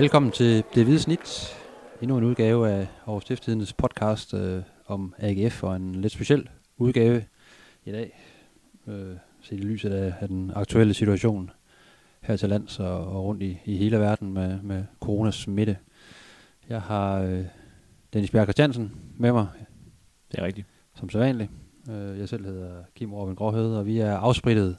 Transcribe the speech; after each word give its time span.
Velkommen 0.00 0.32
til 0.32 0.64
Det 0.74 0.84
Hvide 0.84 0.98
Snit. 0.98 1.56
Endnu 2.02 2.18
en 2.18 2.24
udgave 2.24 2.70
af 2.70 2.86
Aarhus 3.06 3.22
Stiftstidens 3.22 3.72
podcast 3.72 4.34
øh, 4.34 4.62
om 4.86 5.14
AGF 5.18 5.62
og 5.62 5.76
en 5.76 5.94
lidt 5.94 6.12
speciel 6.12 6.48
udgave 6.78 7.24
i 7.84 7.92
dag. 7.92 8.20
Øh, 8.86 9.16
set 9.40 9.58
i 9.58 9.62
lyset 9.62 9.90
af, 9.90 10.14
af 10.20 10.28
den 10.28 10.52
aktuelle 10.54 10.94
situation 10.94 11.50
her 12.20 12.36
til 12.36 12.48
lands 12.48 12.78
og, 12.78 13.06
og 13.06 13.24
rundt 13.24 13.42
i, 13.42 13.58
i 13.64 13.76
hele 13.76 13.98
verden 13.98 14.32
med, 14.32 14.62
med 14.62 14.84
coronas 15.00 15.34
smitte. 15.34 15.76
Jeg 16.68 16.82
har 16.82 17.20
øh, 17.20 17.44
Dennis 18.12 18.30
Bjerg 18.30 18.44
Christiansen 18.44 18.92
med 19.16 19.32
mig. 19.32 19.46
Det 20.32 20.38
er 20.38 20.44
rigtigt. 20.44 20.66
Som 20.94 21.10
sædvanligt. 21.10 21.50
Øh, 21.90 22.18
jeg 22.18 22.28
selv 22.28 22.44
hedder 22.44 22.82
Kim 22.94 23.14
Robin 23.14 23.34
Gråhede, 23.34 23.78
og 23.78 23.86
vi 23.86 23.98
er 23.98 24.16
afsprittet 24.16 24.76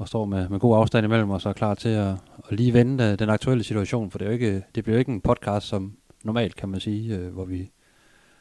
og 0.00 0.08
står 0.08 0.24
med, 0.24 0.48
med 0.48 0.58
god 0.58 0.76
afstand 0.76 1.04
imellem 1.04 1.30
os 1.30 1.46
og 1.46 1.50
er 1.50 1.54
klar 1.54 1.74
til 1.74 1.88
at, 1.88 2.14
at 2.48 2.56
lige 2.56 2.72
vende 2.72 3.04
øh, 3.04 3.18
den 3.18 3.30
aktuelle 3.30 3.64
situation, 3.64 4.10
for 4.10 4.18
det, 4.18 4.24
er 4.24 4.28
jo 4.28 4.32
ikke, 4.32 4.62
det 4.74 4.84
bliver 4.84 4.96
jo 4.96 4.98
ikke 4.98 5.12
en 5.12 5.20
podcast 5.20 5.66
som 5.66 5.92
normalt, 6.24 6.56
kan 6.56 6.68
man 6.68 6.80
sige, 6.80 7.16
øh, 7.16 7.32
hvor, 7.32 7.44
vi, 7.44 7.70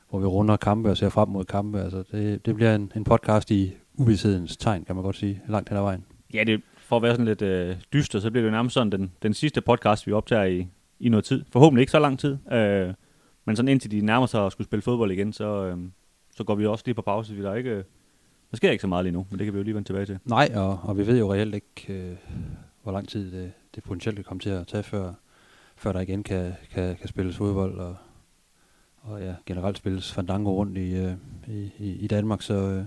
hvor 0.09 0.20
vi 0.20 0.26
runder 0.26 0.58
kampe 0.58 0.90
og 0.90 0.98
ser 0.98 1.09
frem 1.09 1.30
mod 1.30 1.45
kampe. 1.45 1.81
Altså 1.81 2.03
det, 2.12 2.45
det 2.45 2.55
bliver 2.55 2.76
en, 2.76 2.91
en 2.95 3.03
podcast 3.03 3.52
i 3.52 3.73
uvidshedens 3.98 4.58
tegn, 4.58 4.86
kan 4.86 4.95
man 4.95 5.03
godt 5.03 5.16
sige, 5.16 5.41
langt 5.48 5.70
hen 5.70 5.77
ad 5.77 5.81
vejen. 5.81 6.05
Ja, 6.34 6.44
det, 6.44 6.62
for 6.77 6.95
at 6.95 7.02
være 7.02 7.14
sådan 7.14 7.26
lidt 7.26 7.41
øh, 7.41 7.76
dyster, 7.94 8.20
så 8.20 8.31
bliver 8.31 8.44
det 8.44 8.50
jo 8.50 8.55
nærmest 8.55 8.73
sådan 8.73 8.91
den, 8.91 9.12
den 9.23 9.34
sidste 9.34 9.62
podcast, 9.62 10.08
vi 10.08 10.12
optager 10.12 10.44
i, 10.44 10.67
i 11.00 11.09
noget 11.09 11.26
tid. 11.26 11.45
Forhåbentlig 11.52 11.81
ikke 11.81 11.91
så 11.91 12.00
lang 12.00 12.20
tid, 12.20 12.38
øh, 12.52 12.94
men 13.45 13.55
sådan 13.55 13.70
indtil 13.70 13.91
de 13.91 14.02
nærmer 14.02 14.26
sig 14.26 14.45
at 14.45 14.52
skulle 14.52 14.66
spille 14.66 14.81
fodbold 14.81 15.12
igen, 15.12 15.34
så, 15.34 15.66
øh, 15.66 15.78
så 16.36 16.44
går 16.44 16.55
vi 16.55 16.66
også 16.66 16.84
lige 16.86 16.95
på 16.95 17.02
pause. 17.02 17.36
Vi 17.36 17.44
der 17.44 17.56
ikke... 17.56 17.69
Øh, 17.69 17.84
der 18.52 18.58
sker 18.58 18.72
ikke 18.72 18.81
så 18.81 18.88
meget 18.88 19.05
lige 19.05 19.14
nu, 19.14 19.25
men 19.30 19.39
det 19.39 19.45
kan 19.45 19.53
vi 19.53 19.59
jo 19.59 19.64
lige 19.64 19.75
vende 19.75 19.88
tilbage 19.89 20.05
til. 20.05 20.19
Nej, 20.25 20.52
og, 20.55 20.80
og 20.83 20.97
vi 20.97 21.08
ved 21.08 21.19
jo 21.19 21.33
reelt 21.33 21.55
ikke, 21.55 21.94
øh, 21.94 22.16
hvor 22.83 22.91
lang 22.91 23.08
tid 23.08 23.31
det, 23.31 23.52
det 23.75 23.83
potentielt 23.83 24.16
kan 24.16 24.23
komme 24.23 24.39
til 24.39 24.50
at 24.50 24.67
tage, 24.67 24.83
før, 24.83 25.14
før 25.75 25.91
der 25.91 26.00
igen 26.00 26.23
kan, 26.23 26.53
kan, 26.72 26.95
kan 26.95 27.08
spilles 27.08 27.38
fodbold, 27.38 27.80
og, 27.80 27.95
og 29.02 29.22
ja, 29.22 29.36
generelt 29.45 29.78
spilles 29.78 30.14
fandango 30.14 30.52
rundt 30.52 30.78
i, 30.78 30.95
øh, 30.95 31.14
i, 31.47 31.72
i 31.80 32.08
Danmark. 32.08 32.41
Så, 32.41 32.53
øh, 32.53 32.83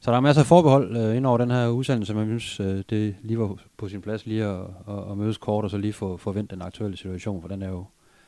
så 0.00 0.10
der 0.10 0.16
er 0.16 0.20
masser 0.20 0.42
af 0.42 0.46
forbehold 0.46 0.96
øh, 0.96 1.16
ind 1.16 1.26
over 1.26 1.38
den 1.38 1.50
her 1.50 1.68
udsendelse, 1.68 2.14
men 2.14 2.30
jeg 2.30 2.40
synes, 2.40 2.60
øh, 2.60 2.84
det 2.90 3.16
lige 3.22 3.38
var 3.38 3.56
på 3.76 3.88
sin 3.88 4.02
plads 4.02 4.26
lige 4.26 4.44
at, 4.44 4.60
at, 4.88 5.10
at 5.10 5.18
mødes 5.18 5.38
kort, 5.38 5.64
og 5.64 5.70
så 5.70 5.78
lige 5.78 5.92
få 5.92 6.16
forvente 6.16 6.54
den 6.54 6.62
aktuelle 6.62 6.96
situation, 6.96 7.40
for 7.40 7.48
den 7.48 7.62
er 7.62 7.68
jo 7.68 7.84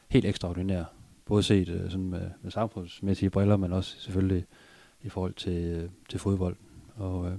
helt 0.08 0.24
ekstraordinær. 0.24 0.84
Både 1.24 1.42
set 1.42 1.68
øh, 1.68 1.90
sådan 1.90 2.10
med, 2.10 2.30
med 2.42 2.50
samfundsmæssige 2.50 3.30
briller, 3.30 3.56
men 3.56 3.72
også 3.72 4.00
selvfølgelig 4.00 4.44
i 5.02 5.08
forhold 5.08 5.34
til, 5.34 5.64
øh, 5.64 5.88
til 6.08 6.18
fodbold. 6.18 6.56
Og, 6.98 7.26
øh, 7.26 7.38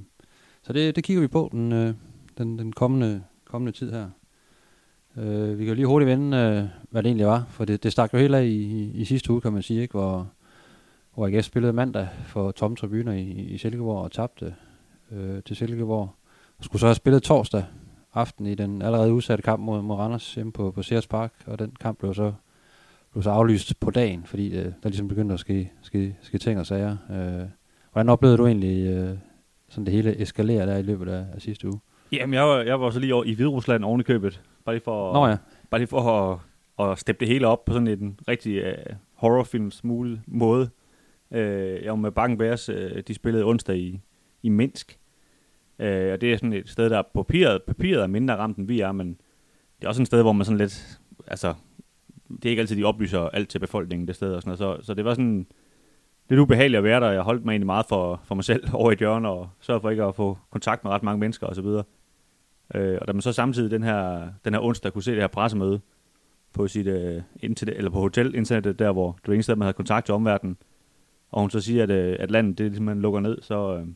så 0.64 0.74
det, 0.74 0.96
det 0.96 1.04
kigger 1.04 1.22
vi 1.22 1.28
på 1.28 1.50
den, 1.52 1.72
øh, 1.72 1.94
den, 2.38 2.60
den 2.60 2.74
kommende, 2.74 3.24
kommende 3.46 3.72
tid 3.72 3.92
her. 3.92 4.10
Øh, 5.18 5.60
vi 5.60 5.64
kan 5.64 5.68
jo 5.68 5.74
lige 5.74 5.88
hurtigt 5.88 6.10
vende, 6.10 6.38
øh, 6.38 6.84
hvad 6.90 7.04
det 7.04 7.10
egentlig 7.10 7.28
var, 7.28 7.46
for 7.50 7.66
det, 7.66 7.84
det 7.84 7.92
stak 7.92 8.14
jo 8.14 8.18
helt 8.18 8.36
af 8.36 8.44
i, 8.44 8.48
i, 8.48 8.92
i 8.94 9.06
sidste 9.06 9.32
uge, 9.32 9.42
kan 9.42 9.54
man 9.54 9.62
sige, 9.62 9.82
ikke? 9.82 9.92
hvor, 9.92 10.32
hvor 11.14 11.28
AGF 11.28 11.46
spillede 11.46 11.74
mandag 11.74 12.08
for 12.26 12.52
tomme 12.52 12.78
tribuner 12.78 13.14
i, 13.14 13.30
i 13.30 13.58
Silkeborg 13.58 14.04
og 14.04 14.12
tabte 14.12 14.56
øh, 15.12 15.44
til 15.44 15.56
Silkeborg. 15.56 16.10
Og 16.58 16.66
skulle 16.66 16.80
så 16.80 16.86
have 16.86 16.96
spillet 16.96 17.24
torsdag 17.24 17.66
aften 18.14 18.46
i 18.46 18.56
den 18.56 18.82
allerede 18.82 19.14
udsatte 19.14 19.42
kamp 19.42 19.64
mod, 19.64 19.82
mod 19.82 19.96
Randers 19.96 20.36
hjemme 20.36 20.52
på, 20.52 20.72
på 20.72 20.84
Sears 20.84 21.08
Park, 21.08 21.34
og 21.46 21.60
den 21.60 21.72
kamp 21.80 22.00
blev 22.00 22.14
så, 22.14 22.34
blev 23.12 23.24
så 23.24 23.30
aflyst 23.30 23.80
på 23.80 23.92
dagen, 23.92 24.24
fordi 24.26 24.58
øh, 24.58 24.66
der 24.66 24.90
ligesom 24.90 25.08
begyndte 25.08 25.34
at 25.34 25.40
ske, 25.40 25.72
ske, 25.82 26.16
ske 26.22 26.38
ting 26.38 26.60
og 26.60 26.66
sager. 26.66 26.98
Øh, 27.12 27.48
hvordan 27.92 28.10
oplevede 28.10 28.38
du 28.38 28.46
egentlig 28.46 28.88
øh, 28.88 29.18
sådan 29.70 29.86
det 29.86 29.94
hele 29.94 30.22
eskalerer 30.22 30.66
der 30.66 30.78
i 30.78 30.82
løbet 30.82 31.10
af, 31.10 31.26
af 31.34 31.42
sidste 31.42 31.68
uge? 31.68 31.80
Jamen, 32.12 32.34
jeg 32.34 32.44
var, 32.44 32.62
jeg 32.62 32.82
var 32.82 32.90
så 32.90 33.00
lige 33.00 33.16
over 33.16 33.24
i 33.24 33.34
Hviderusland 33.34 33.84
oven 33.84 34.00
i 34.00 34.04
købet. 34.04 34.42
Bare 34.66 34.76
lige 34.76 34.84
for, 34.84 35.14
Nå 35.14 35.28
ja. 35.28 35.38
bare 35.70 35.80
lige 35.80 35.88
for 35.88 36.02
at, 36.80 36.90
at 36.90 37.00
steppe 37.00 37.20
det 37.20 37.28
hele 37.28 37.48
op 37.48 37.66
på 37.66 37.74
sådan 37.74 37.88
en 37.88 38.20
rigtig 38.28 38.64
uh, 38.66 38.96
horrorfilms 39.14 39.84
måde. 40.28 40.70
Uh, 41.32 41.38
jeg 41.84 41.90
var 41.90 41.96
med 41.96 42.12
Bakken 42.12 42.38
Bears, 42.38 42.70
uh, 42.70 42.76
de 43.08 43.14
spillede 43.14 43.46
onsdag 43.46 43.78
i, 43.78 44.00
i 44.44 44.50
Minsk. 44.50 44.98
Uh, 45.80 45.86
og 45.86 46.22
det 46.22 46.24
er 46.24 46.38
sådan 46.38 46.54
et 46.54 46.70
sted, 46.70 46.90
der 46.90 47.02
på 47.14 47.24
papiret, 47.24 47.62
papiret 47.68 48.04
er 48.04 48.08
mindre 48.08 48.36
ramt, 48.36 48.58
end 48.58 48.68
vi 48.68 48.80
er, 48.80 48.92
men 48.92 49.08
det 49.80 49.86
er 49.86 49.88
også 49.88 50.02
et 50.02 50.08
sted, 50.08 50.22
hvor 50.22 50.32
man 50.32 50.46
sådan 50.46 50.58
lidt, 50.58 51.00
altså, 51.28 51.54
det 52.30 52.46
er 52.46 52.50
ikke 52.50 52.60
altid, 52.60 52.76
de 52.76 52.84
oplyser 52.84 53.20
alt 53.20 53.50
til 53.50 53.60
befolkningen 53.60 54.08
det 54.08 54.16
sted 54.16 54.34
og 54.34 54.42
sådan 54.42 54.58
noget. 54.60 54.80
Så, 54.80 54.86
så 54.86 54.94
det 54.94 55.06
var 55.06 55.14
sådan, 55.14 55.48
lidt 56.30 56.40
ubehageligt 56.40 56.78
at 56.78 56.84
være 56.84 57.00
der. 57.00 57.12
Jeg 57.12 57.22
holdt 57.22 57.46
mig 57.46 57.52
egentlig 57.52 57.66
meget 57.66 57.86
for, 57.86 58.22
for 58.24 58.36
mig 58.36 58.44
selv 58.44 58.68
over 58.74 58.92
i 58.92 58.96
hjørnet, 59.00 59.32
og 59.32 59.50
sørgede 59.60 59.82
for 59.82 59.90
ikke 59.90 60.04
at 60.04 60.16
få 60.16 60.38
kontakt 60.52 60.84
med 60.84 60.92
ret 60.92 61.04
mange 61.04 61.20
mennesker 61.20 61.48
osv. 61.48 61.66
Øh, 62.76 62.98
og 63.02 63.08
da 63.08 63.14
man 63.14 63.22
så 63.22 63.34
samtidig 63.34 63.72
den 63.72 63.84
her, 63.84 64.28
den 64.46 64.54
her 64.54 64.62
onsdag 64.62 64.94
kunne 64.94 65.04
se 65.04 65.12
det 65.12 65.20
her 65.20 65.28
pressemøde 65.28 65.82
på 66.54 66.68
sit 66.68 66.88
øh, 66.88 67.22
internet, 67.40 67.78
eller 67.78 67.92
på 67.92 68.00
hotelinternettet, 68.00 68.80
der 68.80 68.92
hvor 68.92 69.12
det 69.12 69.28
var 69.28 69.34
eneste 69.34 69.56
man 69.56 69.66
havde 69.66 69.74
kontakt 69.74 70.06
til 70.06 70.16
omverdenen, 70.16 70.58
og 71.32 71.42
hun 71.42 71.50
så 71.50 71.62
siger, 71.62 71.84
at, 71.84 71.90
øh, 71.90 72.16
at 72.20 72.32
landet 72.32 72.58
det 72.58 72.66
ligesom, 72.66 72.86
man 72.86 73.02
lukker 73.02 73.20
ned, 73.20 73.38
så, 73.42 73.78
øh, 73.78 73.88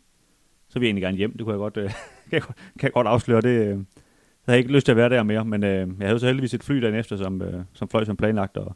så 0.69 0.79
vil 0.79 0.85
jeg 0.85 0.89
egentlig 0.89 1.01
gerne 1.01 1.17
hjem. 1.17 1.31
Det 1.31 1.41
kunne 1.41 1.53
jeg 1.53 1.57
godt, 1.57 1.77
øh, 1.77 1.83
kan, 2.29 2.31
jeg, 2.31 2.41
kan 2.41 2.83
jeg 2.83 2.91
godt 2.91 3.07
afsløre. 3.07 3.41
Det, 3.41 3.49
øh, 3.49 3.67
jeg 3.67 4.51
havde 4.51 4.59
ikke 4.59 4.71
lyst 4.71 4.85
til 4.85 4.91
at 4.91 4.97
være 4.97 5.09
der 5.09 5.23
mere, 5.23 5.45
men 5.45 5.63
øh, 5.63 5.87
jeg 5.99 6.07
havde 6.07 6.19
så 6.19 6.25
heldigvis 6.25 6.53
et 6.53 6.63
fly 6.63 6.81
dagen 6.81 6.95
efter, 6.95 7.17
som, 7.17 7.41
øh, 7.41 7.63
som 7.73 7.89
fløj 7.89 8.03
som 8.03 8.17
planlagt, 8.17 8.57
og, 8.57 8.75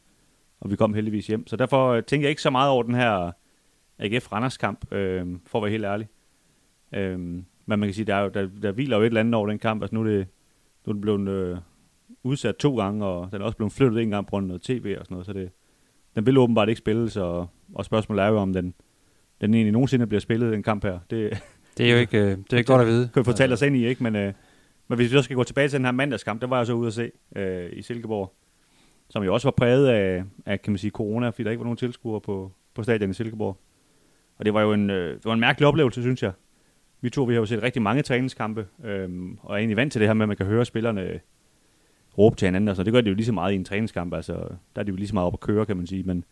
og 0.59 0.71
vi 0.71 0.75
kom 0.75 0.93
heldigvis 0.93 1.27
hjem. 1.27 1.47
Så 1.47 1.55
derfor 1.55 1.89
øh, 1.89 2.03
tænker 2.03 2.27
jeg 2.27 2.29
ikke 2.29 2.41
så 2.41 2.49
meget 2.49 2.71
over 2.71 2.83
den 2.83 2.95
her 2.95 3.31
AGF 3.99 4.31
Randers 4.31 4.57
kamp, 4.57 4.93
øh, 4.93 5.25
for 5.45 5.59
at 5.59 5.63
være 5.63 5.71
helt 5.71 5.85
ærlig. 5.85 6.07
Øh, 6.95 7.19
men 7.19 7.79
man 7.79 7.81
kan 7.81 7.93
sige, 7.93 8.05
der, 8.05 8.15
er 8.15 8.29
der, 8.29 8.47
der 8.61 8.71
hviler 8.71 8.97
jo 8.97 9.03
et 9.03 9.07
eller 9.07 9.19
andet 9.19 9.35
over 9.35 9.47
den 9.47 9.59
kamp. 9.59 9.83
Altså 9.83 9.95
nu 9.95 10.01
er 10.01 10.05
det, 10.05 10.27
nu 10.85 10.89
er 10.89 10.93
den 10.93 11.01
blevet 11.01 11.29
øh, 11.29 11.57
udsat 12.23 12.55
to 12.55 12.77
gange, 12.77 13.05
og 13.05 13.31
den 13.31 13.41
er 13.41 13.45
også 13.45 13.57
blevet 13.57 13.73
flyttet 13.73 14.01
en 14.01 14.09
gang 14.09 14.25
på 14.25 14.29
grund 14.29 14.43
af 14.43 14.47
noget 14.47 14.61
tv 14.61 14.95
og 14.99 15.05
sådan 15.05 15.15
noget, 15.15 15.25
så 15.25 15.33
det, 15.33 15.51
den 16.15 16.25
vil 16.25 16.37
åbenbart 16.37 16.69
ikke 16.69 16.79
spilles, 16.79 17.17
og, 17.17 17.47
og 17.75 17.85
spørgsmålet 17.85 18.23
er 18.23 18.27
jo, 18.27 18.37
om 18.37 18.53
den, 18.53 18.73
den 19.41 19.53
egentlig 19.53 19.71
nogensinde 19.71 20.07
bliver 20.07 20.21
spillet, 20.21 20.53
den 20.53 20.63
kamp 20.63 20.83
her. 20.83 20.99
Det, 21.09 21.43
det 21.77 21.87
er 21.87 21.91
jo 21.91 21.97
ikke, 21.97 22.29
det 22.29 22.53
er 22.53 22.57
ikke 22.57 22.71
godt 22.71 22.81
at 22.81 22.87
vide. 22.87 23.09
Kan 23.13 23.19
vi 23.19 23.23
fortælle 23.23 23.53
os 23.53 23.61
ind 23.61 23.75
i, 23.75 23.87
ikke? 23.87 24.03
Men, 24.03 24.15
øh, 24.15 24.33
men 24.87 24.95
hvis 24.95 25.11
vi 25.11 25.17
så 25.17 25.21
skal 25.21 25.35
gå 25.35 25.43
tilbage 25.43 25.67
til 25.67 25.77
den 25.77 25.85
her 25.85 25.91
mandagskamp, 25.91 26.41
der 26.41 26.47
var 26.47 26.57
jeg 26.57 26.65
så 26.65 26.73
ude 26.73 26.87
at 26.87 26.93
se 26.93 27.11
øh, 27.35 27.69
i 27.73 27.81
Silkeborg, 27.81 28.33
som 29.09 29.23
jo 29.23 29.33
også 29.33 29.47
var 29.47 29.51
præget 29.57 29.87
af, 29.87 30.23
af 30.45 30.61
kan 30.61 30.71
man 30.71 30.77
sige, 30.77 30.91
corona, 30.91 31.29
fordi 31.29 31.43
der 31.43 31.51
ikke 31.51 31.59
var 31.59 31.65
nogen 31.65 31.77
tilskuere 31.77 32.21
på, 32.21 32.51
på 32.73 32.83
stadion 32.83 33.09
i 33.09 33.13
Silkeborg. 33.13 33.57
Og 34.37 34.45
det 34.45 34.53
var 34.53 34.61
jo 34.61 34.73
en, 34.73 34.89
øh, 34.89 35.13
det 35.13 35.25
var 35.25 35.33
en 35.33 35.39
mærkelig 35.39 35.67
oplevelse, 35.67 36.01
synes 36.01 36.23
jeg. 36.23 36.31
Vi 37.01 37.09
to 37.09 37.23
vi 37.23 37.33
har 37.33 37.39
jo 37.39 37.45
set 37.45 37.63
rigtig 37.63 37.81
mange 37.81 38.01
træningskampe, 38.01 38.67
øh, 38.83 39.09
og 39.39 39.53
er 39.53 39.57
egentlig 39.57 39.77
vant 39.77 39.91
til 39.91 40.01
det 40.01 40.09
her 40.09 40.13
med, 40.13 40.23
at 40.23 40.27
man 40.27 40.37
kan 40.37 40.45
høre 40.45 40.65
spillerne 40.65 41.19
råbe 42.17 42.35
til 42.35 42.45
hinanden. 42.45 42.67
Altså, 42.67 42.83
det 42.83 42.93
gør 42.93 43.01
de 43.01 43.09
jo 43.09 43.15
lige 43.15 43.25
så 43.25 43.31
meget 43.31 43.53
i 43.53 43.55
en 43.55 43.65
træningskamp. 43.65 44.13
Altså, 44.13 44.33
der 44.75 44.79
er 44.81 44.83
de 44.83 44.89
jo 44.89 44.95
lige 44.95 45.07
så 45.07 45.13
meget 45.13 45.27
op 45.27 45.33
at 45.33 45.39
køre, 45.39 45.65
kan 45.65 45.77
man 45.77 45.87
sige. 45.87 46.03
Men, 46.03 46.23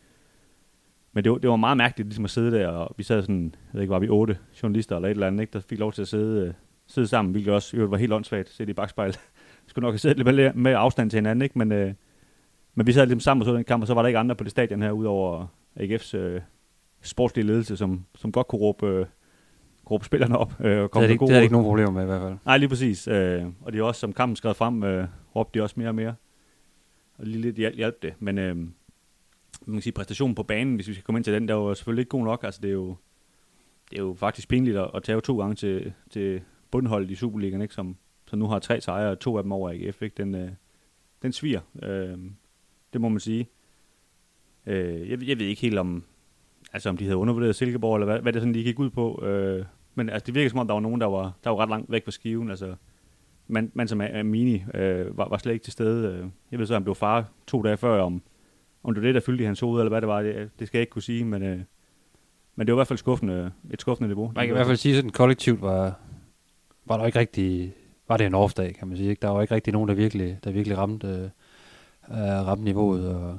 men 1.14 1.24
det, 1.24 1.32
var, 1.32 1.38
det 1.38 1.50
var 1.50 1.56
meget 1.56 1.78
mærkeligt 1.78 2.08
ligesom 2.10 2.26
at 2.26 2.32
sidde 2.32 2.52
der, 2.52 2.68
og 2.68 2.96
vi 2.98 3.04
sad 3.04 3.22
sådan, 3.22 3.44
jeg 3.44 3.74
ved 3.74 3.82
ikke, 3.82 3.92
var 3.92 4.00
vi 4.00 4.10
otte 4.10 4.38
journalister 4.64 4.96
eller 4.96 5.08
et 5.08 5.12
eller 5.12 5.28
andet, 5.28 5.42
ikke, 5.42 5.54
der 5.54 5.60
fik 5.60 5.80
lov 5.80 5.94
til 5.94 6.02
at 6.02 6.08
sidde, 6.08 6.48
øh, 6.48 6.54
sidde 6.88 7.08
sammen, 7.08 7.32
hvilket 7.32 7.54
også 7.54 7.78
jo, 7.78 7.86
var 7.86 7.98
helt 7.98 8.14
åndssvagt, 8.14 8.50
set 8.50 8.70
i 8.70 8.74
bagspejl. 8.74 9.16
skulle 9.68 9.84
nok 9.84 9.94
have 9.94 10.00
siddet 10.00 10.18
lidt 10.18 10.36
med, 10.36 10.54
med 10.54 10.74
afstand 10.78 11.10
til 11.10 11.18
hinanden, 11.18 11.42
ikke? 11.42 11.58
Men, 11.58 11.72
øh, 11.72 11.94
men 12.76 12.88
vi 12.88 12.92
sad 12.92 13.06
ligesom 13.06 13.20
sammen 13.20 13.42
og 13.42 13.46
så 13.46 13.56
den 13.56 13.64
kamp, 13.64 13.84
og 13.84 13.88
så 13.88 13.94
var 13.94 14.02
der 14.02 14.08
ikke 14.08 14.20
andre 14.20 14.36
på 14.36 14.44
det 14.44 14.52
stadion 14.52 14.82
her, 14.82 14.92
udover 14.92 15.48
AGF's 15.80 16.18
øh, 16.18 16.42
sportslige 17.08 17.46
ledelse, 17.48 17.78
som, 17.78 18.06
som 18.16 18.32
godt 18.32 18.48
kunne 18.48 18.60
råbe, 18.60 18.88
øh, 18.88 19.06
råbe 19.92 20.06
spillerne 20.06 20.38
op. 20.38 20.54
Øh, 20.60 20.84
og 20.84 20.92
komme 20.92 21.04
det, 21.04 21.10
er 21.10 21.14
ikke, 21.14 21.26
det 21.26 21.36
er 21.36 21.42
ikke 21.42 21.54
nogen 21.54 21.68
problemer 21.68 21.92
med 21.92 22.04
i 22.04 22.06
hvert 22.06 22.22
fald. 22.22 22.38
Nej, 22.46 22.58
lige 22.58 22.70
præcis. 22.70 23.08
Øh, 23.08 23.46
og 23.62 23.74
de 23.74 23.84
også, 23.84 24.00
som 24.00 24.14
kampen 24.14 24.36
skrev 24.36 24.54
frem, 24.54 24.84
øh, 24.84 25.08
råbte 25.36 25.60
de 25.60 25.64
også 25.64 25.76
mere 25.78 25.90
og 25.90 25.96
mere. 25.96 26.16
Og 27.18 27.26
lige 27.26 27.52
lidt 27.52 27.76
hjælp 27.76 28.02
det. 28.02 28.14
Men 28.20 28.38
øh, 28.38 28.56
man 29.66 29.76
kan 29.76 29.82
sige, 29.82 29.94
præstationen 29.94 30.36
på 30.36 30.44
banen, 30.44 30.76
hvis 30.76 30.88
vi 30.88 30.94
skal 30.94 31.04
komme 31.04 31.20
ind 31.20 31.24
til 31.24 31.34
den, 31.34 31.48
der 31.48 31.54
var 31.54 31.74
selvfølgelig 31.74 32.02
ikke 32.02 32.10
god 32.10 32.24
nok. 32.24 32.44
Altså, 32.44 32.62
det 32.62 32.70
er 32.70 32.74
jo, 32.74 32.96
det 33.90 34.00
er 34.00 34.04
jo 34.04 34.16
faktisk 34.18 34.48
pinligt 34.48 34.78
at, 34.78 34.92
at 34.94 35.04
tage 35.04 35.22
to 35.22 35.40
gange 35.40 35.56
til, 35.56 35.94
til 36.10 36.42
bundholdet 36.72 37.12
i 37.12 37.16
Superligaen, 37.16 37.62
ikke? 37.62 37.74
Som, 37.74 37.98
som 38.28 38.40
nu 38.40 38.48
har 38.48 38.60
tre 38.60 38.82
sejre, 38.82 39.12
og 39.12 39.20
to 39.20 39.38
af 39.38 39.44
dem 39.44 39.52
over 39.52 39.70
AGF. 39.70 40.02
Ikke? 40.02 40.14
Den, 40.18 40.36
øh, 40.36 40.50
den 41.22 41.32
sviger. 41.32 41.62
Øh, 41.84 42.18
det 42.94 43.02
må 43.02 43.10
man 43.10 43.20
sige. 43.20 43.50
Øh, 44.66 45.10
jeg, 45.10 45.28
jeg 45.28 45.40
ved 45.40 45.46
ikke 45.46 45.62
helt 45.62 45.78
om, 45.78 46.04
altså 46.76 46.90
om 46.90 46.98
de 46.98 47.04
havde 47.04 47.18
undervurderet 47.18 47.56
Silkeborg, 47.56 47.96
eller 47.96 48.06
hvad, 48.06 48.20
hvad 48.20 48.34
det 48.34 48.42
sådan 48.42 48.54
lige 48.54 48.64
gik 48.64 48.80
ud 48.80 48.90
på. 48.90 49.26
Øh, 49.26 49.66
men 49.96 50.10
altså, 50.10 50.26
det 50.26 50.36
virker 50.36 50.50
som 50.50 50.60
om, 50.60 50.68
der 50.68 50.74
var 50.74 50.82
nogen, 50.82 51.02
der 51.02 51.08
var, 51.08 51.34
der 51.44 51.50
var 51.50 51.58
ret 51.58 51.70
langt 51.70 51.92
væk 51.92 52.04
fra 52.04 52.12
skiven. 52.12 52.50
Altså, 52.50 52.76
man, 53.48 53.72
man 53.74 53.88
som 53.88 54.02
er 54.02 54.24
Mini 54.24 54.64
øh, 54.74 55.18
var, 55.18 55.30
var 55.30 55.38
slet 55.38 55.54
ikke 55.54 55.64
til 55.64 55.74
stede. 55.74 56.14
Øh. 56.14 56.26
Jeg 56.52 56.60
ved 56.60 56.66
så, 56.66 56.74
at 56.74 56.76
han 56.76 56.84
blev 56.84 56.96
far 56.96 57.26
to 57.48 57.62
dage 57.62 57.78
før, 57.78 58.02
om, 58.02 58.22
om 58.84 58.94
det 58.94 59.04
var 59.04 59.08
det, 59.08 59.16
der 59.16 59.22
fyldte 59.22 59.44
i 59.44 59.46
hans 59.46 59.60
hoved, 59.60 59.82
eller 59.82 59.90
hvad 59.90 60.02
det 60.02 60.08
var, 60.08 60.22
det, 60.22 60.50
det 60.60 60.68
skal 60.68 60.78
jeg 60.78 60.82
ikke 60.82 60.92
kunne 60.92 61.02
sige, 61.02 61.26
men, 61.26 61.44
øh, 61.44 61.60
men 62.56 62.68
det 62.68 62.74
var 62.74 62.78
i 62.78 62.80
hvert 62.80 62.88
fald 62.88 63.00
skuffende, 63.00 63.52
et 63.72 63.82
skuffende 63.82 64.08
niveau. 64.08 64.32
Man 64.36 64.46
kan 64.46 64.54
i 64.54 64.58
hvert 64.58 64.68
fald 64.68 64.78
sige, 64.78 64.98
at 64.98 65.04
den 65.04 65.12
kollektivt 65.12 65.62
var, 65.62 66.00
var 66.86 66.98
der 66.98 67.06
ikke 67.06 67.20
rigtig, 67.20 67.74
var 68.08 68.18
det 68.18 68.26
en 68.26 68.36
off-dag, 68.36 68.76
kan 68.80 68.88
man 68.88 68.98
sige. 68.98 69.10
Ikke? 69.10 69.22
Der 69.22 69.30
var 69.30 69.42
ikke 69.42 69.56
rigtig 69.56 69.74
nogen, 69.74 69.90
der 69.90 69.96
virkelig, 69.96 70.40
der 70.44 70.52
virkelig 70.52 70.78
ramte, 70.78 71.32
øh, 72.12 72.18
ramte 72.18 72.64
niveauet, 72.64 73.10
og 73.10 73.38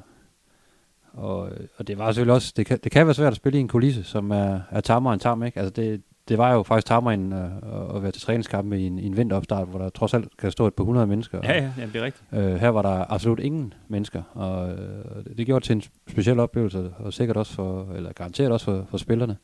og, 1.17 1.49
og 1.77 1.87
det 1.87 1.97
var 1.97 2.11
selvfølgelig 2.11 2.33
også, 2.33 2.53
det 2.57 2.65
kan, 2.65 2.79
det 2.83 2.91
kan 2.91 3.07
være 3.07 3.13
svært 3.13 3.31
at 3.31 3.37
spille 3.37 3.57
i 3.57 3.61
en 3.61 3.67
kulisse, 3.67 4.03
som 4.03 4.31
er, 4.31 4.59
er 4.71 4.81
tammere 4.81 5.13
end 5.13 5.21
tam, 5.21 5.43
ikke? 5.43 5.59
Altså 5.59 5.73
det, 5.81 6.01
det 6.29 6.37
var 6.37 6.53
jo 6.53 6.63
faktisk 6.63 6.87
tamringen 6.87 7.33
at, 7.33 7.49
at 7.95 8.03
være 8.03 8.11
til 8.11 8.21
træningskampe 8.21 8.79
i 8.79 8.85
en, 8.87 8.99
i 8.99 9.05
en 9.05 9.17
vinteropstart, 9.17 9.67
hvor 9.67 9.79
der 9.79 9.89
trods 9.89 10.13
alt 10.13 10.37
kan 10.37 10.51
stå 10.51 10.67
et 10.67 10.73
par 10.73 10.83
hundrede 10.83 11.07
mennesker. 11.07 11.39
Ja, 11.43 11.53
ja, 11.53 11.71
jamen, 11.77 11.93
det 11.93 12.01
er 12.01 12.05
rigtigt. 12.05 12.23
Øh, 12.33 12.55
her 12.55 12.69
var 12.69 12.81
der 12.81 13.11
absolut 13.13 13.39
ingen 13.39 13.73
mennesker, 13.87 14.21
og 14.33 14.69
øh, 14.71 15.37
det 15.37 15.45
gjorde 15.45 15.59
det 15.59 15.63
til 15.63 15.75
en 15.75 15.83
speciel 16.09 16.39
oplevelse, 16.39 16.91
og 16.97 17.13
sikkert 17.13 17.37
også 17.37 17.53
for, 17.53 17.93
eller 17.95 18.13
garanteret 18.13 18.51
også 18.51 18.65
for, 18.65 18.85
for 18.89 18.97
spillerne. 18.97 19.37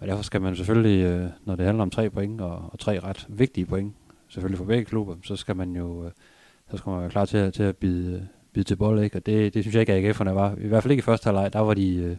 Og 0.00 0.06
derfor 0.06 0.22
skal 0.22 0.40
man 0.42 0.56
selvfølgelig, 0.56 1.04
øh, 1.04 1.26
når 1.44 1.56
det 1.56 1.66
handler 1.66 1.82
om 1.82 1.90
tre 1.90 2.10
point, 2.10 2.40
og, 2.40 2.62
og 2.72 2.78
tre 2.78 3.00
ret 3.00 3.26
vigtige 3.28 3.66
point, 3.66 3.94
selvfølgelig 4.28 4.58
for 4.58 4.64
begge 4.64 4.84
klubber, 4.84 5.14
så 5.24 5.36
skal 5.36 5.56
man 5.56 5.76
jo 5.76 6.04
øh, 6.04 6.10
så 6.70 6.76
skal 6.76 6.90
man 6.90 7.00
være 7.00 7.10
klar 7.10 7.24
til, 7.24 7.36
at, 7.36 7.52
til 7.52 7.62
at 7.62 7.76
bide, 7.76 8.28
bide 8.54 8.64
til 8.64 8.76
bold, 8.76 9.02
ikke? 9.04 9.16
Og 9.18 9.26
det, 9.26 9.54
det 9.54 9.64
synes 9.64 9.74
jeg 9.74 9.80
ikke, 9.80 9.92
at 9.92 10.14
AGF'erne 10.16 10.30
var. 10.30 10.56
I 10.58 10.68
hvert 10.68 10.82
fald 10.82 10.90
ikke 10.92 11.00
i 11.00 11.02
første 11.02 11.24
halvleg, 11.26 11.52
der 11.52 11.58
var 11.58 11.74
de, 11.74 11.94
øh, 11.96 12.16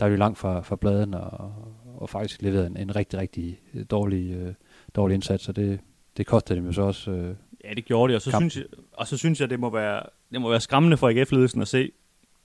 der 0.00 0.06
var 0.06 0.08
de 0.08 0.16
langt 0.16 0.38
fra, 0.38 0.60
fra 0.60 0.76
bladen, 0.76 1.14
og, 1.14 1.54
og 1.96 2.10
faktisk 2.10 2.42
leverede 2.42 2.66
en, 2.66 2.76
en 2.76 2.96
rigtig, 2.96 3.18
rigtig 3.18 3.60
dårlig, 3.90 4.32
øh, 4.32 4.54
dårlig 4.94 5.14
indsats, 5.14 5.48
og 5.48 5.56
det, 5.56 5.80
det 6.16 6.26
kostede 6.26 6.58
dem 6.58 6.66
jo 6.66 6.72
så 6.72 6.82
også 6.82 7.10
øh, 7.10 7.34
Ja, 7.64 7.74
det 7.74 7.84
gjorde 7.84 8.08
det, 8.12 8.16
og 8.16 8.22
så, 8.22 8.30
Kamp. 8.30 8.40
synes 8.42 8.56
jeg, 8.56 8.64
og 8.92 9.06
så 9.06 9.16
synes 9.16 9.40
jeg, 9.40 9.50
det 9.50 9.60
må 9.60 9.70
være, 9.70 10.02
det 10.32 10.40
må 10.40 10.50
være 10.50 10.60
skræmmende 10.60 10.96
for 10.96 11.08
AGF-ledelsen 11.08 11.60
at 11.62 11.68
se, 11.68 11.92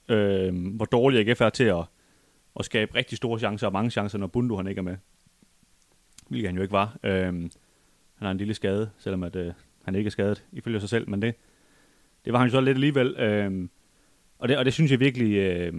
øh, 0.10 0.76
hvor 0.76 0.86
dårlig 0.86 1.20
AGF 1.20 1.42
er 1.42 1.50
til 1.50 1.64
at, 1.64 1.84
at 2.60 2.66
skabe 2.66 2.96
rigtig 2.96 3.18
store 3.18 3.40
chancer, 3.40 3.68
og 3.68 3.74
mange 3.74 3.92
chancer, 3.92 4.18
når 4.18 4.28
Bundu 4.28 4.56
han 4.58 4.68
ikke 4.68 4.80
er 4.80 4.84
med. 4.84 4.98
Hvilket 6.28 6.48
han 6.50 6.56
jo 6.56 6.62
ikke 6.62 6.72
var. 6.72 6.98
Øh, 7.04 7.24
han 7.24 7.50
har 8.20 8.32
en 8.32 8.38
lille 8.38 8.54
skade, 8.54 8.90
selvom 8.98 9.24
at, 9.24 9.36
øh, 9.36 9.54
han 9.84 9.96
ikke 9.96 10.08
er 10.08 10.12
skadet, 10.12 10.46
ifølge 10.52 10.80
sig 10.80 10.90
selv, 10.90 11.10
men 11.10 11.22
det, 11.22 11.36
det 12.26 12.34
var 12.34 12.40
han 12.40 12.48
jo 12.48 12.52
så 12.52 12.62
lidt 12.62 12.76
alligevel. 12.76 13.16
Øh, 13.16 13.68
og, 14.40 14.50
det, 14.50 14.58
og 14.58 14.66
det 14.66 14.74
synes 14.74 14.92
jeg 14.92 15.00
virkelig, 15.00 15.34
øh, 15.34 15.72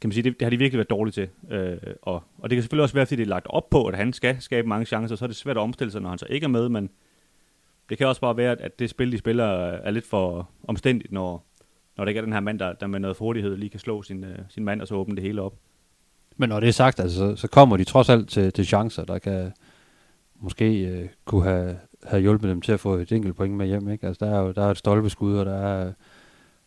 kan 0.00 0.08
man 0.08 0.12
sige, 0.12 0.22
det, 0.22 0.40
det 0.40 0.42
har 0.42 0.50
de 0.50 0.58
virkelig 0.58 0.78
været 0.78 0.90
dårlige 0.90 1.12
til. 1.12 1.28
Øh, 1.50 1.76
og, 2.02 2.22
og 2.38 2.50
det 2.50 2.56
kan 2.56 2.62
selvfølgelig 2.62 2.82
også 2.82 2.94
være, 2.94 3.06
fordi 3.06 3.16
det 3.16 3.22
er 3.22 3.28
lagt 3.28 3.46
op 3.50 3.70
på, 3.70 3.86
at 3.86 3.96
han 3.96 4.12
skal 4.12 4.36
skabe 4.40 4.68
mange 4.68 4.86
chancer, 4.86 5.16
så 5.16 5.24
er 5.24 5.26
det 5.26 5.36
svært 5.36 5.56
at 5.56 5.60
omstille 5.60 5.90
sig, 5.90 6.00
når 6.00 6.08
han 6.08 6.18
så 6.18 6.26
ikke 6.30 6.44
er 6.44 6.48
med, 6.48 6.68
men 6.68 6.90
det 7.88 7.98
kan 7.98 8.06
også 8.06 8.20
bare 8.20 8.36
være, 8.36 8.60
at 8.60 8.78
det 8.78 8.90
spil, 8.90 9.12
de 9.12 9.18
spiller, 9.18 9.44
er 9.70 9.90
lidt 9.90 10.06
for 10.06 10.50
omstændigt, 10.68 11.12
når, 11.12 11.46
når 11.96 12.04
det 12.04 12.10
ikke 12.10 12.18
er 12.18 12.24
den 12.24 12.32
her 12.32 12.40
mand, 12.40 12.58
der, 12.58 12.72
der 12.72 12.86
med 12.86 13.00
noget 13.00 13.16
hurtighed 13.18 13.56
lige 13.56 13.70
kan 13.70 13.80
slå 13.80 14.02
sin, 14.02 14.24
øh, 14.24 14.38
sin 14.48 14.64
mand, 14.64 14.80
og 14.80 14.88
så 14.88 14.94
åbne 14.94 15.16
det 15.16 15.22
hele 15.22 15.42
op. 15.42 15.54
Men 16.36 16.48
når 16.48 16.60
det 16.60 16.68
er 16.68 16.72
sagt, 16.72 17.00
altså, 17.00 17.18
så, 17.18 17.36
så 17.36 17.48
kommer 17.48 17.76
de 17.76 17.84
trods 17.84 18.08
alt 18.08 18.28
til, 18.28 18.52
til 18.52 18.66
chancer, 18.66 19.04
der 19.04 19.18
kan 19.18 19.52
måske 20.40 20.80
øh, 20.80 21.08
kunne 21.24 21.44
have, 21.44 21.78
havde 22.04 22.22
hjulpet 22.22 22.50
dem 22.50 22.60
til 22.60 22.72
at 22.72 22.80
få 22.80 22.94
et 22.94 23.12
enkelt 23.12 23.36
point 23.36 23.54
med 23.54 23.66
hjem. 23.66 23.88
Ikke? 23.88 24.06
Altså, 24.06 24.24
der 24.24 24.32
er 24.32 24.40
jo 24.40 24.52
der 24.52 24.62
er 24.62 24.70
et 24.70 24.78
stolpeskud, 24.78 25.36
og 25.36 25.46
der 25.46 25.56
er 25.56 25.92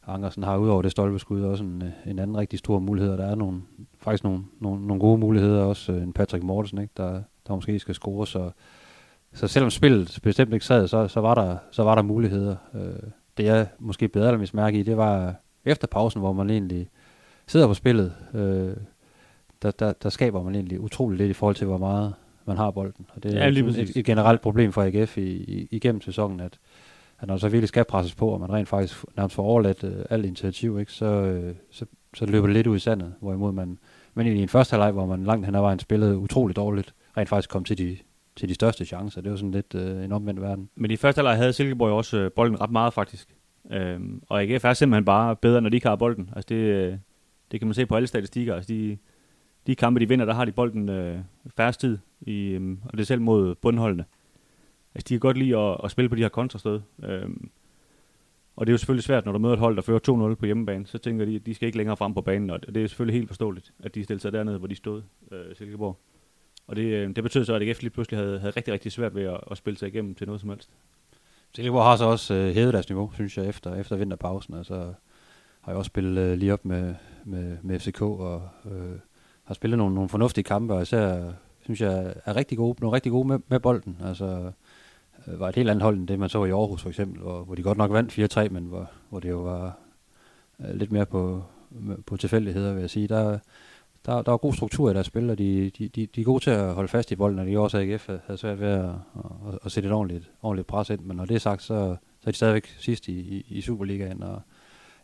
Angersen 0.07 0.43
har 0.43 0.57
udover 0.57 0.81
det 0.81 0.91
stolpeskud 0.91 1.41
også 1.41 1.63
en, 1.63 1.81
øh, 1.81 2.11
en 2.11 2.19
anden 2.19 2.37
rigtig 2.37 2.59
stor 2.59 2.79
mulighed, 2.79 3.11
og 3.11 3.17
der 3.17 3.25
er 3.25 3.35
nogle, 3.35 3.61
faktisk 3.99 4.23
nogle, 4.23 4.43
nogle, 4.59 4.87
nogle 4.87 5.01
gode 5.01 5.17
muligheder, 5.17 5.63
også 5.63 5.91
øh, 5.91 6.03
en 6.03 6.13
Patrick 6.13 6.43
Mortensen, 6.43 6.81
ikke? 6.81 6.93
Der, 6.97 7.21
der 7.47 7.55
måske 7.55 7.79
skal 7.79 7.95
score, 7.95 8.27
så, 8.27 8.51
så 9.33 9.47
selvom 9.47 9.69
spillet 9.69 10.19
bestemt 10.23 10.53
ikke 10.53 10.65
sad, 10.65 10.87
så, 10.87 11.07
så, 11.07 11.21
var, 11.21 11.35
der, 11.35 11.57
så 11.71 11.83
var 11.83 11.95
der 11.95 12.01
muligheder. 12.01 12.55
Øh, 12.73 13.09
det 13.37 13.45
jeg 13.45 13.67
måske 13.79 14.07
bedre 14.07 14.27
eller 14.27 14.49
mærke 14.53 14.79
i, 14.79 14.83
det 14.83 14.97
var 14.97 15.35
efter 15.65 15.87
pausen, 15.87 16.21
hvor 16.21 16.33
man 16.33 16.49
egentlig 16.49 16.89
sidder 17.47 17.67
på 17.67 17.73
spillet, 17.73 18.13
der, 19.61 19.71
der, 19.71 19.93
der 20.03 20.09
skaber 20.09 20.43
man 20.43 20.55
egentlig 20.55 20.79
utroligt 20.79 21.17
lidt 21.17 21.29
i 21.29 21.33
forhold 21.33 21.55
til, 21.55 21.67
hvor 21.67 21.77
meget 21.77 22.13
man 22.47 22.57
har 22.57 22.71
bolden. 22.71 23.05
Og 23.09 23.23
det 23.23 23.33
er 23.33 23.49
Ja, 23.49 23.49
et, 23.49 23.97
et, 23.97 24.05
generelt 24.05 24.41
problem 24.41 24.71
for 24.71 24.83
AGF 24.83 25.17
i, 25.17 25.21
i, 25.21 25.67
igennem 25.71 26.01
sæsonen, 26.01 26.39
at, 26.39 26.59
at 27.19 27.27
når 27.27 27.33
der 27.33 27.39
så 27.39 27.49
virkelig 27.49 27.69
skal 27.69 27.85
presses 27.85 28.15
på, 28.15 28.27
og 28.27 28.39
man 28.39 28.51
rent 28.51 28.67
faktisk 28.67 29.05
nærmest 29.17 29.35
får 29.35 29.43
overladt 29.43 29.83
øh, 29.83 30.05
alt 30.09 30.25
initiativ, 30.25 30.79
ikke, 30.79 30.91
så, 30.91 31.05
øh, 31.05 31.55
så, 31.71 31.85
så 32.13 32.25
løber 32.25 32.47
det 32.47 32.53
lidt 32.53 32.67
ud 32.67 32.75
i 32.75 32.79
sandet, 32.79 33.13
hvorimod 33.19 33.51
man, 33.51 33.77
men 34.13 34.27
i 34.27 34.41
en 34.41 34.49
første 34.49 34.73
halvleg, 34.73 34.91
hvor 34.91 35.05
man 35.05 35.23
langt 35.23 35.45
hen 35.45 35.55
ad 35.55 35.61
vejen 35.61 35.79
spillede 35.79 36.17
utroligt 36.17 36.55
dårligt, 36.55 36.93
rent 37.17 37.29
faktisk 37.29 37.49
kom 37.49 37.63
til 37.63 37.77
de, 37.77 37.97
til 38.35 38.49
de 38.49 38.53
største 38.53 38.85
chancer. 38.85 39.21
Det 39.21 39.31
var 39.31 39.37
sådan 39.37 39.51
lidt 39.51 39.75
øh, 39.75 40.03
en 40.03 40.11
omvendt 40.11 40.41
verden. 40.41 40.69
Men 40.75 40.91
i 40.91 40.95
første 40.95 41.19
halvleg 41.19 41.37
havde 41.37 41.53
Silkeborg 41.53 41.91
også 41.91 42.17
øh, 42.17 42.31
bolden 42.31 42.61
ret 42.61 42.71
meget, 42.71 42.93
faktisk. 42.93 43.27
Øhm, 43.71 44.21
og 44.29 44.41
AGF 44.41 44.65
er 44.65 44.73
simpelthen 44.73 45.05
bare 45.05 45.35
bedre, 45.35 45.61
når 45.61 45.69
de 45.69 45.77
ikke 45.77 45.87
har 45.87 45.95
bolden. 45.95 46.29
Altså 46.35 46.45
det, 46.49 46.55
øh, 46.55 46.97
det 47.51 47.59
kan 47.59 47.67
man 47.67 47.73
se 47.73 47.85
på 47.85 47.95
alle 47.95 48.07
statistikker. 48.07 48.55
Altså 48.55 48.73
de, 48.73 48.97
de 49.67 49.75
kampe, 49.75 49.99
de 49.99 50.07
vinder, 50.07 50.25
der 50.25 50.33
har 50.33 50.45
de 50.45 50.51
bolden 50.51 50.89
øh, 50.89 51.19
færrest 51.57 51.79
tid, 51.79 51.97
i, 52.21 52.49
øhm, 52.49 52.79
og 52.85 52.91
det 52.93 52.99
er 52.99 53.05
selv 53.05 53.21
mod 53.21 53.55
bundholdene. 53.55 54.05
Altså 54.95 55.05
de 55.09 55.13
kan 55.13 55.19
godt 55.19 55.37
lide 55.37 55.57
at, 55.57 55.77
at 55.83 55.91
spille 55.91 56.09
på 56.09 56.15
de 56.15 56.21
her 56.21 56.29
kontrasted. 56.29 56.81
Øhm, 57.03 57.49
og 58.55 58.65
det 58.65 58.71
er 58.71 58.73
jo 58.73 58.77
selvfølgelig 58.77 59.03
svært, 59.03 59.25
når 59.25 59.31
du 59.31 59.39
møder 59.39 59.53
et 59.53 59.59
hold, 59.59 59.75
der 59.75 59.81
fører 59.81 60.31
2-0 60.31 60.35
på 60.35 60.45
hjemmebane, 60.45 60.87
så 60.87 60.97
tænker 60.97 61.25
de, 61.25 61.35
at 61.35 61.45
de 61.45 61.53
skal 61.53 61.65
ikke 61.65 61.77
længere 61.77 61.97
frem 61.97 62.13
på 62.13 62.21
banen, 62.21 62.49
og 62.49 62.67
det 62.67 62.83
er 62.83 62.87
selvfølgelig 62.87 63.19
helt 63.19 63.27
forståeligt, 63.27 63.73
at 63.79 63.95
de 63.95 64.03
stillede 64.03 64.21
sig 64.21 64.33
dernede, 64.33 64.57
hvor 64.57 64.67
de 64.67 64.75
stod, 64.75 65.01
øh, 65.31 65.55
Silkeborg. 65.55 65.97
Og 66.67 66.75
det, 66.75 66.83
øh, 66.83 67.15
det 67.15 67.23
betød 67.23 67.45
så, 67.45 67.53
at 67.53 67.61
AGF 67.61 67.81
lige 67.81 67.89
pludselig 67.89 68.19
havde, 68.19 68.39
havde 68.39 68.55
rigtig, 68.55 68.73
rigtig 68.73 68.91
svært 68.91 69.15
ved 69.15 69.23
at, 69.23 69.39
at 69.51 69.57
spille 69.57 69.77
sig 69.77 69.87
igennem 69.87 70.15
til 70.15 70.27
noget 70.27 70.41
som 70.41 70.49
helst. 70.49 70.69
Silkeborg 71.55 71.83
har 71.83 71.95
så 71.95 72.05
også 72.05 72.33
øh, 72.33 72.53
hævet 72.53 72.73
deres 72.73 72.89
niveau, 72.89 73.11
synes 73.13 73.37
jeg, 73.37 73.47
efter, 73.47 73.75
efter 73.75 73.95
vinterpausen. 73.95 74.53
Altså 74.53 74.93
har 75.61 75.71
jeg 75.71 75.77
også 75.77 75.89
spillet 75.89 76.21
øh, 76.21 76.37
lige 76.37 76.53
op 76.53 76.65
med, 76.65 76.95
med, 77.25 77.57
med 77.61 77.79
FCK, 77.79 78.01
og 78.01 78.49
øh, 78.65 78.99
har 79.43 79.53
spillet 79.53 79.77
nogle, 79.77 79.95
nogle 79.95 80.09
fornuftige 80.09 80.43
kampe, 80.43 80.73
og 80.73 80.81
især 80.81 81.31
synes 81.67 81.81
jeg 81.81 82.13
er 82.25 82.35
rigtig 82.35 82.57
gode, 82.57 82.75
blev 82.75 82.89
rigtig 82.89 83.11
gode 83.11 83.27
med, 83.27 83.39
med 83.47 83.59
bolden. 83.59 83.97
Altså 84.03 84.51
øh, 85.27 85.39
var 85.39 85.49
et 85.49 85.55
helt 85.55 85.69
andet 85.69 85.83
hold 85.83 85.97
end 85.97 86.07
det, 86.07 86.19
man 86.19 86.29
så 86.29 86.45
i 86.45 86.51
Aarhus 86.51 86.81
for 86.81 86.89
eksempel, 86.89 87.21
hvor, 87.21 87.43
hvor 87.43 87.55
de 87.55 87.63
godt 87.63 87.77
nok 87.77 87.91
vandt 87.91 88.37
4-3, 88.37 88.49
men 88.49 88.63
hvor, 88.63 88.91
hvor 89.09 89.19
det 89.19 89.29
jo 89.29 89.39
var 89.39 89.77
øh, 90.59 90.75
lidt 90.75 90.91
mere 90.91 91.05
på, 91.05 91.43
på 92.05 92.17
tilfældigheder, 92.17 92.73
vil 92.73 92.81
jeg 92.81 92.89
sige. 92.89 93.07
Der, 93.07 93.39
der, 94.05 94.21
der 94.21 94.31
var 94.31 94.37
god 94.37 94.53
struktur 94.53 94.91
i 94.91 94.93
deres 94.93 95.07
spil, 95.07 95.29
og 95.29 95.37
de, 95.37 95.69
de, 95.69 95.87
de, 95.87 96.05
de 96.05 96.21
er 96.21 96.25
gode 96.25 96.43
til 96.43 96.51
at 96.51 96.73
holde 96.73 96.87
fast 96.87 97.11
i 97.11 97.15
bolden, 97.15 97.39
og 97.39 97.45
de 97.45 97.59
også 97.59 97.77
AGF 97.77 98.07
havde 98.07 98.37
svært 98.37 98.59
ved 98.59 98.67
at, 98.67 98.85
at, 98.85 98.93
at, 99.47 99.59
at 99.65 99.71
sætte 99.71 99.87
et 99.87 99.93
ordentligt, 99.93 100.31
ordentligt 100.41 100.67
pres 100.67 100.89
ind. 100.89 101.01
Men 101.01 101.17
når 101.17 101.25
det 101.25 101.35
er 101.35 101.39
sagt, 101.39 101.61
så, 101.61 101.95
så 102.21 102.29
er 102.29 102.31
de 102.31 102.37
stadigvæk 102.37 102.75
sidst 102.79 103.07
i, 103.07 103.19
i, 103.19 103.45
i 103.49 103.61
Superligaen, 103.61 104.23
og 104.23 104.41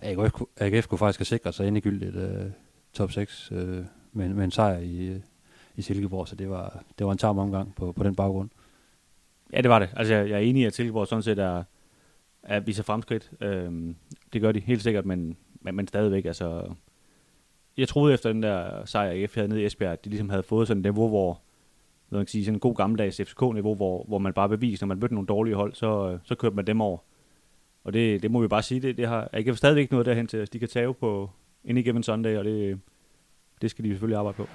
AGF, 0.02 0.42
AGF 0.58 0.88
kunne 0.88 0.98
faktisk 0.98 1.20
have 1.20 1.26
sikret 1.26 1.54
sig 1.54 1.68
endegyldigt 1.68 2.16
uh, 2.16 2.24
øh, 2.24 2.46
top 2.94 3.12
6 3.12 3.52
uh, 3.52 3.58
øh, 3.58 3.86
med, 4.14 4.30
med 4.30 4.44
en 4.44 4.52
sejr 4.52 4.78
i, 4.78 5.22
i 5.76 5.82
Silkeborg, 5.82 6.28
så 6.28 6.36
det 6.36 6.50
var, 6.50 6.84
det 7.00 7.06
var 7.06 7.12
en 7.12 7.18
tam 7.18 7.40
omgang 7.40 7.76
på, 7.76 7.92
på 7.92 8.04
den 8.04 8.16
baggrund. 8.16 8.50
Ja, 9.54 9.62
det 9.62 9.70
var 9.70 9.80
det. 9.80 9.90
Altså, 9.96 10.14
jeg, 10.14 10.30
jeg 10.30 10.36
er 10.36 10.40
enig 10.40 10.62
i, 10.62 10.66
at 10.66 10.74
Silkeborg 10.76 11.08
sådan 11.08 11.24
set 11.24 11.40
er, 11.40 11.64
er 12.44 12.60
viser 12.60 12.84
fremskridt. 12.84 13.32
Øhm, 13.42 13.96
det 14.34 14.42
gør 14.42 14.52
de 14.52 14.60
helt 14.60 14.84
sikkert, 14.84 15.06
men, 15.06 15.38
men, 15.62 15.76
men 15.76 15.88
stadigvæk, 15.88 16.26
altså... 16.26 16.74
Jeg 17.78 17.88
troede 17.88 18.14
efter 18.14 18.32
den 18.32 18.44
der 18.44 18.86
sejr, 18.86 19.12
AGF 19.12 19.36
havde 19.36 19.48
nede 19.48 19.62
i 19.62 19.66
Esbjerg, 19.66 19.92
at 19.92 20.06
de 20.06 20.10
ligesom 20.10 20.30
havde 20.30 20.44
fået 20.44 20.68
sådan 20.68 20.80
et 20.80 20.84
niveau, 20.84 21.08
hvor 21.10 21.42
hvad 22.10 22.20
man 22.20 22.26
kan 22.26 22.32
sige, 22.32 22.46
sådan 22.46 22.56
en 22.56 22.60
god 22.60 22.76
gammeldags 22.76 23.22
FCK-niveau, 23.22 23.76
hvor, 23.76 24.04
hvor 24.08 24.18
man 24.18 24.34
bare 24.34 24.50
beviser, 24.50 24.86
når 24.86 24.88
man 24.88 25.00
mødte 25.00 25.14
nogle 25.14 25.28
dårlige 25.28 25.56
hold, 25.56 25.74
så, 25.74 26.20
så 26.24 26.36
kørte 26.36 26.56
man 26.56 26.68
dem 26.68 26.82
over. 26.82 26.98
Og 27.84 27.94
det, 27.94 28.24
det 28.24 28.32
må 28.32 28.42
vi 28.42 28.48
bare 28.48 28.62
sige, 28.62 28.80
det, 28.80 28.98
det 28.98 29.08
har 29.08 29.30
AGF 29.34 29.58
stadigvæk 29.58 29.92
noget 29.92 30.06
derhen 30.06 30.28
til, 30.28 30.38
at 30.38 30.54
de 30.54 30.60
kan 30.60 30.68
tage 30.68 30.94
på 30.94 31.30
Any 31.70 31.84
Given 31.84 32.04
Sunday, 32.04 32.38
og 32.38 32.46
det, 32.46 32.80
det 33.62 33.70
skal 33.70 33.86
de 33.86 33.90
selvfølgelig 33.90 34.18
arbejde 34.18 34.36
på. 34.36 34.48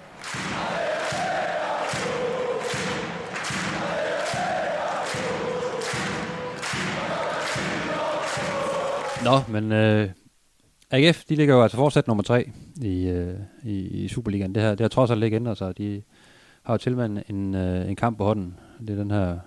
Nå, 9.29 9.53
men 9.53 9.73
øh, 9.73 10.11
AGF, 10.91 11.25
de 11.25 11.35
ligger 11.35 11.55
jo 11.55 11.63
altså 11.63 11.77
fortsat 11.77 12.07
nummer 12.07 12.23
tre 12.23 12.51
i, 12.83 13.09
øh, 13.09 13.35
i, 13.63 14.05
i 14.05 14.09
Superligaen. 14.09 14.55
Det 14.55 14.63
her, 14.63 14.71
det 14.71 14.81
har 14.81 14.89
trods 14.89 15.11
alt 15.11 15.25
ikke 15.25 15.37
ændret 15.37 15.59
sig. 15.59 15.79
De 15.79 16.03
har 16.63 16.75
jo 16.75 16.79
til 16.79 16.93
en, 16.93 17.23
en, 17.29 17.55
øh, 17.55 17.89
en 17.89 17.97
kamp 17.97 18.19
på 18.19 18.25
hånden. 18.25 18.57
Det 18.81 18.91
er 18.91 18.95
den 18.95 19.11
her 19.11 19.39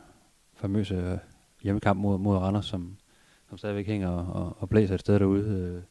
famøse 0.56 0.96
øh, 0.96 1.18
hjemmekamp 1.64 2.00
mod, 2.00 2.18
mod 2.18 2.38
Randers, 2.38 2.66
som, 2.66 2.98
som 3.50 3.58
stadigvæk 3.58 3.88
hænger 3.88 4.10
og, 4.10 4.42
og, 4.42 4.58
og 4.60 4.70
blæser 4.70 4.96
et 4.96 5.00
sted 5.00 5.20
derude. 5.20 5.44
Øh. 5.44 5.82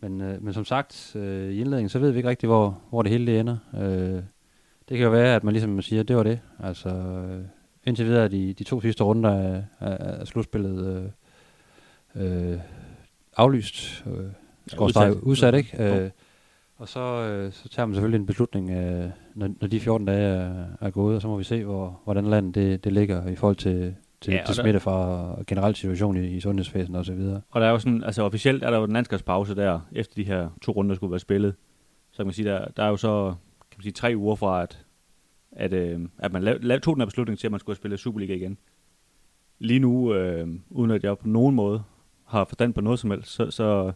Men, 0.00 0.20
øh, 0.20 0.42
men 0.42 0.54
som 0.54 0.64
sagt, 0.64 1.16
øh, 1.16 1.50
i 1.50 1.60
indledningen, 1.60 1.88
så 1.88 1.98
ved 1.98 2.10
vi 2.10 2.18
ikke 2.18 2.28
rigtig, 2.28 2.46
hvor, 2.46 2.80
hvor 2.90 3.02
det 3.02 3.12
hele 3.12 3.26
det 3.26 3.40
ender. 3.40 3.56
Øh, 3.74 4.22
det 4.88 4.98
kan 4.98 5.00
jo 5.00 5.10
være, 5.10 5.36
at 5.36 5.44
man 5.44 5.52
ligesom 5.52 5.82
siger, 5.82 6.00
at 6.00 6.08
det 6.08 6.16
var 6.16 6.22
det. 6.22 6.40
Altså, 6.58 6.88
øh, 6.88 7.44
indtil 7.84 8.06
videre 8.06 8.24
er 8.24 8.28
de, 8.28 8.52
de 8.52 8.64
to 8.64 8.80
sidste 8.80 9.04
runder 9.04 9.30
af, 9.30 9.64
af, 9.80 10.20
af 10.20 10.26
slutspillet 10.26 11.12
øh, 12.14 12.52
øh, 12.52 12.58
aflyst. 13.36 14.04
Øh, 14.06 14.24
skorstræk 14.66 15.10
udsat. 15.10 15.22
udsat, 15.22 15.54
ikke? 15.54 15.82
Jo. 15.82 15.94
Øh, 15.94 16.10
og 16.76 16.88
så, 16.88 17.00
øh, 17.00 17.52
så 17.52 17.68
tager 17.68 17.86
man 17.86 17.94
selvfølgelig 17.94 18.18
en 18.20 18.26
beslutning, 18.26 18.70
øh, 18.70 19.10
når, 19.34 19.48
når 19.60 19.68
de 19.68 19.80
14 19.80 20.06
dage 20.06 20.20
er, 20.20 20.64
er 20.80 20.90
gået, 20.90 21.16
og 21.16 21.22
så 21.22 21.28
må 21.28 21.36
vi 21.36 21.44
se, 21.44 21.64
hvor, 21.64 22.00
hvordan 22.04 22.24
landet 22.24 22.54
det, 22.54 22.84
det 22.84 22.92
ligger 22.92 23.28
i 23.28 23.36
forhold 23.36 23.56
til, 23.56 23.94
til, 24.20 24.30
Ja, 24.30 24.36
ja, 24.36 24.42
og 24.42 24.46
til 24.46 24.54
smitte 24.54 24.80
fra 24.80 25.28
generel 25.46 25.74
situation 25.74 26.16
i, 26.16 26.36
i 26.36 26.40
sundhedsvæsenet 26.40 27.00
osv. 27.00 27.20
Og 27.50 27.60
der 27.60 27.66
er 27.66 27.70
jo 27.70 27.78
sådan, 27.78 28.04
altså 28.04 28.22
officielt 28.22 28.62
er 28.62 28.70
der 28.70 28.78
jo 28.78 28.84
en 28.84 28.92
landskabspause 28.92 29.54
der, 29.54 29.80
efter 29.92 30.14
de 30.14 30.24
her 30.24 30.48
to 30.62 30.72
runder 30.72 30.94
skulle 30.94 31.10
være 31.10 31.20
spillet. 31.20 31.54
Så 32.12 32.16
kan 32.16 32.26
man 32.26 32.32
sige, 32.32 32.48
der, 32.48 32.68
der 32.76 32.82
er 32.82 32.88
jo 32.88 32.96
så, 32.96 33.34
kan 33.70 33.78
man 33.78 33.82
sige, 33.82 33.92
tre 33.92 34.14
uger 34.16 34.34
fra, 34.34 34.62
at, 34.62 34.84
at, 35.52 35.72
øh, 35.72 36.00
at 36.18 36.32
man 36.32 36.42
lav, 36.42 36.58
lav, 36.60 36.80
tog 36.80 36.94
den 36.96 37.00
her 37.00 37.06
beslutning 37.06 37.38
til, 37.38 37.46
at 37.46 37.50
man 37.50 37.60
skulle 37.60 37.74
have 37.74 37.80
spillet 37.80 38.00
Superliga 38.00 38.34
igen. 38.34 38.58
Lige 39.58 39.80
nu, 39.80 40.14
øh, 40.14 40.48
uden 40.70 40.90
at 40.90 41.04
jeg 41.04 41.18
på 41.18 41.28
nogen 41.28 41.54
måde 41.54 41.82
har 42.26 42.44
forstand 42.44 42.74
på 42.74 42.80
noget 42.80 42.98
som 42.98 43.10
helst, 43.10 43.30
så, 43.30 43.50
så, 43.50 43.92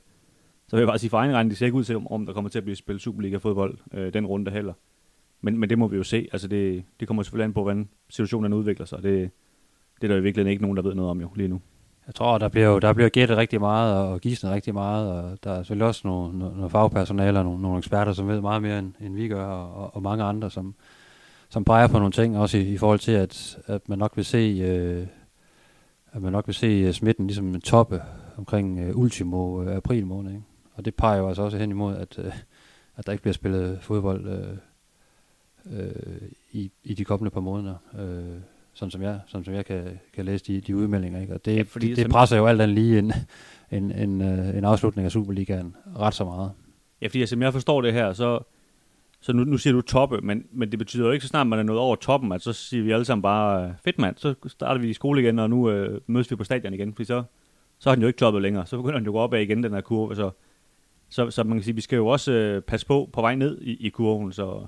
så 0.69 0.77
vil 0.77 0.81
jeg 0.81 0.89
bare 0.89 0.99
sige, 0.99 1.11
for 1.11 1.19
egen 1.19 1.33
regning, 1.35 1.51
det 1.51 1.59
ser 1.59 1.67
ikke 1.67 1.79
ud 1.79 1.85
til, 1.85 1.97
om, 1.97 2.13
om 2.13 2.27
der 2.27 2.33
kommer 2.33 2.51
til 2.51 2.59
at 2.59 2.65
blive 2.65 2.77
spillet 2.77 3.03
Superliga-fodbold 3.03 3.79
øh, 3.95 4.13
den 4.13 4.27
runde 4.27 4.51
heller. 4.51 4.73
Men, 5.41 5.59
men 5.59 5.71
det 5.71 5.79
må 5.79 5.89
vi 5.89 5.97
jo 5.97 6.03
se. 6.03 6.29
Altså 6.33 6.49
det, 6.49 6.85
det 7.01 7.09
kommer 7.09 7.23
selvfølgelig 7.23 7.45
an 7.45 7.53
på, 7.53 7.63
hvordan 7.63 7.89
situationen 8.09 8.53
udvikler 8.53 8.87
sig. 8.87 9.03
Det, 9.03 9.31
det 10.01 10.05
er 10.05 10.09
der 10.09 10.17
i 10.17 10.23
virkeligheden 10.23 10.51
ikke 10.51 10.63
nogen, 10.63 10.77
der 10.77 10.83
ved 10.83 10.95
noget 10.95 11.11
om 11.11 11.21
jo 11.21 11.31
lige 11.35 11.49
nu. 11.49 11.61
Jeg 12.07 12.15
tror, 12.15 12.39
der 12.39 12.49
bliver 12.49 12.67
jo 12.67 12.79
der 12.79 12.93
bliver 12.93 13.09
gættet 13.09 13.37
rigtig 13.37 13.61
meget, 13.61 13.97
og 13.97 14.21
gisnet 14.21 14.53
rigtig 14.53 14.75
meget, 14.75 15.13
og 15.13 15.39
der 15.45 15.51
er 15.51 15.57
selvfølgelig 15.57 15.87
også 15.87 16.01
nogle, 16.05 16.39
nogle 16.39 16.71
fagpersonale 16.71 17.39
og 17.39 17.45
nogle, 17.45 17.63
nogle 17.63 17.79
eksperter, 17.79 18.13
som 18.13 18.29
ved 18.29 18.41
meget 18.41 18.63
mere, 18.63 18.79
end, 18.79 18.93
end 19.01 19.15
vi 19.15 19.29
gør, 19.29 19.47
og, 19.47 19.97
og 19.97 20.03
mange 20.03 20.25
andre, 20.25 20.51
som, 20.51 20.75
som 21.49 21.65
peger 21.65 21.87
på 21.87 21.99
nogle 21.99 22.13
ting, 22.13 22.39
også 22.39 22.59
i, 22.59 22.73
i 22.73 22.79
forhold 22.79 22.99
til, 22.99 23.13
at, 23.13 23.59
at 23.67 23.89
man 23.89 23.99
nok 23.99 24.13
vil 24.17 24.25
se, 24.25 24.61
øh, 24.65 25.07
at 26.13 26.23
man 26.23 26.33
nok 26.33 26.47
vil 26.47 26.55
se 26.55 26.67
øh, 26.67 26.93
smitten 26.93 27.27
ligesom 27.27 27.61
toppe 27.61 28.03
omkring 28.37 28.81
øh, 28.81 28.97
ultimo 28.97 29.63
øh, 29.63 29.77
april 29.77 30.07
måned. 30.07 30.31
Ikke? 30.31 30.45
Og 30.75 30.85
det 30.85 30.95
peger 30.95 31.19
jo 31.19 31.29
altså 31.29 31.43
også 31.43 31.59
hen 31.59 31.71
imod, 31.71 31.97
at, 31.97 32.19
øh, 32.19 32.33
at 32.97 33.07
der 33.07 33.13
ikke 33.13 33.23
bliver 33.23 33.35
spillet 33.35 33.79
fodbold 33.83 34.29
øh, 34.29 34.57
øh, 35.81 36.23
i, 36.53 36.71
i 36.85 36.95
de 36.95 37.05
kommende 37.05 37.31
par 37.31 37.41
måneder. 37.41 37.75
Øh, 37.99 38.41
sådan 38.73 38.91
som 38.91 39.03
jeg, 39.03 39.21
sådan 39.27 39.45
som 39.45 39.55
jeg 39.55 39.67
kan, 39.67 40.01
kan 40.13 40.25
læse 40.25 40.45
de, 40.45 40.61
de 40.61 40.77
udmeldinger. 40.77 41.21
Ikke? 41.21 41.35
Og 41.35 41.45
det, 41.45 41.57
ja, 41.57 41.63
fordi 41.63 41.89
det, 41.89 41.97
det 41.97 42.11
presser 42.11 42.37
jo 42.37 42.47
alt 42.47 42.61
andet 42.61 42.75
lige 42.75 42.99
en, 42.99 43.13
en, 43.71 43.93
en, 43.93 44.23
øh, 44.23 44.57
en 44.57 44.65
afslutning 44.65 45.05
af 45.05 45.13
Superligaen 45.13 45.77
ret 45.99 46.15
så 46.15 46.25
meget. 46.25 46.53
Ja, 47.03 47.07
fordi 47.07 47.27
som 47.27 47.43
jeg 47.43 47.53
forstår 47.53 47.81
det 47.81 47.93
her, 47.93 48.13
så, 48.13 48.41
så 49.21 49.33
nu, 49.33 49.45
nu 49.45 49.59
siger 49.59 49.75
du 49.75 49.81
toppe, 49.81 50.21
men, 50.21 50.45
men 50.53 50.71
det 50.71 50.79
betyder 50.79 51.07
jo 51.07 51.13
ikke, 51.13 51.23
så 51.23 51.29
snart 51.29 51.47
man 51.47 51.59
er 51.59 51.63
nået 51.63 51.79
over 51.79 51.97
toppen, 51.97 52.33
at 52.33 52.43
så 52.43 52.53
siger 52.53 52.85
vi 52.85 52.93
alle 52.93 53.05
sammen 53.05 53.23
bare, 53.23 53.75
fedt 53.85 53.99
mand, 53.99 54.17
så 54.17 54.35
starter 54.47 54.81
vi 54.81 54.91
i 54.91 54.93
skole 54.93 55.23
igen, 55.23 55.39
og 55.39 55.51
nu 55.51 55.71
øh, 55.71 56.01
mødes 56.07 56.31
vi 56.31 56.37
på 56.37 56.45
stadion 56.45 56.75
igen, 56.75 56.95
fordi 56.95 57.05
så, 57.05 57.23
så 57.81 57.91
har 57.91 57.95
den 57.95 58.03
jo 58.03 58.09
ikke 58.09 58.19
toppet 58.19 58.43
længere. 58.43 58.67
Så 58.67 58.77
begynder 58.77 58.99
den 58.99 59.05
jo 59.05 59.11
at 59.11 59.15
gå 59.15 59.19
opad 59.19 59.41
igen, 59.41 59.63
den 59.63 59.73
her 59.73 59.81
kurve. 59.81 60.17
Så, 60.17 60.31
så, 61.09 61.31
så 61.31 61.45
man 61.45 61.59
kan 61.59 61.65
sige, 61.65 61.75
vi 61.75 61.81
skal 61.81 61.97
jo 61.97 62.07
også 62.07 62.33
øh, 62.33 62.63
passe 62.63 62.87
på 62.87 63.11
på 63.13 63.21
vej 63.21 63.35
ned 63.35 63.61
i, 63.61 63.87
i 63.87 63.89
kurven, 63.89 64.33
så, 64.33 64.67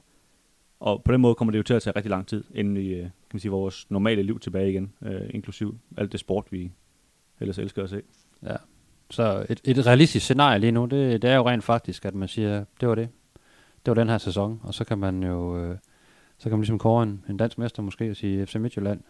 og 0.81 1.03
på 1.05 1.13
den 1.13 1.21
måde 1.21 1.35
kommer 1.35 1.53
det 1.53 1.59
jo 1.59 1.63
til 1.63 1.75
at 1.75 1.83
tage 1.83 1.97
rigtig 1.97 2.11
lang 2.11 2.27
tid, 2.27 2.45
inden 2.55 2.75
vi 2.75 2.89
øh, 2.89 3.03
kan 3.03 3.11
man 3.33 3.41
sige, 3.41 3.51
vores 3.51 3.91
normale 3.91 4.23
liv 4.23 4.41
tilbage 4.41 4.71
igen, 4.71 4.93
øh, 5.03 5.21
inklusiv 5.31 5.79
alt 5.97 6.13
det 6.13 6.21
sport, 6.21 6.47
vi 6.51 6.73
ellers 7.41 7.59
elsker 7.59 7.83
at 7.83 7.91
se. 7.91 8.03
Ja, 8.43 8.57
så 9.11 9.47
et, 9.49 9.61
et 9.65 9.87
realistisk 9.87 10.25
scenarie 10.25 10.59
lige 10.59 10.73
nu, 10.73 10.85
det, 10.85 11.23
det 11.23 11.31
er 11.31 11.37
jo 11.37 11.49
rent 11.49 11.65
faktisk, 11.65 12.05
at 12.05 12.15
man 12.15 12.29
siger, 12.29 12.65
det 12.81 12.89
var 12.89 12.95
det. 12.95 13.09
Det 13.87 13.91
var 13.91 13.95
den 13.95 14.09
her 14.09 14.19
sæson, 14.19 14.61
og 14.63 14.75
så 14.75 14.85
kan 14.85 14.99
man 14.99 15.23
jo, 15.23 15.59
øh, 15.59 15.77
så 16.39 16.49
kan 16.49 16.53
man 16.53 16.61
ligesom 16.61 16.79
kåre 16.79 17.03
en, 17.03 17.25
en 17.29 17.37
dansk 17.37 17.59
mester 17.59 17.83
måske 17.83 18.11
og 18.11 18.17
sige 18.17 18.47
FC 18.47 18.55
Midtjylland, 18.55 19.01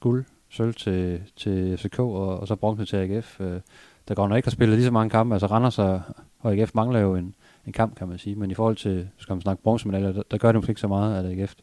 guld, 0.00 0.24
sølv 0.48 0.74
til, 0.74 1.22
til 1.36 1.78
FCK, 1.78 1.98
og, 1.98 2.40
og 2.40 2.48
så 2.48 2.56
bronze 2.56 2.84
til 2.84 2.96
AGF. 2.96 3.40
Øh, 3.40 3.60
der 4.08 4.14
går 4.14 4.28
nok 4.28 4.36
ikke 4.36 4.46
har 4.46 4.50
spillet 4.50 4.76
lige 4.76 4.86
så 4.86 4.92
mange 4.92 5.10
kampe, 5.10 5.34
altså 5.34 5.46
Randers 5.46 5.78
og, 5.78 6.00
og 6.38 6.52
AGF 6.52 6.74
mangler 6.74 7.00
jo 7.00 7.14
en, 7.14 7.34
en 7.66 7.72
kamp, 7.72 7.96
kan 7.96 8.08
man 8.08 8.18
sige. 8.18 8.36
Men 8.36 8.50
i 8.50 8.54
forhold 8.54 8.76
til, 8.76 9.08
skal 9.18 9.32
man 9.32 9.42
snakke 9.42 9.62
bronzemedaljer, 9.62 10.12
der, 10.12 10.22
der 10.30 10.38
gør 10.38 10.52
det 10.52 10.58
måske 10.58 10.70
ikke 10.70 10.80
så 10.80 10.88
meget, 10.88 11.24
at 11.24 11.38
AGF 11.40 11.54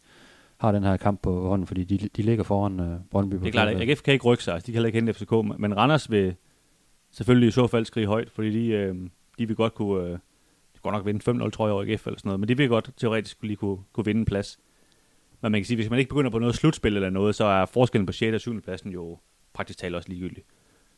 har 0.57 0.71
den 0.71 0.83
her 0.83 0.97
kamp 0.97 1.21
på 1.21 1.47
hånden, 1.47 1.67
fordi 1.67 1.83
de, 1.83 2.09
de 2.15 2.21
ligger 2.21 2.43
foran 2.43 2.79
uh, 2.79 2.87
Brøndby. 3.11 3.35
Det 3.35 3.47
er 3.47 3.51
klart, 3.51 3.67
at 3.67 3.89
AGF 3.89 4.01
kan 4.01 4.13
ikke 4.13 4.25
rykke 4.25 4.43
sig, 4.43 4.53
altså, 4.53 4.67
de 4.67 4.71
kan 4.71 4.75
heller 4.75 4.87
ikke 4.87 4.97
hente 4.97 5.13
FCK, 5.13 5.31
men 5.59 5.77
Randers 5.77 6.11
vil 6.11 6.35
selvfølgelig 7.11 7.47
i 7.47 7.51
så 7.51 7.67
fald 7.67 7.85
skrige 7.85 8.07
højt, 8.07 8.29
fordi 8.29 8.49
de, 8.49 8.67
øh, 8.67 8.95
de 9.39 9.47
vil 9.47 9.55
godt 9.55 9.73
kunne, 9.73 10.03
øh, 10.03 10.11
de 10.11 10.79
godt 10.83 10.93
nok 10.93 11.05
vinde 11.05 11.45
5-0, 11.45 11.49
tror 11.49 11.67
jeg, 11.67 11.73
over 11.73 11.83
AGF 11.83 12.07
eller 12.07 12.19
sådan 12.19 12.29
noget, 12.29 12.39
men 12.39 12.49
de 12.49 12.57
vil 12.57 12.69
godt 12.69 12.89
teoretisk 12.97 13.43
lige 13.43 13.55
kunne, 13.55 13.77
kunne 13.93 14.05
vinde 14.05 14.19
en 14.19 14.25
plads. 14.25 14.59
Men 15.43 15.51
man 15.51 15.61
kan 15.61 15.65
sige, 15.65 15.75
hvis 15.75 15.89
man 15.89 15.99
ikke 15.99 16.09
begynder 16.09 16.31
på 16.31 16.39
noget 16.39 16.55
slutspil 16.55 16.95
eller 16.95 17.09
noget, 17.09 17.35
så 17.35 17.45
er 17.45 17.65
forskellen 17.65 18.05
på 18.05 18.11
6. 18.11 18.33
og 18.33 18.41
7. 18.41 18.61
pladsen 18.61 18.91
jo 18.91 19.19
praktisk 19.53 19.79
talt 19.79 19.95
også 19.95 20.09
ligegyldig. 20.09 20.43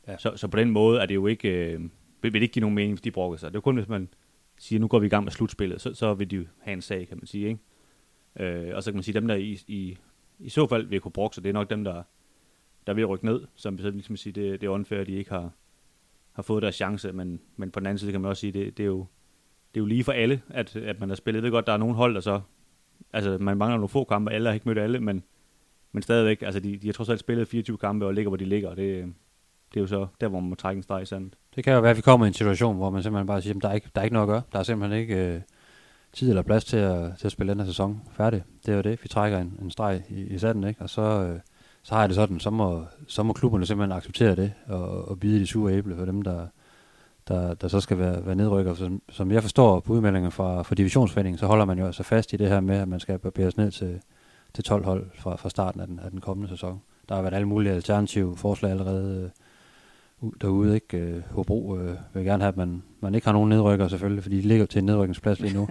Ja. 0.08 0.18
Så, 0.18 0.32
så 0.36 0.48
på 0.48 0.58
den 0.58 0.72
måde 0.72 1.02
er 1.02 1.06
det 1.06 1.16
jo 1.16 1.28
ikke, 1.28 1.50
øh, 1.50 1.80
vil, 1.80 1.90
vil 2.22 2.34
det 2.34 2.42
ikke 2.42 2.54
give 2.54 2.62
nogen 2.62 2.76
mening, 2.76 2.94
hvis 2.94 3.02
de 3.02 3.12
brokker 3.12 3.38
sig. 3.38 3.52
Det 3.52 3.58
er 3.58 3.62
kun, 3.62 3.76
hvis 3.76 3.88
man 3.88 4.10
siger, 4.58 4.80
nu 4.80 4.88
går 4.88 5.00
vi 5.00 5.06
i 5.06 5.10
gang 5.10 5.24
med 5.24 5.32
slutspillet, 5.32 5.82
så, 5.82 5.94
så 5.94 6.14
vil 6.14 6.32
de 6.32 6.36
jo 6.36 6.46
have 6.60 6.74
en 6.74 6.82
sag, 6.82 7.08
kan 7.08 7.18
man 7.18 7.28
sige. 7.28 7.48
Ikke? 7.48 7.60
Øh, 8.68 8.76
og 8.76 8.84
så 8.84 8.92
kan 8.92 8.96
man 8.96 9.04
sige, 9.04 9.14
dem 9.14 9.28
der 9.28 9.36
i, 9.36 9.60
i, 9.68 9.98
i 10.40 10.50
så 10.50 10.68
fald 10.68 10.86
vil 10.88 11.00
kunne 11.00 11.12
brokke 11.12 11.36
sig, 11.36 11.44
det 11.44 11.50
er 11.50 11.54
nok 11.54 11.70
dem, 11.70 11.84
der, 11.84 12.04
der 12.88 12.94
vil 12.94 13.06
rykke 13.06 13.26
ned, 13.26 13.42
som 13.56 13.78
så 13.78 13.90
ligesom 13.90 14.18
sige, 14.18 14.34
det, 14.34 14.62
det 14.62 14.68
er 14.68 14.72
unfair, 14.72 15.00
at 15.00 15.08
de 15.08 15.14
ikke 15.14 15.32
har, 15.32 15.52
har 16.32 16.44
fået 16.44 16.64
deres 16.64 16.76
chance, 16.76 17.12
men, 17.12 17.42
men 17.56 17.72
på 17.72 17.80
den 17.80 17.88
anden 17.88 17.98
side 18.00 18.12
kan 18.12 18.22
man 18.22 18.30
også 18.30 18.42
sige, 18.42 18.52
det, 18.52 18.78
det 18.78 18.84
er 18.84 18.88
jo 18.88 19.06
det 19.74 19.80
er 19.80 19.84
jo 19.84 19.88
lige 19.88 20.04
for 20.04 20.12
alle, 20.12 20.42
at, 20.50 20.76
at 20.76 21.00
man 21.00 21.10
har 21.10 21.16
spillet. 21.16 21.38
Jeg 21.38 21.44
ved 21.44 21.52
godt, 21.52 21.68
der 21.68 21.74
er 21.74 21.78
nogle 21.78 21.96
hold, 21.96 22.14
der 22.14 22.22
så... 22.22 22.42
Altså, 23.14 23.38
man 23.40 23.58
mangler 23.58 23.78
nogle 23.78 23.90
få 23.90 24.04
kampe, 24.04 24.32
alle 24.32 24.50
har 24.50 24.54
ikke 24.54 24.70
mødt 24.70 24.78
alle, 24.78 25.00
men, 25.00 25.24
men 25.92 26.04
stadigvæk, 26.04 26.42
altså, 26.42 26.60
de, 26.60 26.78
de 26.78 26.88
har 26.88 26.94
trods 26.94 27.10
alt 27.10 27.20
spillet 27.20 27.48
24 27.48 27.78
kampe 27.78 28.06
og 28.06 28.14
ligger, 28.14 28.30
hvor 28.30 28.38
de 28.38 28.46
ligger, 28.46 28.70
og 28.70 28.78
det, 28.78 29.14
det 29.74 29.80
er 29.80 29.82
jo 29.82 29.88
så 29.88 30.08
der, 30.22 30.28
hvor 30.28 30.40
man 30.40 30.50
må 30.50 30.56
trække 30.56 30.80
en 30.80 30.84
streg 30.84 31.02
i 31.02 31.06
sandet. 31.06 31.34
Det 31.56 31.64
kan 31.64 31.74
jo 31.74 31.80
være, 31.80 31.92
at 31.92 31.98
vi 31.98 32.02
kommer 32.02 32.26
i 32.26 32.28
en 32.28 32.34
situation, 32.34 32.76
hvor 32.76 32.90
man 32.90 33.04
simpelthen 33.04 33.28
bare 33.28 33.42
siger, 33.42 33.56
at 33.56 33.62
der 33.62 33.70
er 33.70 33.74
ikke, 33.74 33.90
der 33.96 34.02
er 34.02 34.04
ikke 34.04 34.14
noget 34.14 34.28
at 34.28 34.32
gøre. 34.32 34.42
Der 34.54 34.60
er 34.60 34.64
simpelthen 34.64 35.00
ikke 35.02 35.16
øh, 35.16 35.42
tid 36.14 36.30
eller 36.30 36.42
plads 36.42 36.66
til 36.66 36.78
at, 36.78 37.18
til 37.18 37.28
at 37.28 37.32
spille 37.32 37.52
den 37.52 37.60
her 37.60 37.68
sæson 37.68 38.02
færdig. 38.12 38.44
Det 38.66 38.72
er 38.72 38.76
jo 38.76 38.82
det. 38.82 39.04
Vi 39.04 39.08
trækker 39.08 39.40
en, 39.40 39.60
en 39.62 39.72
streg 39.72 40.04
i, 40.10 40.22
i 40.22 40.38
sandet, 40.38 40.70
ikke? 40.70 40.82
Og 40.82 40.90
så, 40.90 41.02
øh, 41.02 41.40
så 41.84 41.94
har 41.94 42.02
jeg 42.02 42.10
det 42.10 42.16
sådan, 42.16 42.40
så 42.40 42.50
må, 42.50 42.86
så 43.08 43.24
må 43.24 43.34
klubberne 43.34 43.66
simpelthen 43.66 43.98
acceptere 43.98 44.36
det 44.36 44.54
og, 44.68 45.08
og 45.08 45.20
bide 45.20 45.40
de 45.40 45.48
sure 45.48 45.74
æble 45.74 45.96
for 45.96 46.06
dem, 46.06 46.22
der, 46.22 46.48
der, 47.28 47.54
der 47.54 47.68
så 47.68 47.80
skal 47.80 47.98
være, 47.98 48.26
være 48.26 48.36
nedrykker. 48.36 48.74
Som, 48.74 49.02
som 49.10 49.32
jeg 49.32 49.42
forstår 49.42 49.80
på 49.80 49.94
udmeldingen 49.94 50.32
fra, 50.32 50.62
fra 50.62 50.76
divisionsforeningen, 50.76 51.38
så 51.38 51.46
holder 51.46 51.66
man 51.66 51.80
jo 51.80 51.86
altså 51.86 52.04
fast 52.04 52.34
i 52.34 52.38
det 52.38 52.50
her 52.50 52.60
med, 52.60 52.78
at 52.78 52.88
man 52.88 53.00
skal 53.00 53.20
barbere 53.20 53.52
ned 53.58 53.72
til, 53.72 54.02
til 54.54 54.64
12 54.64 54.86
hold 54.86 55.06
fra, 55.20 55.36
fra 55.36 55.50
starten 55.50 55.82
af 55.82 55.88
den, 55.88 56.00
af 56.00 56.12
den 56.12 56.22
kommende 56.22 56.50
sæson. 56.50 56.82
Der 57.10 57.16
har 57.16 57.22
været 57.22 57.34
alle 57.34 57.48
mulige 57.48 57.74
alternative 57.74 58.38
forslag 58.38 58.72
allerede 58.72 59.32
øh, 60.24 60.32
derude. 60.42 60.76
Ikke? 60.76 60.98
Øh, 60.98 61.22
Hobro 61.32 61.78
øh, 61.78 61.96
vil 62.14 62.24
gerne 62.26 62.44
have, 62.44 62.52
at 62.52 62.58
man, 62.58 62.84
man 63.00 63.16
ikke 63.16 63.28
har 63.28 63.34
nogen 63.34 63.50
nedrykker 63.50 63.88
selvfølgelig, 63.88 64.24
fordi 64.24 64.38
de 64.38 64.48
ligger 64.48 64.66
til 64.66 64.80
en 64.80 64.86
nedrykningsplads 64.86 65.40
lige 65.40 65.54
nu. 65.54 65.70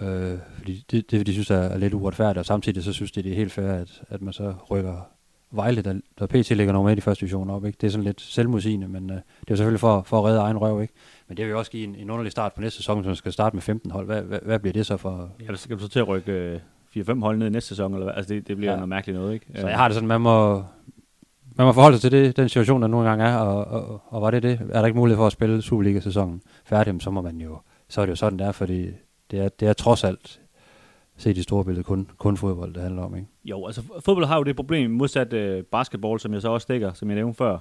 øh, 0.06 0.38
fordi 0.56 0.84
det, 0.90 1.10
det, 1.10 1.26
de 1.26 1.32
synes 1.32 1.50
er, 1.50 1.56
er 1.56 1.78
lidt 1.78 1.94
uretfærdigt, 1.94 2.38
og 2.38 2.46
samtidig 2.46 2.84
så 2.84 2.92
synes 2.92 3.12
de, 3.12 3.22
det 3.22 3.32
er 3.32 3.36
helt 3.36 3.52
fair, 3.52 3.72
at, 3.72 4.02
at 4.08 4.22
man 4.22 4.32
så 4.32 4.54
rykker 4.70 5.15
Vejle, 5.50 5.82
der, 5.82 6.00
der 6.18 6.26
PT 6.26 6.50
ligger 6.50 6.72
nummer 6.72 6.90
et 6.90 6.98
i 6.98 7.00
første 7.00 7.20
division 7.20 7.50
op. 7.50 7.64
Ikke? 7.64 7.78
Det 7.80 7.86
er 7.86 7.90
sådan 7.90 8.04
lidt 8.04 8.20
selvmodsigende, 8.20 8.88
men 8.88 9.10
øh, 9.10 9.16
det 9.16 9.20
er 9.20 9.50
jo 9.50 9.56
selvfølgelig 9.56 9.80
for, 9.80 10.02
for 10.02 10.18
at 10.18 10.24
redde 10.24 10.40
egen 10.40 10.58
røv. 10.58 10.82
Ikke? 10.82 10.94
Men 11.28 11.36
det 11.36 11.44
vil 11.44 11.50
jo 11.50 11.58
også 11.58 11.70
give 11.70 11.84
en, 11.84 11.94
en 11.94 12.10
underlig 12.10 12.32
start 12.32 12.52
på 12.52 12.60
næste 12.60 12.76
sæson, 12.76 13.06
man 13.06 13.16
skal 13.16 13.32
starte 13.32 13.56
med 13.56 13.62
15 13.62 13.90
hold. 13.90 14.06
Hvad, 14.06 14.22
hvad, 14.22 14.38
hvad 14.42 14.58
bliver 14.58 14.72
det 14.72 14.86
så 14.86 14.96
for? 14.96 15.30
Ja, 15.40 15.46
der 15.46 15.56
skal 15.56 15.76
du 15.76 15.82
så 15.82 15.88
til 15.88 15.98
at 15.98 16.08
rykke 16.08 16.32
øh, 16.32 16.60
4-5 16.96 17.20
hold 17.20 17.38
ned 17.38 17.46
i 17.46 17.50
næste 17.50 17.68
sæson, 17.68 17.92
eller 17.92 18.04
hvad? 18.04 18.14
Altså 18.16 18.34
det, 18.34 18.48
det 18.48 18.56
bliver 18.56 18.70
ja. 18.72 18.76
noget 18.76 18.88
mærkeligt 18.88 19.18
noget, 19.18 19.34
ikke? 19.34 19.46
Så 19.54 19.68
jeg 19.68 19.76
har 19.76 19.88
det 19.88 19.94
sådan, 19.94 20.08
man 20.08 20.20
må, 20.20 20.64
man 21.56 21.66
må 21.66 21.72
forholde 21.72 21.98
sig 21.98 22.10
til 22.10 22.24
det, 22.24 22.36
den 22.36 22.48
situation, 22.48 22.82
der 22.82 22.88
nogle 22.88 23.08
gange 23.08 23.24
er, 23.24 23.36
og, 23.36 23.64
og, 23.64 24.02
og 24.08 24.22
var 24.22 24.30
det 24.30 24.42
det? 24.42 24.60
Er 24.70 24.78
der 24.78 24.86
ikke 24.86 24.98
mulighed 24.98 25.16
for 25.16 25.26
at 25.26 25.32
spille 25.32 25.62
Superliga-sæsonen 25.62 26.42
færdig, 26.64 27.02
så 27.02 27.10
må 27.10 27.20
man 27.20 27.40
jo, 27.40 27.58
så 27.88 28.00
er 28.00 28.06
det 28.06 28.10
jo 28.10 28.16
sådan 28.16 28.38
der, 28.38 28.52
fordi 28.52 28.88
det 29.30 29.40
er, 29.40 29.48
det 29.48 29.68
er 29.68 29.72
trods 29.72 30.04
alt 30.04 30.40
se 31.16 31.34
de 31.34 31.42
store 31.42 31.64
billeder, 31.64 31.82
kun, 31.82 32.10
kun 32.18 32.36
fodbold, 32.36 32.74
det 32.74 32.82
handler 32.82 33.02
om, 33.02 33.14
ikke? 33.14 33.28
Jo, 33.44 33.66
altså 33.66 33.82
fodbold 34.04 34.26
har 34.26 34.36
jo 34.36 34.42
det 34.42 34.56
problem, 34.56 34.90
modsat 34.90 35.32
øh, 35.32 35.64
basketball, 35.64 36.20
som 36.20 36.32
jeg 36.32 36.42
så 36.42 36.48
også 36.48 36.66
dækker, 36.70 36.92
som 36.92 37.08
jeg 37.08 37.14
nævnte 37.14 37.36
før, 37.36 37.58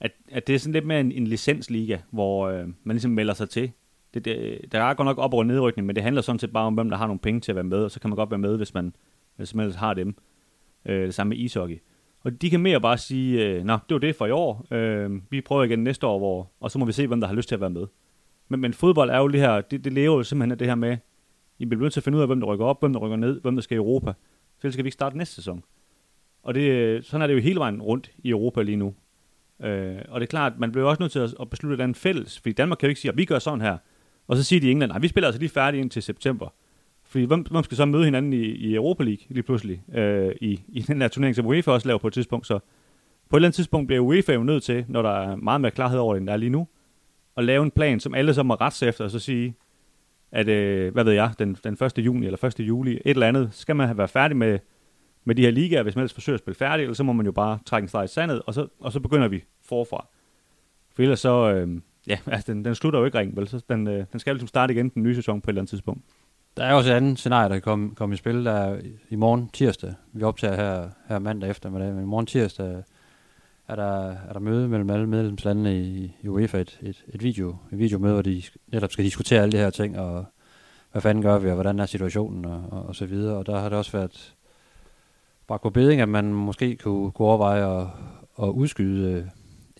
at, 0.00 0.12
at 0.30 0.46
det 0.46 0.54
er 0.54 0.58
sådan 0.58 0.72
lidt 0.72 0.86
mere 0.86 1.00
en, 1.00 1.12
en 1.12 1.26
licensliga, 1.26 1.98
hvor 2.10 2.48
øh, 2.48 2.66
man 2.84 2.94
ligesom 2.96 3.10
melder 3.10 3.34
sig 3.34 3.48
til. 3.50 3.70
Det, 4.14 4.24
det, 4.24 4.60
der 4.72 4.82
er 4.82 4.94
godt 4.94 5.06
nok 5.06 5.18
op- 5.18 5.34
og 5.34 5.46
nedrykning, 5.46 5.86
men 5.86 5.96
det 5.96 6.02
handler 6.02 6.22
sådan 6.22 6.38
set 6.38 6.52
bare 6.52 6.66
om, 6.66 6.74
hvem 6.74 6.90
der 6.90 6.96
har 6.96 7.06
nogle 7.06 7.20
penge 7.20 7.40
til 7.40 7.52
at 7.52 7.56
være 7.56 7.64
med, 7.64 7.78
og 7.78 7.90
så 7.90 8.00
kan 8.00 8.10
man 8.10 8.16
godt 8.16 8.30
være 8.30 8.38
med, 8.38 8.56
hvis 8.56 8.74
man, 8.74 8.94
hvis 9.36 9.54
man 9.54 9.62
ellers 9.62 9.76
har 9.76 9.94
dem. 9.94 10.14
Øh, 10.86 11.06
det 11.06 11.14
samme 11.14 11.28
med 11.28 11.38
ishockey. 11.38 11.78
Og 12.24 12.42
de 12.42 12.50
kan 12.50 12.60
mere 12.60 12.80
bare 12.80 12.98
sige, 12.98 13.46
øh, 13.46 13.64
nå, 13.64 13.78
det 13.88 13.94
var 13.94 13.98
det 13.98 14.16
for 14.16 14.26
i 14.26 14.30
år, 14.30 14.66
øh, 14.70 15.10
vi 15.30 15.40
prøver 15.40 15.64
igen 15.64 15.78
næste 15.78 16.06
år, 16.06 16.18
hvor, 16.18 16.50
og 16.60 16.70
så 16.70 16.78
må 16.78 16.84
vi 16.84 16.92
se, 16.92 17.06
hvem 17.06 17.20
der 17.20 17.28
har 17.28 17.34
lyst 17.34 17.48
til 17.48 17.54
at 17.54 17.60
være 17.60 17.70
med. 17.70 17.86
Men, 18.48 18.60
men 18.60 18.72
fodbold 18.72 19.10
er 19.10 19.18
jo 19.18 19.28
det 19.28 19.40
her, 19.40 19.60
det, 19.60 19.84
det 19.84 19.92
lever 19.92 20.16
jo 20.16 20.22
simpelthen 20.22 20.52
af 20.52 20.58
det 20.58 20.66
her 20.66 20.74
med, 20.74 20.96
i 21.60 21.64
bliver 21.64 21.82
nødt 21.82 21.92
til 21.92 22.00
at 22.00 22.04
finde 22.04 22.16
ud 22.16 22.22
af, 22.22 22.28
hvem 22.28 22.40
der 22.40 22.46
rykker 22.46 22.64
op, 22.64 22.80
hvem 22.80 22.92
der 22.92 23.00
rykker 23.00 23.16
ned, 23.16 23.40
hvem 23.40 23.54
der 23.54 23.62
skal 23.62 23.74
i 23.74 23.76
Europa. 23.76 24.12
Så 24.58 24.70
skal 24.70 24.84
vi 24.84 24.88
ikke 24.88 24.94
starte 24.94 25.18
næste 25.18 25.34
sæson. 25.34 25.64
Og 26.42 26.54
det, 26.54 26.60
øh, 26.60 27.02
sådan 27.02 27.22
er 27.22 27.26
det 27.26 27.34
jo 27.34 27.40
hele 27.40 27.58
vejen 27.58 27.82
rundt 27.82 28.10
i 28.18 28.30
Europa 28.30 28.62
lige 28.62 28.76
nu. 28.76 28.94
Øh, 29.62 29.98
og 30.08 30.20
det 30.20 30.26
er 30.26 30.30
klart, 30.30 30.52
man 30.58 30.72
bliver 30.72 30.88
også 30.88 31.02
nødt 31.02 31.12
til 31.12 31.18
at, 31.18 31.50
beslutte 31.50 31.82
den 31.82 31.94
fælles, 31.94 32.38
fordi 32.40 32.52
Danmark 32.52 32.78
kan 32.78 32.86
jo 32.86 32.88
ikke 32.88 33.00
sige, 33.00 33.12
at 33.12 33.16
vi 33.16 33.24
gør 33.24 33.38
sådan 33.38 33.60
her. 33.60 33.78
Og 34.28 34.36
så 34.36 34.42
siger 34.42 34.60
de 34.60 34.68
i 34.68 34.70
England, 34.70 34.90
nej, 34.90 34.98
vi 34.98 35.08
spiller 35.08 35.28
altså 35.28 35.40
lige 35.40 35.50
færdige 35.50 35.80
indtil 35.80 36.02
september. 36.02 36.48
Fordi 37.04 37.24
hvem, 37.24 37.40
hvem 37.50 37.62
skal 37.62 37.76
så 37.76 37.84
møde 37.84 38.04
hinanden 38.04 38.32
i, 38.32 38.42
i 38.42 38.74
Europa 38.74 39.04
League 39.04 39.24
lige 39.28 39.42
pludselig, 39.42 39.82
øh, 39.94 40.34
i, 40.40 40.60
i 40.68 40.80
den 40.80 41.00
her 41.00 41.08
turnering, 41.08 41.36
som 41.36 41.46
UEFA 41.46 41.70
også 41.70 41.88
laver 41.88 41.98
på 41.98 42.06
et 42.06 42.12
tidspunkt. 42.12 42.46
Så 42.46 42.58
på 43.28 43.36
et 43.36 43.38
eller 43.38 43.48
andet 43.48 43.54
tidspunkt 43.54 43.86
bliver 43.86 44.00
UEFA 44.00 44.32
jo 44.32 44.42
nødt 44.42 44.62
til, 44.62 44.84
når 44.88 45.02
der 45.02 45.10
er 45.10 45.36
meget 45.36 45.60
mere 45.60 45.70
klarhed 45.70 45.98
over 45.98 46.14
det, 46.14 46.20
end 46.20 46.26
der 46.26 46.32
er 46.32 46.36
lige 46.36 46.50
nu, 46.50 46.68
at 47.36 47.44
lave 47.44 47.62
en 47.62 47.70
plan, 47.70 48.00
som 48.00 48.14
alle 48.14 48.34
så 48.34 48.42
må 48.42 48.54
rette 48.54 48.78
sig 48.78 48.88
efter, 48.88 49.04
og 49.04 49.10
så 49.10 49.18
sige, 49.18 49.54
at, 50.32 50.48
øh, 50.48 50.92
hvad 50.92 51.04
ved 51.04 51.12
jeg, 51.12 51.32
den, 51.38 51.56
den 51.64 51.72
1. 51.72 51.98
juni 51.98 52.26
eller 52.26 52.44
1. 52.44 52.60
juli, 52.60 52.92
et 52.92 53.00
eller 53.04 53.26
andet, 53.26 53.48
skal 53.52 53.76
man 53.76 53.86
have 53.86 53.98
været 53.98 54.10
færdig 54.10 54.36
med, 54.36 54.58
med 55.24 55.34
de 55.34 55.42
her 55.42 55.50
ligaer, 55.50 55.82
hvis 55.82 55.96
man 55.96 56.02
ellers 56.02 56.14
forsøger 56.14 56.34
at 56.34 56.40
spille 56.40 56.56
færdig, 56.56 56.82
eller 56.82 56.94
så 56.94 57.02
må 57.02 57.12
man 57.12 57.26
jo 57.26 57.32
bare 57.32 57.58
trække 57.66 57.84
en 57.84 57.88
streg 57.88 58.04
i 58.04 58.08
sandet, 58.08 58.42
og 58.46 58.54
så, 58.54 58.66
og 58.80 58.92
så 58.92 59.00
begynder 59.00 59.28
vi 59.28 59.44
forfra. 59.64 60.06
For 60.94 61.02
ellers 61.02 61.20
så, 61.20 61.52
øh, 61.52 61.80
ja, 62.06 62.18
altså 62.26 62.52
den, 62.52 62.64
den 62.64 62.74
slutter 62.74 62.98
jo 62.98 63.04
ikke 63.04 63.18
ringen, 63.18 63.36
vel, 63.36 63.48
så 63.48 63.62
den, 63.68 63.88
øh, 63.88 64.04
den 64.12 64.20
skal 64.20 64.34
ligesom 64.34 64.48
starte 64.48 64.74
igen 64.74 64.88
den 64.88 65.02
nye 65.02 65.14
sæson 65.14 65.40
på 65.40 65.50
et 65.50 65.52
eller 65.52 65.60
andet 65.60 65.70
tidspunkt. 65.70 66.02
Der 66.56 66.64
er 66.64 66.74
også 66.74 66.92
et 66.92 66.96
andet 66.96 67.18
scenarie, 67.18 67.48
der 67.48 67.54
kan 67.54 67.62
komme, 67.62 67.94
komme 67.94 68.14
i 68.14 68.16
spil, 68.16 68.44
der 68.44 68.52
er 68.52 68.80
i 69.10 69.16
morgen 69.16 69.48
tirsdag. 69.48 69.94
Vi 70.12 70.22
optager 70.22 70.56
her, 70.56 70.88
her 71.08 71.18
mandag 71.18 71.50
eftermiddag, 71.50 71.94
men 71.94 72.02
i 72.02 72.06
morgen 72.06 72.26
tirsdag 72.26 72.82
er 73.70 73.76
der, 73.76 74.16
er 74.28 74.32
der 74.32 74.40
møde 74.40 74.68
mellem 74.68 74.90
alle 74.90 75.06
medlemslandene 75.06 75.80
i, 75.80 76.16
i 76.22 76.28
UEFA, 76.28 76.58
et, 76.58 76.78
et, 76.82 77.04
et, 77.08 77.22
video, 77.22 77.56
et 77.72 77.78
videomøde, 77.78 78.12
hvor 78.12 78.22
de 78.22 78.42
netop 78.72 78.92
skal 78.92 79.04
diskutere 79.04 79.42
alle 79.42 79.52
de 79.52 79.56
her 79.56 79.70
ting, 79.70 79.98
og 79.98 80.24
hvad 80.92 81.02
fanden 81.02 81.22
gør 81.22 81.38
vi, 81.38 81.48
og 81.48 81.54
hvordan 81.54 81.78
er 81.78 81.86
situationen, 81.86 82.44
og, 82.44 82.64
og, 82.70 82.82
og 82.82 82.96
så 82.96 83.06
videre. 83.06 83.36
Og 83.36 83.46
der 83.46 83.60
har 83.60 83.68
det 83.68 83.78
også 83.78 83.92
været 83.92 84.34
bare 85.46 85.58
god 85.58 85.70
beding, 85.70 86.00
at 86.00 86.08
man 86.08 86.24
måske 86.24 86.76
kunne, 86.76 87.12
kunne 87.12 87.28
overveje 87.28 87.80
at, 87.80 87.86
at 88.42 88.48
udskyde 88.48 89.12
øh, 89.12 89.24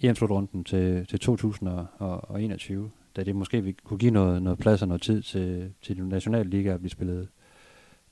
EM-slutrunden 0.08 0.64
til, 0.64 1.06
til 1.06 1.18
2021, 1.18 2.90
da 3.16 3.24
det 3.24 3.36
måske 3.36 3.62
vi 3.62 3.72
kunne 3.72 3.98
give 3.98 4.10
noget, 4.10 4.42
noget 4.42 4.58
plads 4.58 4.82
og 4.82 4.88
noget 4.88 5.02
tid 5.02 5.22
til, 5.22 5.72
til 5.82 5.96
den 5.96 6.08
nationale 6.08 6.50
liga 6.50 6.70
at 6.70 6.78
blive 6.78 6.90
spillet, 6.90 7.28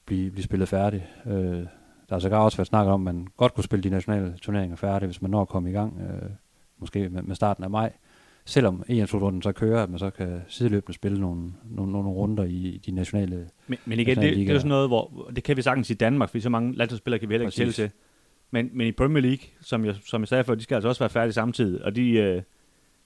blive, 0.05 0.31
blive 0.31 0.45
spillet 0.45 0.69
færdig. 0.69 1.07
Øh, 1.27 1.67
der 2.09 2.15
har 2.15 2.21
sågar 2.21 2.39
også 2.39 2.57
været 2.57 2.69
snakket 2.69 2.93
om, 2.93 3.09
at 3.09 3.15
man 3.15 3.27
godt 3.37 3.55
kunne 3.55 3.65
spille 3.65 3.83
de 3.83 3.91
nationale 3.91 4.35
turneringer 4.43 4.77
færdige, 4.77 5.07
hvis 5.07 5.23
man 5.23 5.31
når 5.31 5.43
at 5.43 5.49
komme 5.49 5.71
i 5.71 5.73
gang, 5.73 6.01
øh, 6.01 6.31
måske 6.79 7.09
med, 7.09 7.23
med 7.23 7.37
starten 7.37 7.65
af 7.65 7.71
maj. 7.71 7.93
Selvom 8.45 8.85
EM-slutrunden 8.89 9.43
så 9.43 9.53
kører, 9.53 9.83
at 9.83 9.91
man 9.91 9.99
så 9.99 10.11
kan 10.11 10.43
sideløbende 10.49 10.95
spille 10.95 11.21
nogle, 11.21 11.53
nogle, 11.65 11.93
nogle 11.93 12.09
runder 12.09 12.45
i 12.45 12.81
de 12.87 12.91
nationale 12.91 13.49
Men, 13.67 13.79
men 13.85 14.01
igen, 14.01 14.17
det, 14.17 14.37
det 14.37 14.49
er 14.49 14.53
jo 14.53 14.59
sådan 14.59 14.69
noget, 14.69 14.89
hvor 14.89 15.31
det 15.37 15.45
kan 15.45 15.57
vi 15.57 15.63
sagtens 15.63 15.91
i 15.91 15.95
Danmark, 15.95 16.29
fordi 16.29 16.41
så 16.41 16.51
mange 16.51 16.77
landsholdsspillere 16.77 17.19
kan 17.19 17.29
vi 17.29 17.35
heller 17.35 17.47
ikke 17.47 17.57
tælle 17.57 17.73
til. 17.73 17.91
Men, 18.51 18.71
men 18.73 18.87
i 18.87 18.93
Premier 18.93 19.23
League, 19.23 19.45
som 19.61 19.85
jeg, 19.85 19.95
som 20.07 20.23
jeg 20.23 20.29
sagde 20.29 20.45
før, 20.45 20.55
de 20.55 20.63
skal 20.63 20.75
altså 20.75 20.89
også 20.89 21.01
være 21.01 21.11
færdige 21.11 21.33
samtidig. 21.33 21.85
Og 21.85 21.97
de, 21.97 22.11
øh, 22.11 22.43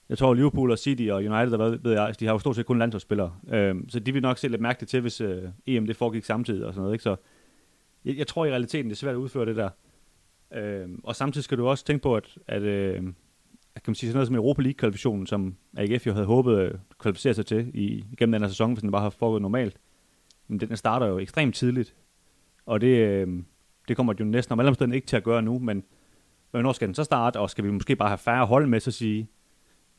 jeg 0.09 0.17
tror 0.17 0.33
Liverpool 0.33 0.71
og 0.71 0.77
City 0.77 1.07
og 1.11 1.17
United, 1.17 1.57
hvad 1.57 1.77
ved 1.83 1.91
jeg, 1.91 2.13
de 2.19 2.25
har 2.25 2.33
jo 2.33 2.39
stort 2.39 2.55
set 2.55 2.65
kun 2.65 2.79
landsholdsspillere. 2.79 3.33
Øh, 3.49 3.75
så 3.89 3.99
de 3.99 4.13
vil 4.13 4.21
nok 4.21 4.37
se 4.37 4.47
lidt 4.47 4.61
mærkeligt 4.61 4.89
til, 4.89 5.01
hvis 5.01 5.21
øh, 5.21 5.43
EM 5.65 5.87
det 5.87 5.95
foregik 5.95 6.23
samtidig 6.23 6.65
og 6.65 6.73
sådan 6.73 6.81
noget. 6.81 6.93
Ikke? 6.93 7.03
Så 7.03 7.15
jeg, 8.05 8.17
jeg 8.17 8.27
tror 8.27 8.45
i 8.45 8.51
realiteten, 8.51 8.89
det 8.89 8.95
er 8.95 8.99
svært 8.99 9.15
at 9.15 9.19
udføre 9.19 9.45
det 9.45 9.55
der. 9.55 9.69
Øh, 10.53 10.89
og 11.03 11.15
samtidig 11.15 11.43
skal 11.43 11.57
du 11.57 11.67
også 11.67 11.85
tænke 11.85 12.03
på, 12.03 12.15
at, 12.15 12.37
at 12.47 12.61
øh, 12.61 12.95
kan 13.75 13.91
man 13.91 13.95
sige 13.95 14.09
sådan 14.09 14.15
noget 14.15 14.27
som 14.27 14.35
Europa 14.35 14.61
League-kvalifikationen, 14.61 15.27
som 15.27 15.55
AGF 15.77 16.07
jo 16.07 16.13
havde 16.13 16.25
håbet 16.25 16.59
at 16.59 16.75
kvalificere 16.99 17.33
sig 17.33 17.45
til 17.45 17.71
i, 17.73 18.05
igennem 18.11 18.31
den 18.31 18.41
her 18.41 18.49
sæson, 18.49 18.73
hvis 18.73 18.81
den 18.81 18.91
bare 18.91 19.01
har 19.01 19.09
foregået 19.09 19.41
normalt. 19.41 19.77
Men 20.47 20.59
den 20.59 20.77
starter 20.77 21.07
jo 21.07 21.19
ekstremt 21.19 21.55
tidligt. 21.55 21.95
Og 22.65 22.81
det, 22.81 22.97
øh, 22.97 23.27
det 23.87 23.95
kommer 23.95 24.13
jo 24.19 24.25
næsten 24.25 24.53
om 24.53 24.59
alle 24.59 24.69
omstændigheder 24.69 24.95
ikke 24.97 25.07
til 25.07 25.17
at 25.17 25.23
gøre 25.23 25.41
nu, 25.41 25.59
men 25.59 25.83
hvornår 26.51 26.71
skal 26.71 26.87
den 26.87 26.95
så 26.95 27.03
starte, 27.03 27.39
og 27.39 27.49
skal 27.49 27.63
vi 27.63 27.71
måske 27.71 27.95
bare 27.95 28.09
have 28.09 28.17
færre 28.17 28.45
hold 28.45 28.67
med, 28.67 28.79
så 28.79 28.91
sige, 28.91 29.29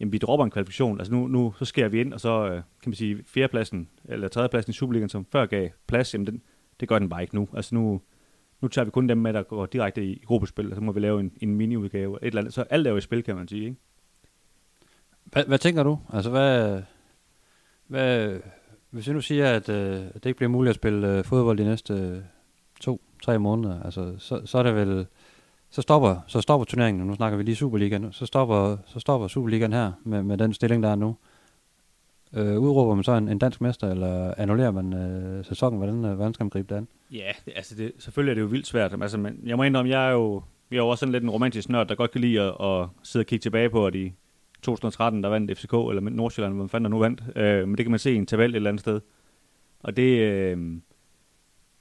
jamen 0.00 0.12
vi 0.12 0.18
dropper 0.18 0.44
en 0.44 0.50
kvalifikation, 0.50 1.00
altså 1.00 1.14
nu, 1.14 1.26
nu 1.26 1.54
så 1.58 1.64
skærer 1.64 1.88
vi 1.88 2.00
ind, 2.00 2.12
og 2.12 2.20
så 2.20 2.46
øh, 2.46 2.54
kan 2.54 2.62
man 2.86 2.94
sige, 2.94 3.24
fjerdepladsen, 3.26 3.88
eller 4.04 4.28
tredjepladsen 4.28 4.70
i 4.70 4.74
Superligaen, 4.74 5.08
som 5.08 5.26
før 5.32 5.46
gav 5.46 5.68
plads, 5.86 6.14
jamen 6.14 6.26
den, 6.26 6.42
det 6.80 6.88
gør 6.88 6.98
den 6.98 7.08
bare 7.08 7.22
ikke 7.22 7.34
nu. 7.34 7.48
Altså 7.52 7.74
nu, 7.74 8.00
nu 8.60 8.68
tager 8.68 8.84
vi 8.84 8.90
kun 8.90 9.08
dem 9.08 9.18
med, 9.18 9.32
der 9.32 9.42
går 9.42 9.66
direkte 9.66 10.04
i, 10.04 10.12
i 10.12 10.24
gruppespil, 10.24 10.70
og 10.70 10.74
så 10.74 10.82
må 10.82 10.92
vi 10.92 11.00
lave 11.00 11.20
en, 11.20 11.32
en 11.40 11.54
mini-udgave, 11.54 12.18
et 12.22 12.26
eller 12.26 12.40
andet. 12.40 12.54
Så 12.54 12.62
alt 12.62 12.86
er 12.86 12.90
jo 12.90 12.96
i 12.96 13.00
spil, 13.00 13.22
kan 13.22 13.36
man 13.36 13.48
sige, 13.48 13.64
ikke? 13.64 13.76
Hvad, 15.24 15.44
hvad 15.44 15.58
tænker 15.58 15.82
du? 15.82 15.98
Altså 16.12 16.30
hvad, 16.30 16.82
hvad, 17.86 18.38
hvis 18.90 19.06
jeg 19.06 19.14
nu 19.14 19.20
siger, 19.20 19.50
at 19.50 19.68
øh, 19.68 19.96
det 20.14 20.26
ikke 20.26 20.36
bliver 20.36 20.50
muligt 20.50 20.70
at 20.70 20.76
spille 20.76 21.18
øh, 21.18 21.24
fodbold 21.24 21.58
de 21.58 21.64
næste 21.64 21.94
øh, 21.94 22.18
to, 22.80 23.00
tre 23.22 23.38
måneder, 23.38 23.82
altså, 23.82 24.14
så, 24.18 24.42
så 24.44 24.58
er 24.58 24.62
det 24.62 24.74
vel, 24.74 25.06
så 25.70 25.82
stopper, 25.82 26.16
så 26.26 26.40
stopper 26.40 26.64
turneringen, 26.64 27.06
nu 27.06 27.14
snakker 27.14 27.36
vi 27.38 27.42
lige 27.42 27.56
Superligaen, 27.56 28.12
så 28.12 28.26
stopper, 28.26 28.76
så 28.86 29.00
stopper 29.00 29.28
Superligaen 29.28 29.72
her 29.72 29.92
med, 30.04 30.22
med 30.22 30.38
den 30.38 30.52
stilling, 30.52 30.82
der 30.82 30.88
er 30.88 30.94
nu. 30.94 31.08
Øh, 31.08 31.33
Øh, 32.36 32.58
udråber 32.58 32.94
man 32.94 33.04
så 33.04 33.12
en, 33.12 33.28
en 33.28 33.38
dansk 33.38 33.60
mester, 33.60 33.90
eller 33.90 34.34
annullerer 34.36 34.70
man 34.70 34.92
øh, 34.92 35.44
sæsonen? 35.44 35.78
Hvordan, 35.78 36.04
øh, 36.04 36.14
hvordan 36.14 36.34
skal 36.34 36.44
man 36.44 36.50
gribe 36.50 36.74
det 36.74 36.78
an? 36.78 36.88
Ja, 37.10 37.32
det, 37.44 37.52
altså 37.56 37.74
det, 37.74 37.92
selvfølgelig 37.98 38.30
er 38.30 38.34
det 38.34 38.42
jo 38.42 38.46
vildt 38.46 38.66
svært. 38.66 39.02
Altså, 39.02 39.18
men 39.18 39.40
jeg 39.46 39.56
må 39.56 39.62
indrømme, 39.62 39.90
jeg 39.90 40.08
er 40.08 40.12
jo, 40.12 40.42
jeg 40.70 40.76
er 40.76 40.82
jo 40.82 40.88
også 40.88 41.00
sådan 41.00 41.12
lidt 41.12 41.24
en 41.24 41.30
romantisk 41.30 41.68
nørd, 41.68 41.88
der 41.88 41.94
godt 41.94 42.10
kan 42.10 42.20
lide 42.20 42.40
at, 42.40 42.54
at 42.60 42.88
sidde 43.02 43.22
og 43.22 43.26
kigge 43.26 43.42
tilbage 43.42 43.70
på, 43.70 43.86
at 43.86 43.94
i 43.94 44.12
2013, 44.62 45.22
der 45.22 45.28
vandt 45.28 45.58
FCK, 45.58 45.72
eller 45.72 46.00
Nordsjælland, 46.00 46.54
hvor 46.54 46.66
fanden 46.66 46.84
der 46.84 46.90
nu 46.90 46.98
vandt. 46.98 47.22
Øh, 47.36 47.68
men 47.68 47.78
det 47.78 47.84
kan 47.84 47.90
man 47.90 47.98
se 47.98 48.12
i 48.12 48.16
en 48.16 48.26
tabel 48.26 48.50
et 48.50 48.56
eller 48.56 48.70
andet 48.70 48.80
sted. 48.80 49.00
Og 49.80 49.96
det, 49.96 50.18
øh, 50.18 50.56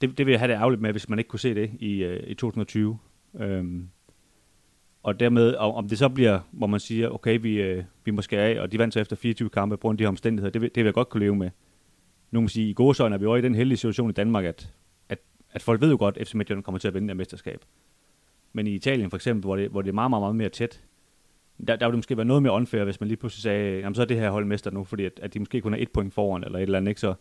det, 0.00 0.18
det 0.18 0.26
vil 0.26 0.32
jeg 0.32 0.40
have 0.40 0.52
det 0.52 0.58
ærgerligt 0.58 0.82
med, 0.82 0.90
hvis 0.90 1.08
man 1.08 1.18
ikke 1.18 1.28
kunne 1.28 1.40
se 1.40 1.54
det 1.54 1.70
i, 1.80 2.04
øh, 2.04 2.22
i 2.26 2.34
2020. 2.34 2.98
Øh, 3.40 3.64
og 5.04 5.20
dermed, 5.20 5.54
om 5.54 5.88
det 5.88 5.98
så 5.98 6.08
bliver, 6.08 6.40
hvor 6.52 6.66
man 6.66 6.80
siger, 6.80 7.08
okay, 7.08 7.38
vi, 7.42 7.62
øh, 7.62 7.84
vi 8.04 8.10
må 8.10 8.22
skære 8.22 8.48
af, 8.48 8.60
og 8.60 8.72
de 8.72 8.78
vandt 8.78 8.94
så 8.94 9.00
efter 9.00 9.16
24 9.16 9.50
kampe 9.50 9.76
på 9.76 9.80
grund 9.80 9.94
af 9.94 9.98
de 9.98 10.04
her 10.04 10.08
omstændigheder, 10.08 10.50
det, 10.50 10.62
det 10.62 10.76
vil 10.76 10.84
jeg 10.84 10.94
godt 10.94 11.08
kunne 11.08 11.20
leve 11.20 11.36
med. 11.36 11.50
Nu 12.30 12.40
må 12.40 12.48
sige, 12.48 12.70
i 12.70 12.72
gode 12.72 13.04
er 13.04 13.18
vi 13.18 13.24
jo 13.24 13.34
i 13.34 13.40
den 13.40 13.54
heldige 13.54 13.76
situation 13.76 14.10
i 14.10 14.12
Danmark, 14.12 14.44
at, 14.44 14.72
at, 15.08 15.18
at 15.50 15.62
folk 15.62 15.80
ved 15.80 15.90
jo 15.90 15.96
godt, 15.98 16.16
at 16.16 16.28
FC 16.28 16.34
Midtjylland 16.34 16.64
kommer 16.64 16.78
til 16.78 16.88
at 16.88 16.94
vinde 16.94 17.08
det 17.08 17.16
mesterskab. 17.16 17.64
Men 18.52 18.66
i 18.66 18.74
Italien 18.74 19.10
for 19.10 19.16
eksempel, 19.16 19.44
hvor 19.44 19.56
det, 19.56 19.70
hvor 19.70 19.82
det 19.82 19.88
er 19.88 19.94
meget, 19.94 20.10
meget, 20.10 20.22
meget 20.22 20.36
mere 20.36 20.48
tæt, 20.48 20.84
der, 21.58 21.76
der 21.76 21.86
ville 21.86 21.92
det 21.92 21.98
måske 21.98 22.16
være 22.16 22.26
noget 22.26 22.42
mere 22.42 22.52
unfair, 22.52 22.84
hvis 22.84 23.00
man 23.00 23.08
lige 23.08 23.16
pludselig 23.16 23.42
sagde, 23.42 23.78
jamen 23.78 23.94
så 23.94 24.02
er 24.02 24.06
det 24.06 24.16
her 24.16 24.30
hold 24.30 24.44
mester 24.44 24.70
nu, 24.70 24.84
fordi 24.84 25.04
at, 25.04 25.20
at 25.22 25.34
de 25.34 25.38
måske 25.38 25.60
kun 25.60 25.74
er 25.74 25.78
et 25.78 25.90
point 25.90 26.14
foran, 26.14 26.44
eller 26.44 26.58
et 26.58 26.62
eller 26.62 26.78
andet, 26.78 26.90
ikke? 26.90 27.00
Så, 27.00 27.14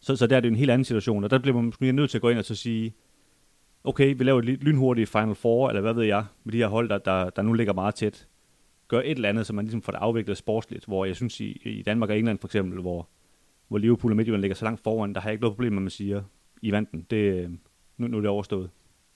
så, 0.00 0.16
så 0.16 0.26
der 0.26 0.36
er 0.36 0.40
det 0.40 0.48
en 0.48 0.56
helt 0.56 0.70
anden 0.70 0.84
situation, 0.84 1.24
og 1.24 1.30
der 1.30 1.38
bliver 1.38 1.54
man 1.54 1.64
måske 1.64 1.92
nødt 1.92 2.10
til 2.10 2.18
at 2.18 2.22
gå 2.22 2.28
ind 2.28 2.38
og 2.38 2.44
så 2.44 2.54
sige, 2.54 2.94
okay, 3.84 4.14
vi 4.18 4.24
laver 4.24 4.38
et 4.38 4.44
lynhurtigt 4.44 5.08
Final 5.08 5.34
Four, 5.34 5.68
eller 5.68 5.80
hvad 5.80 5.94
ved 5.94 6.04
jeg, 6.04 6.24
med 6.44 6.52
de 6.52 6.58
her 6.58 6.66
hold, 6.66 6.88
der, 6.88 6.98
der, 6.98 7.30
der 7.30 7.42
nu 7.42 7.52
ligger 7.52 7.72
meget 7.72 7.94
tæt. 7.94 8.26
Gør 8.88 9.00
et 9.00 9.10
eller 9.10 9.28
andet, 9.28 9.46
så 9.46 9.52
man 9.52 9.64
ligesom 9.64 9.82
får 9.82 9.92
det 9.92 9.98
afviklet 9.98 10.36
sportsligt, 10.36 10.84
hvor 10.84 11.04
jeg 11.04 11.16
synes 11.16 11.40
i, 11.40 11.60
i 11.64 11.82
Danmark 11.82 12.10
og 12.10 12.18
England 12.18 12.38
for 12.38 12.48
eksempel, 12.48 12.80
hvor, 12.80 13.08
hvor 13.68 13.78
Liverpool 13.78 14.12
og 14.12 14.16
Midtjylland 14.16 14.40
ligger 14.40 14.54
så 14.54 14.64
langt 14.64 14.80
foran, 14.82 15.14
der 15.14 15.20
har 15.20 15.28
jeg 15.28 15.32
ikke 15.32 15.42
noget 15.42 15.56
problem 15.56 15.72
med, 15.72 15.78
at 15.78 15.82
man 15.82 15.90
siger, 15.90 16.22
I 16.62 16.72
vandt 16.72 16.92
den. 16.92 17.06
Det, 17.10 17.50
nu, 17.96 18.06
nu 18.06 18.16
er 18.16 18.20
det 18.20 18.30
overstået. 18.30 18.70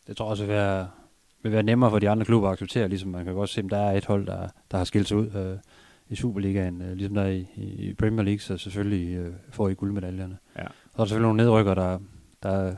Det 0.07 0.17
tror 0.17 0.27
jeg 0.27 0.31
også 0.31 0.45
vil 0.45 0.55
være, 0.55 0.89
vil 1.43 1.53
være 1.53 1.63
nemmere 1.63 1.91
for 1.91 1.99
de 1.99 2.11
andre 2.11 2.25
klubber 2.25 2.49
at 2.49 2.53
acceptere, 2.53 2.89
ligesom 2.89 3.11
man 3.11 3.25
kan 3.25 3.35
godt 3.35 3.51
se, 3.51 3.61
at 3.61 3.71
der 3.71 3.79
er 3.79 3.97
et 3.97 4.05
hold, 4.05 4.27
der, 4.27 4.49
der 4.71 4.77
har 4.77 4.85
skilt 4.85 5.09
sig 5.09 5.17
ud 5.17 5.27
øh, 5.27 5.59
i 6.09 6.15
Superligaen, 6.15 6.83
øh, 6.83 6.93
ligesom 6.93 7.15
der 7.15 7.27
i, 7.27 7.47
i 7.57 7.95
Premier 7.95 8.25
League, 8.25 8.41
så 8.41 8.57
selvfølgelig 8.57 9.17
øh, 9.17 9.33
får 9.51 9.69
I 9.69 9.75
guldmedaljerne. 9.75 10.39
Ja. 10.57 10.63
Og 10.63 10.69
så 10.69 10.95
er 10.95 10.97
der 10.97 11.05
selvfølgelig 11.05 11.27
nogle 11.27 11.37
nedrykker, 11.37 11.75
der, 11.75 11.99
der, 12.43 12.77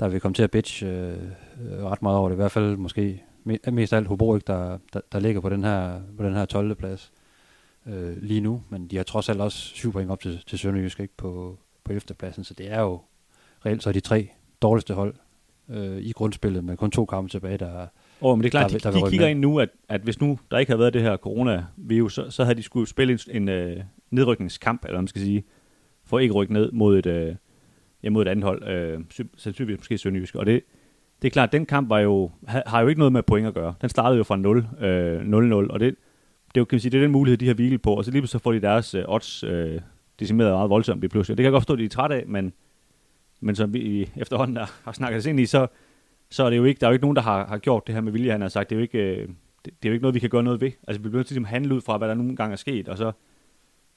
der 0.00 0.08
vil 0.08 0.20
komme 0.20 0.34
til 0.34 0.42
at 0.42 0.50
bitch 0.50 0.84
øh, 0.84 1.16
ret 1.60 2.02
meget 2.02 2.18
over 2.18 2.28
det. 2.28 2.34
I 2.34 2.36
hvert 2.36 2.52
fald 2.52 2.76
måske 2.76 3.22
mest 3.72 3.92
af 3.92 3.96
alt 3.96 4.06
Hobro, 4.06 4.38
der, 4.38 4.78
der, 4.92 5.00
der 5.12 5.18
ligger 5.18 5.40
på 5.40 5.48
den 5.48 5.64
her, 5.64 6.00
på 6.16 6.24
den 6.24 6.34
her 6.34 6.44
12. 6.44 6.74
plads 6.74 7.12
øh, 7.86 8.22
lige 8.22 8.40
nu. 8.40 8.62
Men 8.68 8.86
de 8.86 8.96
har 8.96 9.04
trods 9.04 9.28
alt 9.28 9.40
også 9.40 9.58
syv 9.58 9.92
point 9.92 10.10
op 10.10 10.20
til, 10.20 10.42
til 10.46 10.58
Sønderjysk 10.58 11.00
ikke, 11.00 11.14
på, 11.16 11.58
på 11.84 11.92
11. 11.92 12.14
pladsen. 12.18 12.44
Så 12.44 12.54
det 12.54 12.72
er 12.72 12.80
jo 12.80 13.00
reelt 13.66 13.82
så 13.82 13.92
de 13.92 14.00
tre 14.00 14.28
dårligste 14.62 14.94
hold 14.94 15.14
øh, 15.68 15.98
i 15.98 16.12
grundspillet 16.12 16.64
med 16.64 16.76
kun 16.76 16.90
to 16.90 17.04
kampe 17.04 17.30
tilbage, 17.30 17.58
der 17.58 17.86
Oh, 18.20 18.38
men 18.38 18.42
det 18.42 18.46
er 18.46 18.50
klart, 18.50 18.70
der, 18.70 18.78
de, 18.78 18.98
der 18.98 19.04
de 19.04 19.10
kigger 19.10 19.26
ind 19.26 19.40
nu, 19.40 19.60
at, 19.60 19.68
at 19.88 20.00
hvis 20.00 20.20
nu 20.20 20.38
der 20.50 20.58
ikke 20.58 20.70
havde 20.70 20.80
været 20.80 20.94
det 20.94 21.02
her 21.02 21.16
corona-virus, 21.16 22.14
så, 22.14 22.30
så 22.30 22.44
havde 22.44 22.54
de 22.54 22.62
skulle 22.62 22.88
spille 22.88 23.18
en, 23.30 23.48
en 23.48 23.76
uh, 23.78 23.84
nedrykningskamp, 24.10 24.84
eller 24.84 25.00
man 25.00 25.08
skal 25.08 25.22
sige, 25.22 25.44
for 26.04 26.18
ikke 26.18 26.32
at 26.32 26.36
rykke 26.36 26.52
ned 26.52 26.72
mod 26.72 26.98
et, 26.98 27.06
øh, 27.06 27.34
ja, 28.02 28.10
mod 28.10 28.22
et 28.22 28.28
andet 28.28 28.44
hold, 28.44 28.68
øh, 28.68 29.00
sandsynligvis 29.36 29.80
måske 29.80 29.98
Sønderjysk. 29.98 30.34
Og 30.34 30.46
det, 30.46 30.62
det 31.22 31.28
er 31.28 31.30
klart, 31.30 31.48
at 31.48 31.52
den 31.52 31.66
kamp 31.66 31.90
var 31.90 31.98
jo, 31.98 32.30
har 32.46 32.80
jo 32.80 32.88
ikke 32.88 32.98
noget 32.98 33.12
med 33.12 33.22
point 33.22 33.46
at 33.46 33.54
gøre. 33.54 33.74
Den 33.80 33.88
startede 33.88 34.18
jo 34.18 34.24
fra 34.24 34.36
0, 34.36 34.66
øh, 34.80 35.20
0-0, 35.20 35.72
og 35.72 35.80
det, 35.80 35.96
det, 36.54 36.56
er 36.56 36.60
jo, 36.60 36.64
kan 36.64 36.76
man 36.76 36.80
sige, 36.80 36.90
det 36.90 36.98
er 36.98 37.02
den 37.02 37.12
mulighed, 37.12 37.38
de 37.38 37.46
har 37.46 37.54
hvilet 37.54 37.82
på, 37.82 37.94
og 37.94 38.04
så 38.04 38.10
lige 38.10 38.26
så 38.26 38.38
får 38.38 38.52
de 38.52 38.60
deres 38.60 38.94
øh, 38.94 39.04
odds 39.08 39.44
øh, 39.44 39.80
decimeret 40.20 40.52
meget 40.52 40.70
voldsomt 40.70 41.00
lige 41.00 41.10
pludselig. 41.10 41.38
Det 41.38 41.42
kan 41.42 41.44
jeg 41.44 41.52
godt 41.52 41.62
forstå, 41.62 41.72
at 41.72 41.78
de 41.78 41.84
er 41.84 41.88
trætte 41.88 42.16
af, 42.16 42.26
men, 42.26 42.52
men 43.40 43.54
som 43.54 43.74
vi 43.74 44.10
efterhånden 44.16 44.56
har, 44.56 44.80
har 44.84 44.92
snakket 44.92 45.18
os 45.18 45.26
ind 45.26 45.40
i, 45.40 45.46
så, 45.46 45.66
så 46.30 46.44
er 46.44 46.50
det 46.50 46.56
jo 46.56 46.64
ikke, 46.64 46.80
der 46.80 46.86
er 46.86 46.90
jo 46.90 46.92
ikke 46.92 47.04
nogen, 47.04 47.16
der 47.16 47.22
har, 47.22 47.46
har 47.46 47.58
gjort 47.58 47.86
det 47.86 47.94
her 47.94 48.02
med 48.02 48.12
vilje, 48.12 48.32
han 48.32 48.40
har 48.40 48.48
sagt. 48.48 48.70
Det 48.70 48.76
er 48.76 48.78
jo 48.78 48.82
ikke, 48.82 48.98
øh, 48.98 49.28
det, 49.28 49.34
det, 49.64 49.72
er 49.82 49.88
jo 49.88 49.92
ikke 49.92 50.02
noget, 50.02 50.14
vi 50.14 50.20
kan 50.20 50.30
gøre 50.30 50.42
noget 50.42 50.60
ved. 50.60 50.70
Altså, 50.88 51.02
vi 51.02 51.08
bliver 51.08 51.18
nødt 51.18 51.26
til 51.26 51.34
ligesom 51.34 51.44
at 51.44 51.50
handle 51.50 51.74
ud 51.74 51.80
fra, 51.80 51.98
hvad 51.98 52.08
der 52.08 52.14
nogle 52.14 52.36
gange 52.36 52.52
er 52.52 52.56
sket, 52.56 52.88
og 52.88 52.98
så 52.98 53.12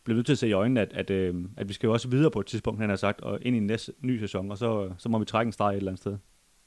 bliver 0.10 0.18
nødt 0.18 0.26
til 0.26 0.34
at 0.34 0.38
se 0.38 0.48
i 0.48 0.52
øjnene, 0.52 0.82
at, 0.82 0.94
at, 0.94 1.10
øh, 1.10 1.36
at 1.58 1.70
vi 1.70 1.74
skal 1.74 1.88
jo 1.88 1.94
også 1.94 2.08
videre 2.08 2.32
på 2.32 2.40
et 2.40 2.46
tidspunkt, 2.46 2.80
han 2.80 2.90
har 2.90 2.98
sagt, 2.98 3.22
og 3.22 3.40
ind 3.42 3.56
i 3.56 3.58
en 3.58 3.68
næste 3.68 3.92
ny 4.02 4.20
sæson, 4.20 4.52
og 4.52 4.58
så, 4.58 4.90
så 4.98 5.10
må 5.10 5.20
vi 5.20 5.26
trække 5.26 5.50
en 5.50 5.54
streg 5.54 5.72
et 5.72 5.78
eller 5.78 5.92
andet 5.92 6.02
sted. 6.02 6.18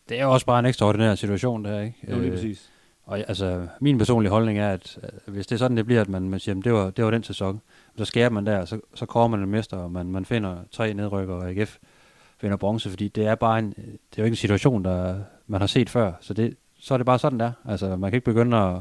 Det 0.08 0.18
er 0.18 0.24
jo 0.24 0.32
også 0.32 0.46
bare 0.46 0.58
en 0.58 0.66
ekstraordinær 0.66 1.14
situation, 1.14 1.64
der, 1.64 1.80
ikke? 1.80 1.96
Jo, 2.10 2.16
lige 2.16 2.26
øh, 2.26 2.32
præcis. 2.32 2.70
Og 3.04 3.18
altså, 3.18 3.66
min 3.80 3.98
personlige 3.98 4.30
holdning 4.30 4.58
er, 4.58 4.70
at 4.70 4.98
hvis 5.26 5.46
det 5.46 5.54
er 5.54 5.58
sådan, 5.58 5.76
det 5.76 5.86
bliver, 5.86 6.00
at 6.00 6.08
man, 6.08 6.30
man 6.30 6.40
siger, 6.40 6.58
at 6.58 6.64
det 6.64 6.72
var, 6.72 6.90
det 6.90 7.04
var 7.04 7.10
den 7.10 7.22
sæson, 7.22 7.60
så 7.96 8.04
skærer 8.04 8.30
man 8.30 8.46
der, 8.46 8.64
så, 8.64 8.80
så 8.94 9.06
kommer 9.06 9.36
man 9.36 9.46
en 9.46 9.52
mester, 9.52 9.76
og 9.76 9.92
man, 9.92 10.06
man 10.06 10.24
finder 10.24 10.56
tre 10.70 10.94
nedrykker, 10.94 11.34
og 11.34 11.50
AGF 11.50 11.78
finder 12.38 12.56
bronze, 12.56 12.90
fordi 12.90 13.08
det 13.08 13.26
er 13.26 13.34
bare 13.34 13.58
en, 13.58 13.70
det 13.70 14.18
er 14.18 14.18
jo 14.18 14.24
ikke 14.24 14.32
en 14.32 14.36
situation, 14.36 14.84
der 14.84 15.18
man 15.46 15.60
har 15.60 15.68
set 15.68 15.90
før, 15.90 16.12
så, 16.20 16.34
det, 16.34 16.56
så 16.78 16.94
er 16.94 16.98
det 16.98 17.06
bare 17.06 17.18
sådan, 17.18 17.40
der. 17.40 17.52
Altså, 17.64 17.96
man 17.96 18.10
kan 18.10 18.16
ikke 18.16 18.24
begynde 18.24 18.56
at, 18.56 18.80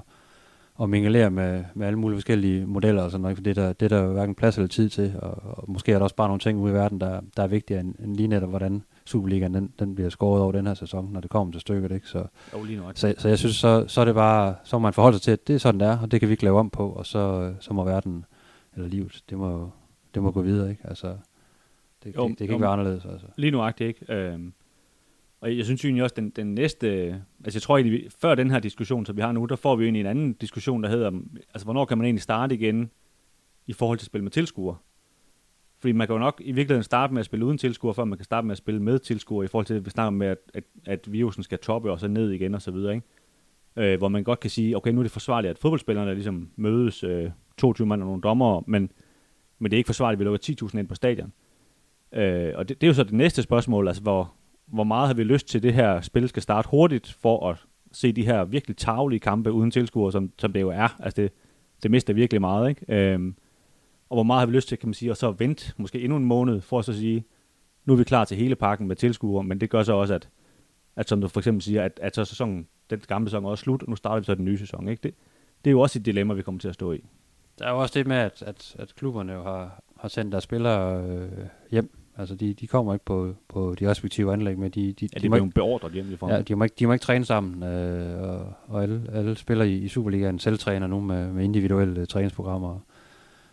at 0.81 0.89
mingelere 0.89 1.31
med, 1.31 1.63
med 1.73 1.87
alle 1.87 1.99
mulige 1.99 2.17
forskellige 2.17 2.65
modeller 2.65 3.03
og 3.03 3.11
sådan 3.11 3.21
noget, 3.21 3.37
for 3.37 3.43
det 3.43 3.57
er 3.57 3.63
der, 3.63 3.73
det 3.73 3.91
er 3.91 3.97
der 3.97 4.07
hverken 4.07 4.35
plads 4.35 4.57
eller 4.57 4.67
tid 4.67 4.89
til, 4.89 5.15
og, 5.21 5.37
og 5.43 5.63
måske 5.67 5.91
er 5.91 5.97
der 5.97 6.03
også 6.03 6.15
bare 6.15 6.27
nogle 6.27 6.39
ting 6.39 6.59
ude 6.59 6.71
i 6.71 6.75
verden, 6.75 7.01
der, 7.01 7.21
der 7.37 7.43
er 7.43 7.47
vigtigere 7.47 7.81
end, 7.81 7.95
end 7.99 8.15
lige 8.15 8.27
netop, 8.27 8.49
hvordan 8.49 8.83
Superligaen 9.05 9.53
den, 9.53 9.73
den 9.79 9.95
bliver 9.95 10.09
skåret 10.09 10.41
over 10.41 10.51
den 10.51 10.67
her 10.67 10.73
sæson, 10.73 11.09
når 11.13 11.21
det 11.21 11.29
kommer 11.29 11.51
til 11.51 11.61
stykket, 11.61 11.91
ikke? 11.91 12.07
Så, 12.07 12.25
jo, 12.53 12.63
lige 12.63 12.79
nok. 12.79 12.91
så, 12.95 13.13
så 13.17 13.29
jeg 13.29 13.39
synes, 13.39 13.55
så, 13.55 13.85
så 13.87 14.01
er 14.01 14.05
det 14.05 14.15
bare, 14.15 14.55
så 14.63 14.77
må 14.77 14.81
man 14.81 14.93
forholde 14.93 15.17
sig 15.17 15.21
til, 15.21 15.31
at 15.31 15.47
det 15.47 15.53
er 15.53 15.59
sådan, 15.59 15.79
det 15.79 15.87
er, 15.87 15.97
og 15.97 16.11
det 16.11 16.19
kan 16.19 16.29
vi 16.29 16.33
ikke 16.33 16.43
lave 16.43 16.59
om 16.59 16.69
på, 16.69 16.89
og 16.89 17.05
så, 17.05 17.53
så 17.59 17.73
må 17.73 17.83
verden, 17.83 18.25
eller 18.75 18.89
livet, 18.89 19.23
det 19.29 19.37
må, 19.37 19.69
det 20.13 20.23
må 20.23 20.31
gå 20.31 20.41
videre, 20.41 20.69
ikke? 20.69 20.81
Altså, 20.87 21.15
det, 22.03 22.15
jo, 22.15 22.27
det, 22.27 22.29
det 22.29 22.37
kan 22.37 22.47
jo, 22.47 22.53
ikke 22.53 22.61
være 22.61 22.71
anderledes, 22.71 23.05
altså. 23.05 23.27
Lige 23.35 23.51
nu 23.51 23.67
ikke? 23.67 24.13
Øhm, 24.13 24.53
og 25.41 25.57
jeg 25.57 25.65
synes 25.65 25.85
egentlig 25.85 26.03
også, 26.03 26.15
den, 26.15 26.29
den 26.29 26.55
næste... 26.55 26.87
Altså 27.45 27.57
jeg 27.57 27.61
tror 27.61 27.77
egentlig, 27.77 28.11
før 28.19 28.35
den 28.35 28.51
her 28.51 28.59
diskussion, 28.59 29.05
som 29.05 29.17
vi 29.17 29.21
har 29.21 29.31
nu, 29.31 29.45
der 29.45 29.55
får 29.55 29.75
vi 29.75 29.83
jo 29.83 29.85
egentlig 29.85 29.99
en 29.99 30.05
anden 30.05 30.33
diskussion, 30.33 30.83
der 30.83 30.89
hedder, 30.89 31.11
altså 31.53 31.65
hvornår 31.65 31.85
kan 31.85 31.97
man 31.97 32.05
egentlig 32.05 32.21
starte 32.21 32.55
igen 32.55 32.91
i 33.67 33.73
forhold 33.73 33.97
til 33.97 34.03
at 34.03 34.07
spille 34.07 34.23
med 34.23 34.31
tilskuere? 34.31 34.75
Fordi 35.79 35.91
man 35.91 36.07
kan 36.07 36.13
jo 36.13 36.19
nok 36.19 36.41
i 36.45 36.51
virkeligheden 36.51 36.83
starte 36.83 37.13
med 37.13 37.19
at 37.19 37.25
spille 37.25 37.45
uden 37.45 37.57
tilskuere, 37.57 37.93
før 37.93 38.05
man 38.05 38.17
kan 38.17 38.25
starte 38.25 38.47
med 38.47 38.51
at 38.51 38.57
spille 38.57 38.81
med 38.81 38.99
tilskuere, 38.99 39.45
i 39.45 39.47
forhold 39.47 39.65
til, 39.65 39.73
at 39.73 39.85
vi 39.85 39.89
snakker 39.89 40.09
med, 40.09 40.27
at, 40.27 40.37
at, 40.53 40.63
at 40.85 41.11
virusen 41.11 41.43
skal 41.43 41.59
toppe 41.59 41.91
og 41.91 41.99
så 41.99 42.07
ned 42.07 42.31
igen 42.31 42.55
og 42.55 42.61
så 42.61 42.71
videre, 42.71 42.93
ikke? 42.93 43.07
Øh, 43.75 43.97
hvor 43.97 44.07
man 44.07 44.23
godt 44.23 44.39
kan 44.39 44.49
sige, 44.49 44.77
okay, 44.77 44.91
nu 44.91 44.99
er 44.99 45.03
det 45.03 45.11
forsvarligt, 45.11 45.51
at 45.51 45.59
fodboldspillerne 45.59 46.13
ligesom 46.13 46.49
mødes 46.55 47.03
øh, 47.03 47.29
22 47.57 47.87
mand 47.87 48.01
og 48.01 48.07
nogle 48.07 48.21
dommer, 48.21 48.63
men, 48.67 48.91
men 49.59 49.71
det 49.71 49.75
er 49.75 49.79
ikke 49.79 49.87
forsvarligt, 49.87 50.17
at 50.17 50.19
vi 50.19 50.25
lukker 50.25 50.67
10.000 50.69 50.79
ind 50.79 50.87
på 50.87 50.95
stadion. 50.95 51.33
Øh, 52.11 52.53
og 52.55 52.69
det, 52.69 52.81
det, 52.81 52.87
er 52.87 52.89
jo 52.89 52.93
så 52.93 53.03
det 53.03 53.13
næste 53.13 53.41
spørgsmål, 53.41 53.87
altså 53.87 54.03
hvor, 54.03 54.33
hvor 54.71 54.83
meget 54.83 55.07
har 55.07 55.13
vi 55.13 55.23
lyst 55.23 55.47
til, 55.47 55.63
det 55.63 55.73
her 55.73 56.01
spil 56.01 56.29
skal 56.29 56.43
starte 56.43 56.69
hurtigt, 56.69 57.13
for 57.21 57.49
at 57.49 57.65
se 57.91 58.11
de 58.11 58.25
her 58.25 58.43
virkelig 58.43 58.77
tavlige 58.77 59.19
kampe 59.19 59.51
uden 59.51 59.71
tilskuere, 59.71 60.11
som, 60.11 60.31
som 60.37 60.53
det 60.53 60.61
jo 60.61 60.69
er. 60.69 60.95
Altså 60.99 61.21
det, 61.21 61.31
det 61.83 61.91
mister 61.91 62.13
virkelig 62.13 62.41
meget, 62.41 62.69
ikke? 62.69 62.85
Øhm, 62.87 63.35
og 64.09 64.15
hvor 64.15 64.23
meget 64.23 64.39
har 64.39 64.45
vi 64.45 64.51
lyst 64.51 64.67
til, 64.67 64.77
kan 64.77 64.89
man 64.89 64.93
sige, 64.93 65.11
og 65.11 65.17
så 65.17 65.31
vente 65.31 65.73
måske 65.77 66.01
endnu 66.01 66.17
en 66.17 66.25
måned, 66.25 66.61
for 66.61 66.79
at 66.79 66.85
så 66.85 66.93
sige, 66.93 67.25
nu 67.85 67.93
er 67.93 67.97
vi 67.97 68.03
klar 68.03 68.25
til 68.25 68.37
hele 68.37 68.55
pakken 68.55 68.87
med 68.87 68.95
tilskuere, 68.95 69.43
men 69.43 69.61
det 69.61 69.69
gør 69.69 69.83
så 69.83 69.93
også, 69.93 70.13
at, 70.13 70.29
at 70.95 71.09
som 71.09 71.21
du 71.21 71.27
for 71.27 71.39
eksempel 71.39 71.61
siger, 71.61 71.83
at, 71.83 71.99
at 72.01 72.15
så 72.15 72.25
sæsonen, 72.25 72.67
den 72.89 72.99
gamle 73.07 73.29
sæson 73.29 73.45
er 73.45 73.49
også 73.49 73.61
slut, 73.61 73.83
og 73.83 73.89
nu 73.89 73.95
starter 73.95 74.19
vi 74.19 74.25
så 74.25 74.35
den 74.35 74.45
nye 74.45 74.57
sæson. 74.57 74.87
Ikke? 74.87 75.01
Det, 75.03 75.15
det 75.63 75.69
er 75.69 75.71
jo 75.71 75.79
også 75.79 75.99
et 75.99 76.05
dilemma, 76.05 76.33
vi 76.33 76.41
kommer 76.41 76.59
til 76.59 76.67
at 76.67 76.73
stå 76.73 76.91
i. 76.91 77.03
Der 77.59 77.65
er 77.65 77.71
jo 77.71 77.77
også 77.77 77.99
det 77.99 78.07
med, 78.07 78.15
at, 78.15 78.41
at, 78.41 78.75
at 78.79 78.95
klubberne 78.95 79.33
jo 79.33 79.43
har, 79.43 79.83
har 79.99 80.07
sendt 80.07 80.31
deres 80.31 80.43
spillere 80.43 81.03
øh, 81.03 81.29
hjem. 81.71 82.00
Altså, 82.17 82.35
de, 82.35 82.53
de 82.53 82.67
kommer 82.67 82.93
ikke 82.93 83.05
på, 83.05 83.33
på 83.47 83.75
de 83.79 83.89
respektive 83.89 84.33
anlæg, 84.33 84.59
men 84.59 84.71
de, 84.71 84.93
de, 84.93 85.09
ja, 85.13 85.19
de, 85.19 85.29
må 85.29 85.35
ikke, 85.35 85.49
beordret 85.49 85.93
hjem 85.93 86.11
i 86.11 86.17
Ja, 86.27 86.41
de 86.41 86.55
må 86.55 86.63
ikke, 86.63 86.75
de 86.79 86.87
må 86.87 86.93
ikke 86.93 87.03
træne 87.03 87.25
sammen, 87.25 87.63
øh, 87.63 88.21
og, 88.21 88.53
og 88.67 88.83
alle, 88.83 89.01
alle 89.13 89.35
spillere 89.35 89.69
i, 89.69 89.77
i 89.77 89.87
Superligaen 89.87 90.39
selvtræner 90.39 90.87
nu 90.87 90.99
med, 90.99 91.31
med 91.31 91.43
individuelle 91.43 92.05
træningsprogrammer 92.05 92.79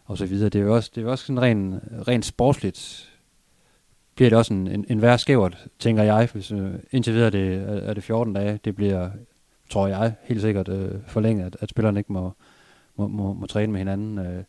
og 0.05 0.18
så 0.18 0.27
videre. 0.27 0.49
Det 0.49 0.61
er 0.61 0.64
jo 0.64 0.75
også, 0.75 0.90
det 0.94 1.01
er 1.01 1.05
jo 1.05 1.11
også 1.11 1.27
sådan 1.27 1.42
rent, 1.42 1.83
rent 2.09 2.25
sportsligt, 2.25 3.11
bliver 4.16 4.31
det 4.31 4.38
også 4.38 4.55
en, 4.55 4.68
en, 4.68 4.85
en 4.88 5.03
værre 5.03 5.18
skævert, 5.18 5.66
tænker 5.79 6.03
jeg, 6.03 6.29
hvis 6.33 6.53
uh, 6.53 6.71
indtil 6.90 7.14
videre 7.14 7.31
det, 7.31 7.55
er, 7.55 7.66
er 7.66 7.94
det 7.94 8.05
14 8.05 8.35
dage, 8.35 8.61
det 8.64 8.77
bliver, 8.77 9.11
tror 9.71 9.87
jeg, 9.87 10.14
helt 10.23 10.40
sikkert 10.40 10.68
uh, 10.68 10.90
forlænget, 11.07 11.47
at, 11.47 11.57
at 11.61 11.71
spillerne 11.71 12.01
ikke 12.01 12.12
må, 12.12 12.33
må, 12.97 13.09
må, 13.09 13.33
må 13.33 13.47
træne 13.47 13.73
med 13.73 13.81
hinanden. 13.81 14.18
Uh, 14.18 14.44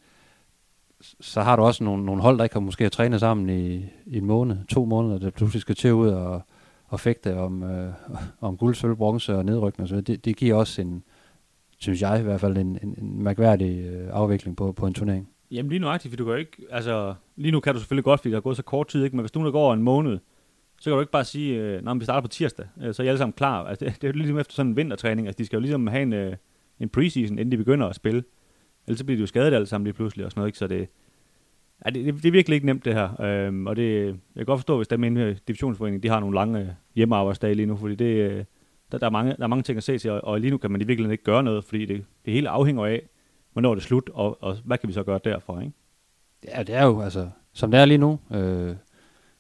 så 1.02 1.42
har 1.42 1.56
du 1.56 1.62
også 1.62 1.84
nogle, 1.84 2.06
nogle 2.06 2.22
hold, 2.22 2.38
der 2.38 2.44
ikke 2.44 2.56
har 2.56 2.60
måske 2.60 2.90
trænet 2.90 3.20
sammen 3.20 3.50
i, 3.50 3.86
i 4.06 4.18
en 4.18 4.26
måned, 4.26 4.58
to 4.70 4.86
måneder, 4.86 5.20
der 5.20 5.30
pludselig 5.30 5.62
skal 5.62 5.76
til 5.76 5.94
ud 5.94 6.10
og, 6.10 6.42
og 6.88 7.00
fægte 7.00 7.38
om, 7.38 7.64
øh, 7.64 7.94
om 8.42 8.58
guld, 8.58 8.76
sølv, 8.76 8.96
bronze 8.96 9.36
og 9.36 9.46
nedrykning. 9.46 9.90
Så 9.90 10.02
det, 10.02 10.26
det 10.26 10.36
giver 10.36 10.56
også 10.56 10.82
en, 10.82 11.04
synes 11.78 12.02
jeg 12.02 12.20
i 12.20 12.24
hvert 12.24 12.42
fald, 12.42 12.58
en, 12.58 12.80
en, 12.84 12.96
en 12.98 13.24
mærkværdig 13.24 13.80
øh, 13.80 14.08
afvikling 14.12 14.58
på, 14.58 14.72
på 14.72 14.88
en 14.88 14.94
turnering. 14.94 15.30
Jamen 15.52 15.70
lige 15.70 15.80
nuagtigt, 15.80 16.12
for 16.12 16.18
du 16.18 16.26
kan 16.26 16.38
ikke, 16.38 16.66
altså 16.72 17.14
lige 17.36 17.52
nu 17.52 17.60
kan 17.60 17.74
du 17.74 17.80
selvfølgelig 17.80 18.04
godt, 18.04 18.20
fordi 18.20 18.32
der 18.32 18.38
er 18.38 18.42
gået 18.42 18.58
så 18.58 18.64
kort 18.64 18.88
tid, 18.88 19.04
ikke? 19.04 19.16
men 19.16 19.24
hvis 19.24 19.32
du 19.32 19.40
nu 19.40 19.52
går 19.52 19.74
en 19.74 19.84
måned, 19.84 20.20
så 20.80 20.90
kan 20.90 20.94
du 20.94 21.00
ikke 21.00 21.12
bare 21.12 21.26
sige, 21.26 21.56
øh, 21.56 21.84
når 21.84 21.94
vi 21.94 22.04
starter 22.04 22.22
på 22.22 22.28
tirsdag, 22.28 22.66
øh, 22.82 22.94
så 22.94 23.02
er 23.02 23.06
I 23.06 23.08
alle 23.08 23.18
sammen 23.18 23.34
klar. 23.34 23.64
Altså, 23.64 23.86
det, 23.86 23.96
det 23.96 24.04
er 24.04 24.08
jo 24.08 24.14
ligesom 24.14 24.40
efter 24.40 24.54
sådan 24.54 24.70
en 24.70 24.76
vintertræning, 24.76 25.28
altså 25.28 25.38
de 25.38 25.46
skal 25.46 25.58
jo 25.58 25.62
ligesom 25.62 25.88
have 25.88 26.02
en, 26.02 26.14
øh, 26.14 26.36
en 26.80 26.90
preseason, 26.90 27.40
inden 27.40 27.52
de 27.52 27.58
begynder 27.58 27.88
at 27.88 27.96
spille. 27.96 28.24
Ellers 28.90 29.00
så 29.00 29.06
bliver 29.06 29.18
de 29.18 29.22
jo 29.22 29.28
skadet 29.28 29.54
alle 29.54 29.68
sammen 29.68 29.86
lige 29.86 29.94
pludselig 29.94 30.26
og 30.26 30.32
sådan 30.32 30.40
noget, 30.40 30.48
ikke? 30.48 30.58
så 30.58 30.68
det, 30.68 30.88
ja, 31.86 31.90
det, 31.90 32.06
det, 32.06 32.14
det 32.14 32.26
er 32.26 32.32
virkelig 32.32 32.56
ikke 32.56 32.66
nemt 32.66 32.86
det 32.86 32.94
her. 32.94 33.22
Øhm, 33.22 33.68
og 33.68 33.76
det, 33.76 34.06
jeg 34.06 34.16
kan 34.36 34.46
godt 34.46 34.60
forstå, 34.60 34.78
hvis 34.78 34.88
dem 34.88 35.04
inde 35.04 35.32
i 35.32 35.34
divisionsforeningen, 35.48 36.04
de 36.04 36.10
har 36.10 36.20
nogle 36.20 36.36
lange 36.36 36.76
hjemmearbejdsdage 36.96 37.54
lige 37.54 37.66
nu, 37.66 37.76
fordi 37.76 37.96
det, 37.96 38.06
øh, 38.06 38.44
der, 38.92 38.98
der, 38.98 39.06
er 39.06 39.12
mange, 39.12 39.36
der 39.38 39.44
er 39.44 39.48
mange 39.48 39.64
ting 39.64 39.78
at 39.78 39.84
se 39.84 39.98
til, 39.98 40.12
og, 40.12 40.24
og 40.24 40.40
lige 40.40 40.52
nu 40.52 40.58
kan 40.58 40.72
man 40.72 40.82
i 40.82 40.84
virkeligheden 40.84 41.12
ikke 41.12 41.24
gøre 41.24 41.44
noget, 41.44 41.64
fordi 41.64 41.86
det, 41.86 42.06
det 42.26 42.34
hele 42.34 42.50
afhænger 42.50 42.86
af, 42.86 43.02
hvornår 43.54 43.72
er 43.72 43.76
det 43.76 43.84
slut, 43.84 44.10
og, 44.14 44.44
og 44.44 44.58
hvad 44.64 44.78
kan 44.78 44.88
vi 44.88 44.94
så 44.94 45.04
gøre 45.04 45.20
derfor, 45.24 45.60
ikke? 45.60 45.74
Ja, 46.48 46.64
det 46.64 46.76
er 46.76 46.86
jo, 46.86 47.02
altså, 47.02 47.30
som 47.54 47.72
det 47.72 47.80
er 47.80 47.86
lige 47.86 47.98
nu, 47.98 48.20
øh, 48.34 48.76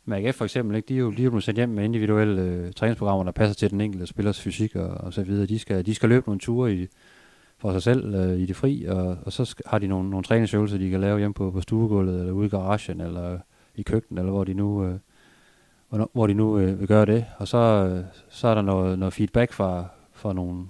med 0.05 0.25
AGF 0.25 0.35
for 0.35 0.45
eksempel, 0.45 0.75
ikke, 0.75 0.87
de 0.87 0.93
er 0.93 0.99
jo 0.99 1.09
lige 1.09 1.29
blevet 1.29 1.43
sendt 1.43 1.57
hjem 1.57 1.69
med 1.69 1.83
individuelle 1.83 2.41
øh, 2.41 2.73
træningsprogrammer, 2.73 3.23
der 3.23 3.31
passer 3.31 3.55
til 3.55 3.71
den 3.71 3.81
enkelte 3.81 4.07
spillers 4.07 4.41
fysik 4.41 4.75
og, 4.75 4.89
og 4.89 5.13
så 5.13 5.23
videre. 5.23 5.45
De 5.45 5.59
skal, 5.59 5.85
de 5.85 5.95
skal 5.95 6.09
løbe 6.09 6.27
nogle 6.27 6.39
ture 6.39 6.73
i, 6.73 6.87
for 7.59 7.71
sig 7.71 7.81
selv 7.81 8.15
øh, 8.15 8.39
i 8.39 8.45
det 8.45 8.55
fri, 8.55 8.85
og, 8.85 9.17
og 9.25 9.33
så 9.33 9.45
skal, 9.45 9.63
har 9.67 9.79
de 9.79 9.87
nogle, 9.87 10.09
nogle 10.09 10.23
træningsøvelser, 10.23 10.77
de 10.77 10.89
kan 10.89 11.01
lave 11.01 11.19
hjemme 11.19 11.33
på, 11.33 11.51
på 11.51 11.61
stuegulvet, 11.61 12.19
eller 12.19 12.33
ude 12.33 12.45
i 12.45 12.49
garagen, 12.49 13.01
eller 13.01 13.39
i 13.75 13.81
køkkenet, 13.81 14.19
eller 14.19 14.31
hvor 14.31 14.43
de 14.43 14.53
nu, 14.53 14.85
øh, 14.85 14.95
hvor, 15.89 16.09
hvor 16.13 16.27
de 16.27 16.33
nu 16.33 16.59
øh, 16.59 16.79
vil 16.79 16.87
gøre 16.87 17.05
det. 17.05 17.25
Og 17.37 17.47
så, 17.47 17.57
øh, 17.57 18.03
så 18.29 18.47
er 18.47 18.55
der 18.55 18.61
noget, 18.61 18.99
noget 18.99 19.13
feedback 19.13 19.53
fra, 19.53 19.85
fra 20.13 20.33
nogle, 20.33 20.65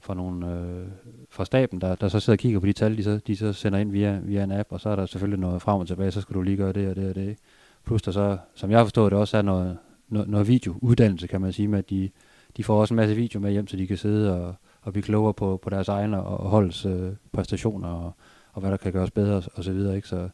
fra, 0.00 0.14
nogle, 0.14 0.52
øh, 0.52 0.86
fra 1.30 1.44
staben, 1.44 1.80
der, 1.80 1.94
der 1.94 2.08
så 2.08 2.20
sidder 2.20 2.34
og 2.34 2.38
kigger 2.38 2.60
på 2.60 2.66
de 2.66 2.72
tal, 2.72 2.96
de 2.96 3.04
så, 3.04 3.20
de 3.26 3.36
så 3.36 3.52
sender 3.52 3.78
ind 3.78 3.90
via, 3.90 4.20
via 4.22 4.44
en 4.44 4.52
app, 4.52 4.72
og 4.72 4.80
så 4.80 4.88
er 4.88 4.96
der 4.96 5.06
selvfølgelig 5.06 5.40
noget 5.40 5.62
frem 5.62 5.80
og 5.80 5.86
tilbage, 5.86 6.10
så 6.10 6.20
skal 6.20 6.34
du 6.34 6.42
lige 6.42 6.56
gøre 6.56 6.72
det 6.72 6.88
og 6.88 6.96
det 6.96 7.08
og 7.08 7.14
det. 7.14 7.36
Plus 7.84 8.02
der 8.02 8.12
så, 8.12 8.38
som 8.54 8.70
jeg 8.70 8.78
har 8.78 8.84
forstået 8.84 9.12
det, 9.12 9.18
også 9.18 9.38
er 9.38 9.42
noget, 9.42 9.78
noget, 10.08 10.28
noget 10.28 10.48
videouddannelse, 10.48 11.26
kan 11.26 11.40
man 11.40 11.52
sige, 11.52 11.68
med 11.68 11.78
at 11.78 11.90
de, 11.90 12.10
de 12.56 12.64
får 12.64 12.80
også 12.80 12.94
en 12.94 12.96
masse 12.96 13.14
video 13.14 13.40
med 13.40 13.52
hjem, 13.52 13.66
så 13.66 13.76
de 13.76 13.86
kan 13.86 13.96
sidde 13.96 14.40
og, 14.40 14.54
og 14.82 14.92
blive 14.92 15.02
klogere 15.02 15.34
på, 15.34 15.56
på 15.62 15.70
deres 15.70 15.88
egne 15.88 16.22
og 16.22 16.50
holdes 16.50 16.86
øh, 16.86 17.12
præstationer, 17.32 17.88
og, 17.88 18.12
og 18.52 18.60
hvad 18.60 18.70
der 18.70 18.76
kan 18.76 18.92
gøres 18.92 19.10
bedre 19.10 19.36
og, 19.36 19.42
og 19.54 19.64
så 19.64 19.72
videre. 19.72 19.96
Ikke? 19.96 20.08
Så 20.08 20.28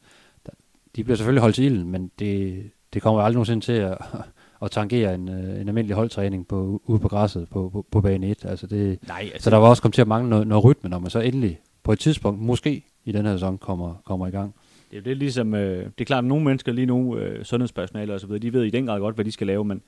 der, 0.46 0.52
de 0.96 1.04
bliver 1.04 1.16
selvfølgelig 1.16 1.42
holdt 1.42 1.54
til 1.54 1.64
ilden, 1.64 1.90
men 1.90 2.10
det, 2.18 2.62
det 2.94 3.02
kommer 3.02 3.20
aldrig 3.20 3.34
nogensinde 3.34 3.64
til 3.64 3.72
at, 3.72 3.98
at 4.62 4.70
tangere 4.70 5.14
en, 5.14 5.28
øh, 5.28 5.60
en 5.60 5.68
almindelig 5.68 5.96
holdtræning 5.96 6.46
på, 6.46 6.82
ude 6.84 6.98
på 6.98 7.08
græsset 7.08 7.48
på, 7.48 7.68
på, 7.68 7.86
på 7.90 8.00
bane 8.00 8.30
1. 8.30 8.44
Altså 8.44 8.66
det, 8.66 8.98
Nej, 9.08 9.30
altså, 9.32 9.44
så 9.44 9.50
der 9.50 9.56
var 9.56 9.68
også 9.68 9.82
kommet 9.82 9.94
til 9.94 10.02
at 10.02 10.08
mangle 10.08 10.30
noget, 10.30 10.46
noget 10.46 10.64
rytme, 10.64 10.90
når 10.90 10.98
man 10.98 11.10
så 11.10 11.20
endelig 11.20 11.60
på 11.82 11.92
et 11.92 11.98
tidspunkt, 11.98 12.40
måske 12.40 12.84
i 13.04 13.12
den 13.12 13.26
her 13.26 13.34
sæson, 13.34 13.58
kommer, 13.58 13.94
kommer 14.04 14.26
i 14.26 14.30
gang. 14.30 14.54
Det 14.90 14.98
er 14.98 15.02
det 15.02 15.10
er 15.10 15.16
ligesom, 15.16 15.54
øh, 15.54 15.84
det 15.84 16.00
er 16.00 16.04
klart, 16.04 16.24
at 16.24 16.28
nogle 16.28 16.44
mennesker 16.44 16.72
lige 16.72 16.86
nu, 16.86 17.16
øh, 17.16 17.44
sundhedspersonale 17.44 18.14
og 18.14 18.20
så 18.20 18.26
videre, 18.26 18.42
de 18.42 18.52
ved 18.52 18.64
i 18.64 18.70
den 18.70 18.86
grad 18.86 19.00
godt, 19.00 19.14
hvad 19.14 19.24
de 19.24 19.32
skal 19.32 19.46
lave, 19.46 19.64
men, 19.64 19.82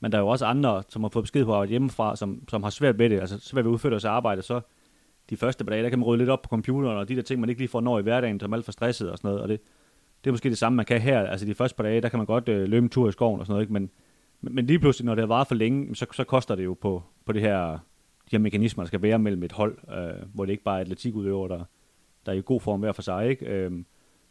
men 0.00 0.12
der 0.12 0.18
er 0.18 0.22
jo 0.22 0.28
også 0.28 0.46
andre, 0.46 0.82
som 0.88 1.02
har 1.02 1.08
fået 1.08 1.22
besked 1.22 1.44
på 1.44 1.60
at 1.60 1.68
hjemmefra, 1.68 2.16
som, 2.16 2.48
som 2.48 2.62
har 2.62 2.70
svært 2.70 2.98
ved 2.98 3.10
det, 3.10 3.20
altså 3.20 3.40
svært 3.40 3.64
ved 3.64 3.70
at 3.70 3.74
udføre 3.74 3.90
deres 3.90 4.04
arbejde, 4.04 4.42
så 4.42 4.60
de 5.30 5.36
første 5.36 5.64
par 5.64 5.70
dage, 5.70 5.82
der 5.82 5.88
kan 5.88 5.98
man 5.98 6.06
rydde 6.06 6.18
lidt 6.18 6.30
op 6.30 6.42
på 6.42 6.48
computeren, 6.48 6.96
og 6.96 7.08
de 7.08 7.16
der 7.16 7.22
ting, 7.22 7.40
man 7.40 7.48
ikke 7.48 7.60
lige 7.60 7.68
får 7.68 7.80
når 7.80 7.98
i 7.98 8.02
hverdagen, 8.02 8.40
som 8.40 8.52
er 8.52 8.56
alt 8.56 8.64
for 8.64 8.72
stresset 8.72 9.10
og 9.10 9.18
sådan 9.18 9.28
noget, 9.28 9.42
og 9.42 9.48
det, 9.48 9.60
det 10.24 10.30
er 10.30 10.32
måske 10.32 10.50
det 10.50 10.58
samme, 10.58 10.76
man 10.76 10.84
kan 10.84 11.00
her. 11.00 11.20
Altså 11.20 11.46
de 11.46 11.54
første 11.54 11.76
par 11.76 11.84
dage, 11.84 12.00
der 12.00 12.08
kan 12.08 12.18
man 12.18 12.26
godt 12.26 12.48
øh, 12.48 12.68
løbe 12.68 12.84
en 12.84 12.90
tur 12.90 13.08
i 13.08 13.12
skoven 13.12 13.40
og 13.40 13.46
sådan 13.46 13.52
noget, 13.52 13.62
ikke? 13.62 13.72
Men, 13.72 13.90
men, 14.40 14.54
men 14.54 14.66
lige 14.66 14.78
pludselig, 14.78 15.06
når 15.06 15.14
det 15.14 15.22
har 15.22 15.26
varet 15.26 15.48
for 15.48 15.54
længe, 15.54 15.94
så, 15.94 16.06
så 16.12 16.24
koster 16.24 16.54
det 16.54 16.64
jo 16.64 16.74
på, 16.80 17.02
på 17.24 17.32
det 17.32 17.42
her, 17.42 17.72
de 18.30 18.30
her 18.30 18.38
mekanismer, 18.38 18.84
der 18.84 18.86
skal 18.86 19.02
være 19.02 19.18
mellem 19.18 19.42
et 19.42 19.52
hold, 19.52 19.78
øh, 19.92 20.28
hvor 20.34 20.44
det 20.44 20.52
ikke 20.52 20.64
bare 20.64 20.76
er 20.76 20.80
atletikudøver, 20.80 21.48
der, 21.48 21.64
der 22.26 22.32
er 22.32 22.36
i 22.36 22.42
god 22.44 22.60
form 22.60 22.80
hver 22.80 22.92
for 22.92 23.02
sig. 23.02 23.28
Ikke? 23.28 23.46
Øh, 23.46 23.70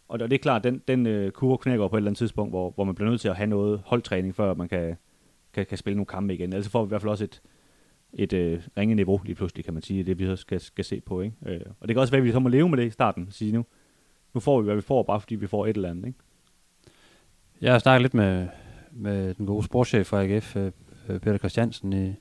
og 0.08 0.20
det 0.20 0.34
er 0.34 0.38
klart, 0.38 0.64
den, 0.64 0.82
den 0.88 1.06
øh, 1.06 1.32
kurve 1.32 1.58
knækker 1.58 1.88
på 1.88 1.96
et 1.96 2.00
eller 2.00 2.10
andet 2.10 2.18
tidspunkt, 2.18 2.52
hvor, 2.52 2.72
hvor 2.72 2.84
man 2.84 2.96
bliver 2.96 3.10
nødt 3.10 3.22
til 3.22 3.30
at 3.30 3.36
have 3.36 3.48
noget 3.48 3.82
holdtræning, 3.86 4.36
før 4.36 4.54
man 4.54 4.68
kan, 4.68 4.96
kan, 5.56 5.66
kan 5.66 5.78
spille 5.78 5.98
nogle 5.98 6.06
kampe 6.06 6.34
igen. 6.34 6.44
Altså, 6.44 6.56
Ellers 6.58 6.72
får 6.72 6.84
vi 6.84 6.88
i 6.88 6.90
hvert 6.90 7.02
fald 7.02 7.12
også 7.12 7.24
et, 7.24 7.42
et 8.14 8.34
øh, 8.34 8.62
ringe 8.78 8.96
niveau 8.96 9.22
lige 9.26 9.36
pludselig, 9.36 9.66
kan 9.66 9.74
man 9.74 9.84
sige, 9.84 10.04
det 10.04 10.20
vi 10.20 10.26
så 10.26 10.36
skal, 10.36 10.60
skal 10.60 10.86
se 10.86 11.02
på. 11.02 11.22
Ikke? 11.22 11.36
Øh, 11.46 11.62
og 11.80 11.88
det 11.88 11.96
kan 11.96 12.02
også 12.02 12.12
være, 12.12 12.22
at 12.22 12.26
vi 12.26 12.32
så 12.32 12.40
må 12.40 12.50
leve 12.50 12.70
med 12.70 12.78
det 12.78 12.86
i 12.86 12.90
starten, 12.90 13.28
sige 13.32 13.52
nu. 13.52 13.66
Nu 14.34 14.40
får 14.40 14.62
vi, 14.62 14.66
hvad 14.66 14.76
vi 14.76 14.82
får, 14.82 15.04
bare 15.04 15.20
fordi 15.20 15.36
vi 15.36 15.48
får 15.48 15.68
et 15.68 15.76
eller 15.76 15.90
andet. 15.90 16.06
Ikke? 16.06 16.20
Jeg 17.62 17.72
har 17.72 17.80
snakket 17.80 18.02
lidt 18.02 18.14
med, 18.14 18.48
med 18.92 19.34
den 19.34 19.46
gode 19.46 19.64
sportschef 19.64 20.08
fra 20.08 20.24
AGF, 20.24 20.56
øh, 20.56 20.72
øh, 21.10 21.20
Peter 21.20 21.38
Christiansen, 21.38 21.94
i, 21.94 22.16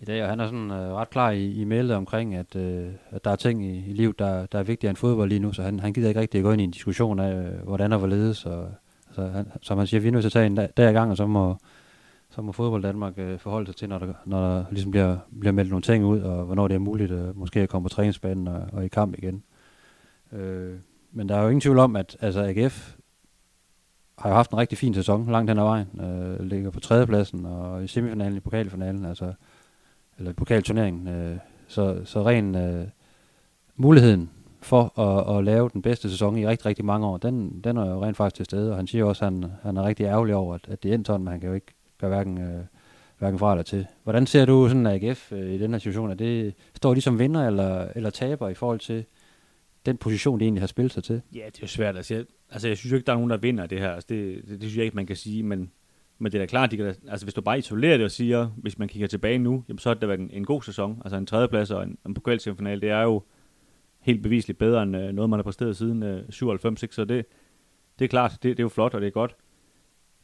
i 0.00 0.04
dag, 0.04 0.22
og 0.22 0.28
han 0.28 0.40
er 0.40 0.46
sådan 0.46 0.70
øh, 0.70 0.92
ret 0.92 1.10
klar 1.10 1.30
i, 1.30 1.52
i 1.52 1.64
mailet 1.64 1.96
omkring, 1.96 2.34
at, 2.34 2.56
øh, 2.56 2.88
at 3.10 3.24
der 3.24 3.30
er 3.30 3.36
ting 3.36 3.64
i, 3.64 3.90
i 3.90 3.92
livet, 3.92 4.18
der, 4.18 4.46
der 4.46 4.58
er 4.58 4.62
vigtigere 4.62 4.90
end 4.90 4.96
fodbold 4.96 5.28
lige 5.28 5.38
nu, 5.38 5.52
så 5.52 5.62
han, 5.62 5.80
han 5.80 5.92
gider 5.92 6.08
ikke 6.08 6.20
rigtig 6.20 6.38
at 6.38 6.44
gå 6.44 6.52
ind 6.52 6.60
i 6.60 6.64
en 6.64 6.70
diskussion 6.70 7.18
af, 7.20 7.34
øh, 7.34 7.62
hvordan 7.64 7.92
og 7.92 7.98
hvorledes, 7.98 8.46
og 8.46 8.68
altså, 9.06 9.26
han, 9.26 9.46
som 9.62 9.78
han 9.78 9.86
siger, 9.86 10.00
vi 10.00 10.08
er 10.08 10.12
nødt 10.12 10.22
til 10.22 10.28
at 10.28 10.32
tage 10.32 10.46
en 10.46 10.54
dag, 10.54 10.68
dag 10.76 10.90
i 10.90 10.92
gang, 10.92 11.10
og 11.10 11.16
så 11.16 11.26
må, 11.26 11.56
så 12.34 12.42
må 12.42 12.52
fodbold 12.52 12.82
Danmark 12.82 13.12
øh, 13.16 13.38
forholde 13.38 13.66
sig 13.66 13.76
til, 13.76 13.88
når 13.88 13.98
der, 13.98 14.12
når 14.24 14.40
der 14.40 14.64
ligesom 14.70 14.90
bliver, 14.90 15.18
bliver 15.40 15.52
meldt 15.52 15.70
nogle 15.70 15.82
ting 15.82 16.04
ud, 16.04 16.20
og 16.20 16.44
hvornår 16.44 16.68
det 16.68 16.74
er 16.74 16.78
muligt 16.78 17.10
øh, 17.10 17.38
måske 17.38 17.60
at 17.60 17.68
komme 17.68 17.84
på 17.84 17.88
træningsbanen 17.88 18.48
og, 18.48 18.62
og 18.72 18.84
i 18.84 18.88
kamp 18.88 19.14
igen. 19.18 19.42
Øh, 20.32 20.74
men 21.12 21.28
der 21.28 21.36
er 21.36 21.42
jo 21.42 21.48
ingen 21.48 21.60
tvivl 21.60 21.78
om, 21.78 21.96
at 21.96 22.16
altså 22.20 22.40
AGF 22.42 22.94
har 24.18 24.28
jo 24.28 24.34
haft 24.34 24.50
en 24.50 24.58
rigtig 24.58 24.78
fin 24.78 24.94
sæson 24.94 25.30
langt 25.30 25.50
hen 25.50 25.58
ad 25.58 25.64
vejen. 25.64 26.00
Øh, 26.00 26.46
ligger 26.46 26.70
på 26.70 26.80
tredjepladsen 26.80 27.46
og 27.46 27.84
i 27.84 27.86
semifinalen 27.86 28.36
i 28.36 28.40
pokalfinalen, 28.40 29.04
altså, 29.04 29.32
eller 30.18 30.30
i 30.30 30.34
pokalturneringen. 30.34 31.08
Øh, 31.08 31.36
så, 31.68 32.00
så 32.04 32.22
ren 32.26 32.54
øh, 32.54 32.86
muligheden 33.76 34.30
for 34.60 35.00
at, 35.00 35.38
at 35.38 35.44
lave 35.44 35.70
den 35.72 35.82
bedste 35.82 36.10
sæson 36.10 36.38
i 36.38 36.46
rigtig, 36.46 36.66
rigtig 36.66 36.84
mange 36.84 37.06
år, 37.06 37.16
den, 37.16 37.60
den 37.64 37.76
er 37.76 37.90
jo 37.90 38.04
rent 38.04 38.16
faktisk 38.16 38.36
til 38.36 38.44
stede, 38.44 38.70
og 38.70 38.76
han 38.76 38.86
siger 38.86 39.04
også, 39.04 39.24
at 39.24 39.32
han, 39.32 39.44
han 39.62 39.76
er 39.76 39.82
rigtig 39.82 40.04
ærgerlig 40.04 40.34
over, 40.34 40.54
at, 40.54 40.68
at 40.68 40.82
det 40.82 40.94
endte 40.94 41.08
sådan, 41.08 41.24
men 41.24 41.30
han 41.30 41.40
kan 41.40 41.48
jo 41.48 41.54
ikke 41.54 41.74
gør 42.04 42.14
hverken, 42.14 42.38
øh, 42.38 42.64
hverken 43.18 43.38
fra 43.38 43.52
eller 43.52 43.62
til. 43.62 43.86
Hvordan 44.02 44.26
ser 44.26 44.44
du 44.44 44.68
sådan 44.68 44.86
AGF 44.86 45.32
øh, 45.32 45.50
i 45.50 45.58
den 45.58 45.70
her 45.70 45.78
situation? 45.78 46.10
Er 46.10 46.14
det, 46.14 46.54
står 46.74 46.94
de 46.94 47.00
som 47.00 47.18
vinder 47.18 47.46
eller, 47.46 47.88
eller 47.94 48.10
taber 48.10 48.48
i 48.48 48.54
forhold 48.54 48.80
til 48.80 49.04
den 49.86 49.96
position, 49.96 50.40
de 50.40 50.44
egentlig 50.44 50.62
har 50.62 50.66
spillet 50.66 50.92
sig 50.92 51.04
til? 51.04 51.22
Ja, 51.34 51.38
det 51.46 51.56
er 51.56 51.62
jo 51.62 51.66
svært. 51.66 51.96
Altså 51.96 52.14
jeg, 52.14 52.24
altså, 52.50 52.68
jeg 52.68 52.76
synes 52.76 52.92
jo 52.92 52.96
ikke, 52.96 53.06
der 53.06 53.12
er 53.12 53.16
nogen, 53.16 53.30
der 53.30 53.36
vinder 53.36 53.66
det 53.66 53.78
her. 53.78 53.90
Altså, 53.90 54.06
det, 54.08 54.36
det, 54.36 54.48
det 54.48 54.60
synes 54.60 54.76
jeg 54.76 54.84
ikke, 54.84 54.96
man 54.96 55.06
kan 55.06 55.16
sige, 55.16 55.42
men, 55.42 55.70
men 56.18 56.32
det 56.32 56.38
er 56.38 56.42
da 56.42 56.46
klart, 56.46 56.70
de 56.70 56.76
kan, 56.76 56.86
altså, 56.86 57.26
hvis 57.26 57.34
du 57.34 57.40
bare 57.40 57.58
isolerer 57.58 57.96
det 57.96 58.04
og 58.04 58.10
siger, 58.10 58.46
hvis 58.56 58.78
man 58.78 58.88
kigger 58.88 59.08
tilbage 59.08 59.38
nu, 59.38 59.64
jamen, 59.68 59.78
så 59.78 59.88
har 59.88 59.94
det 59.94 60.08
været 60.08 60.20
en, 60.20 60.30
en 60.32 60.44
god 60.44 60.62
sæson. 60.62 61.02
Altså 61.04 61.16
en 61.16 61.26
tredjeplads 61.26 61.70
og 61.70 61.82
en, 61.82 61.98
en 62.06 62.14
pokalsemifinal, 62.14 62.80
det 62.80 62.90
er 62.90 63.02
jo 63.02 63.22
helt 64.00 64.22
bevisligt 64.22 64.58
bedre 64.58 64.82
end 64.82 64.96
øh, 64.96 65.12
noget, 65.12 65.30
man 65.30 65.38
har 65.38 65.42
præsteret 65.44 65.76
siden 65.76 66.02
øh, 66.02 66.22
97. 66.30 66.82
Ikke? 66.82 66.94
Så 66.94 67.04
det, 67.04 67.26
det 67.98 68.04
er 68.04 68.08
klart, 68.08 68.30
det, 68.30 68.42
det 68.42 68.58
er 68.58 68.64
jo 68.64 68.68
flot, 68.68 68.94
og 68.94 69.00
det 69.00 69.06
er 69.06 69.10
godt. 69.10 69.36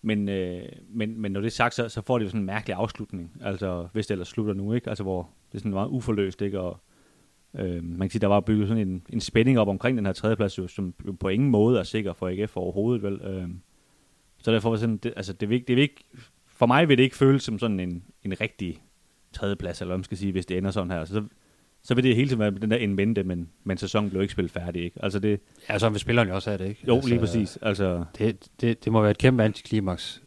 Men, 0.02 0.28
øh, 0.28 0.62
men, 0.88 1.20
men 1.20 1.32
når 1.32 1.40
det 1.40 1.46
er 1.46 1.50
sagt, 1.50 1.74
så, 1.74 1.88
så 1.88 2.02
får 2.02 2.18
det 2.18 2.24
jo 2.24 2.30
sådan 2.30 2.40
en 2.40 2.46
mærkelig 2.46 2.76
afslutning, 2.76 3.32
altså 3.40 3.88
hvis 3.92 4.06
det 4.06 4.14
ellers 4.14 4.28
slutter 4.28 4.54
nu, 4.54 4.72
ikke? 4.72 4.88
Altså 4.88 5.04
hvor 5.04 5.30
det 5.52 5.54
er 5.54 5.58
sådan 5.58 5.72
meget 5.72 5.88
uforløst, 5.88 6.42
ikke? 6.42 6.60
Og 6.60 6.80
øh, 7.54 7.84
man 7.84 8.00
kan 8.00 8.10
sige, 8.10 8.20
der 8.20 8.26
var 8.26 8.40
bygget 8.40 8.68
sådan 8.68 8.88
en, 8.88 9.02
en 9.10 9.20
spænding 9.20 9.58
op 9.58 9.68
omkring 9.68 9.96
den 9.96 10.06
her 10.06 10.12
tredjeplads, 10.12 10.58
jo, 10.58 10.68
som 10.68 10.94
på 11.20 11.28
ingen 11.28 11.50
måde 11.50 11.78
er 11.78 11.82
sikker 11.82 12.12
for 12.12 12.28
AGF 12.28 12.56
overhovedet, 12.56 13.02
vel? 13.02 13.20
Øh, 13.20 13.48
så 14.42 14.52
derfor 14.52 14.70
var 14.70 14.76
sådan, 14.76 14.96
det, 14.96 15.12
altså 15.16 15.32
det 15.32 15.48
vil, 15.48 15.68
det 15.68 15.76
vil 15.76 15.82
ikke, 15.82 16.04
for 16.46 16.66
mig 16.66 16.88
vil 16.88 16.98
det 16.98 17.04
ikke 17.04 17.16
føles 17.16 17.42
som 17.42 17.58
sådan 17.58 17.80
en, 17.80 18.04
en 18.24 18.40
rigtig 18.40 18.82
tredjeplads, 19.32 19.80
eller 19.80 19.90
hvad 19.90 19.98
man 19.98 20.04
skal 20.04 20.16
sige, 20.16 20.32
hvis 20.32 20.46
det 20.46 20.58
ender 20.58 20.70
sådan 20.70 20.90
her. 20.90 21.04
Så, 21.04 21.14
så 21.14 21.24
vil 21.88 22.04
det 22.04 22.16
hele 22.16 22.28
tiden 22.28 22.40
være 22.40 22.50
den 22.50 22.70
der 22.70 22.76
en 22.76 22.94
mente, 22.94 23.22
men, 23.22 23.48
men 23.64 23.76
sæsonen 23.76 24.10
blev 24.10 24.22
ikke 24.22 24.32
spillet 24.32 24.52
færdig. 24.52 24.84
Ikke? 24.84 25.04
Altså 25.04 25.18
det, 25.18 25.40
ja, 25.68 25.78
så 25.78 25.88
vil 25.88 26.00
spilleren 26.00 26.28
jo 26.28 26.34
også 26.34 26.50
have 26.50 26.58
det, 26.58 26.68
ikke? 26.68 26.84
Jo, 26.88 26.94
altså, 26.94 27.08
lige 27.08 27.20
præcis. 27.20 27.58
Altså, 27.62 28.04
det, 28.18 28.48
det, 28.60 28.84
det 28.84 28.92
må 28.92 29.00
være 29.00 29.10
et 29.10 29.18
kæmpe 29.18 29.44
antiklimaks, 29.44 30.22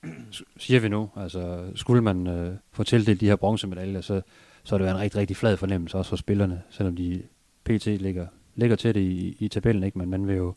siger 0.57 0.79
vi 0.79 0.89
nu. 0.89 1.09
Altså, 1.15 1.65
skulle 1.75 2.01
man 2.01 2.27
øh, 2.27 2.55
få 2.71 2.83
tildelt 2.83 3.21
de 3.21 3.27
her 3.27 3.35
bronzemedaljer, 3.35 4.01
så, 4.01 4.21
så 4.63 4.75
er 4.75 4.79
det 4.79 4.85
jo 4.85 4.91
en 4.91 4.99
rigtig, 4.99 5.19
rigtig 5.19 5.37
flad 5.37 5.57
fornemmelse 5.57 5.97
også 5.97 6.09
for 6.09 6.15
spillerne, 6.15 6.61
selvom 6.69 6.95
de 6.95 7.23
pt. 7.63 7.85
ligger, 7.85 8.27
ligger 8.55 8.75
til 8.75 8.95
det 8.95 9.01
i, 9.01 9.37
i 9.39 9.47
tabellen, 9.47 9.83
ikke? 9.83 9.97
men 9.97 10.09
man 10.09 10.27
vil 10.27 10.35
jo, 10.35 10.55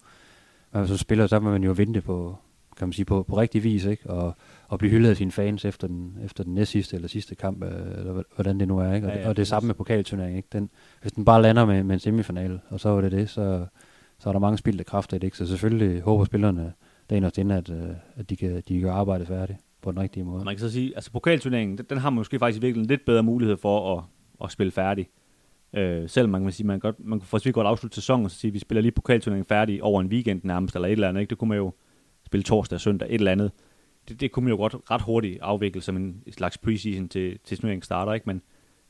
man 0.72 0.88
så 0.88 0.96
spiller, 0.96 1.26
så 1.26 1.38
vil 1.38 1.50
man 1.50 1.64
jo 1.64 1.74
vente 1.76 2.00
på, 2.00 2.38
kan 2.76 2.88
man 2.88 2.92
sige, 2.92 3.04
på, 3.04 3.22
på 3.22 3.38
rigtig 3.38 3.64
vis, 3.64 3.84
ikke? 3.84 4.10
Og, 4.10 4.36
og 4.68 4.78
blive 4.78 4.90
hyldet 4.90 5.10
af 5.10 5.16
sine 5.16 5.32
fans 5.32 5.64
efter 5.64 5.86
den, 5.86 6.18
efter 6.24 6.44
den 6.44 6.54
næst 6.54 6.70
sidste 6.70 6.96
eller 6.96 7.08
sidste 7.08 7.34
kamp, 7.34 7.64
øh, 7.64 7.98
eller 7.98 8.22
hvordan 8.34 8.60
det 8.60 8.68
nu 8.68 8.78
er, 8.78 8.92
ikke? 8.92 9.06
Og, 9.06 9.14
ja, 9.14 9.20
ja, 9.20 9.28
og 9.28 9.36
det 9.36 9.46
samme 9.46 9.66
med 9.66 9.74
pokalturneringen, 9.74 10.36
ikke? 10.36 10.48
Den, 10.52 10.70
hvis 11.02 11.12
den 11.12 11.24
bare 11.24 11.42
lander 11.42 11.64
med, 11.64 11.82
med 11.82 11.94
en 11.94 12.00
semifinal, 12.00 12.60
og 12.68 12.80
så 12.80 12.88
var 12.88 13.00
det 13.00 13.12
det, 13.12 13.30
så, 13.30 13.66
så 14.18 14.28
er 14.28 14.32
der 14.32 14.40
mange 14.40 14.58
spildte 14.58 14.84
kræfter 14.84 15.16
i 15.16 15.18
det, 15.18 15.26
ikke? 15.26 15.36
Så 15.36 15.46
selvfølgelig 15.46 16.02
håber 16.02 16.24
spillerne 16.24 16.72
dagen 17.10 17.24
og 17.24 17.32
inde, 17.38 17.54
at, 17.54 17.70
øh, 17.70 17.88
at 18.16 18.30
de 18.30 18.36
kan, 18.36 18.56
de 18.56 18.74
kan 18.74 18.80
gøre 18.80 18.92
arbejdet 18.92 19.28
færdigt 19.28 19.58
på 19.82 19.92
den 19.92 20.00
rigtige 20.00 20.24
måde. 20.24 20.44
Man 20.44 20.54
kan 20.54 20.60
så 20.60 20.70
sige, 20.70 20.92
altså 20.96 21.10
pokalturneringen, 21.12 21.78
den, 21.78 21.86
den 21.90 21.98
har 21.98 22.10
man 22.10 22.16
måske 22.16 22.38
faktisk 22.38 22.62
virkelig 22.62 22.86
lidt 22.88 23.04
bedre 23.06 23.22
mulighed 23.22 23.56
for 23.56 23.98
at, 23.98 24.04
at 24.44 24.50
spille 24.50 24.70
færdig. 24.70 25.08
Øh, 25.72 26.08
selvom 26.08 26.30
man 26.30 26.42
kan 26.42 26.52
sige, 26.52 26.66
man, 26.66 26.78
godt, 26.78 26.96
man 27.00 27.20
kan 27.20 27.26
for 27.26 27.52
godt 27.52 27.66
afslutte 27.66 27.94
sæsonen 27.94 28.24
og 28.24 28.30
sige, 28.30 28.48
at 28.48 28.54
vi 28.54 28.58
spiller 28.58 28.82
lige 28.82 28.92
pokalturneringen 28.92 29.46
færdig 29.48 29.82
over 29.82 30.00
en 30.00 30.06
weekend 30.06 30.40
nærmest, 30.44 30.74
eller 30.74 30.88
et 30.88 30.92
eller 30.92 31.08
andet. 31.08 31.20
Ikke? 31.20 31.30
Det 31.30 31.38
kunne 31.38 31.48
man 31.48 31.58
jo 31.58 31.72
spille 32.26 32.44
torsdag 32.44 32.76
og 32.76 32.80
søndag, 32.80 33.08
et 33.08 33.14
eller 33.14 33.32
andet. 33.32 33.50
Det, 34.08 34.20
det 34.20 34.32
kunne 34.32 34.44
man 34.44 34.50
jo 34.50 34.56
godt 34.56 34.76
ret 34.90 35.02
hurtigt 35.02 35.38
afvikle 35.42 35.80
som 35.80 35.96
en 35.96 36.22
slags 36.30 36.58
preseason 36.58 37.08
til, 37.08 37.38
til 37.44 37.58
turneringen 37.58 37.82
starter, 37.82 38.12
ikke? 38.12 38.26
Men 38.26 38.42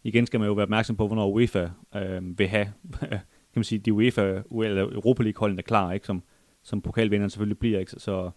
igen 0.04 0.26
skal 0.26 0.40
man 0.40 0.46
jo 0.46 0.52
være 0.52 0.62
opmærksom 0.62 0.96
på, 0.96 1.06
hvornår 1.06 1.28
UEFA 1.28 1.68
øh, 1.96 2.38
vil 2.38 2.48
have, 2.48 2.72
kan 3.00 3.20
man 3.56 3.64
sige, 3.64 3.78
de 3.78 3.92
UEFA 3.92 4.42
eller 4.62 4.82
Europa 4.82 5.22
League-holdene 5.22 5.62
klar, 5.62 5.92
ikke? 5.92 6.06
Som, 6.06 6.22
som 6.62 6.82
pokalvinderen 6.82 7.30
selvfølgelig 7.30 7.58
bliver, 7.58 7.80
ikke? 7.80 7.90
Så, 7.90 8.30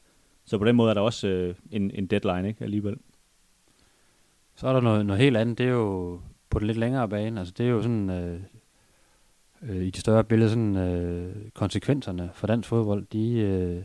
så 0.45 0.57
på 0.57 0.65
den 0.65 0.75
måde 0.75 0.89
er 0.89 0.93
der 0.93 1.01
også 1.01 1.27
øh, 1.27 1.55
en, 1.71 1.91
en 1.91 2.07
deadline, 2.07 2.47
ikke? 2.47 2.63
Alligevel. 2.63 2.97
Så 4.55 4.67
er 4.67 4.73
der 4.73 4.81
noget, 4.81 5.05
noget 5.05 5.21
helt 5.21 5.37
andet, 5.37 5.57
det 5.57 5.65
er 5.65 5.71
jo 5.71 6.19
på 6.49 6.59
den 6.59 6.67
lidt 6.67 6.77
længere 6.77 7.09
bane, 7.09 7.39
altså 7.39 7.53
det 7.57 7.65
er 7.65 7.69
jo 7.69 7.81
sådan, 7.81 8.09
øh, 8.09 8.39
øh, 9.61 9.83
i 9.83 9.89
de 9.89 9.99
større 9.99 10.23
billeder, 10.23 10.49
sådan 10.49 10.75
øh, 10.75 11.35
konsekvenserne 11.53 12.29
for 12.33 12.47
dansk 12.47 12.69
fodbold, 12.69 13.05
de, 13.13 13.31
øh, 13.33 13.83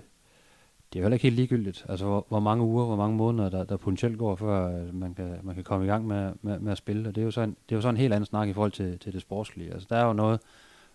det 0.95 1.01
er 1.01 1.03
jo 1.03 1.05
heller 1.05 1.15
ikke 1.15 1.23
helt 1.23 1.37
ligegyldigt, 1.37 1.87
altså 1.89 2.05
hvor, 2.05 2.27
hvor 2.29 2.41
mange 2.41 2.65
uger, 2.65 2.85
hvor 2.85 2.97
mange 2.97 3.17
måneder, 3.17 3.49
der, 3.49 3.65
der 3.65 3.77
potentielt 3.77 4.19
går, 4.19 4.37
før 4.37 4.79
øh, 4.79 4.95
man 4.95 5.15
kan, 5.15 5.39
man 5.43 5.55
kan 5.55 5.65
komme 5.65 5.87
i 5.87 5.89
gang 5.89 6.07
med, 6.07 6.33
med, 6.43 6.59
med 6.59 6.73
at 6.73 6.79
spille. 6.79 7.09
Og 7.09 7.15
det 7.15 7.21
er 7.21 7.25
jo 7.25 7.31
så 7.31 7.41
en, 7.41 7.57
det 7.69 7.75
er 7.75 7.77
jo 7.77 7.83
så 7.83 7.89
en 7.89 7.97
helt 7.97 8.13
anden 8.13 8.27
snak 8.27 8.49
i 8.49 8.53
forhold 8.53 8.73
til, 8.73 8.99
til 8.99 9.13
det 9.13 9.21
sportslige. 9.21 9.73
Altså 9.73 9.87
der 9.91 9.97
er 9.97 10.07
jo 10.07 10.13
noget 10.13 10.41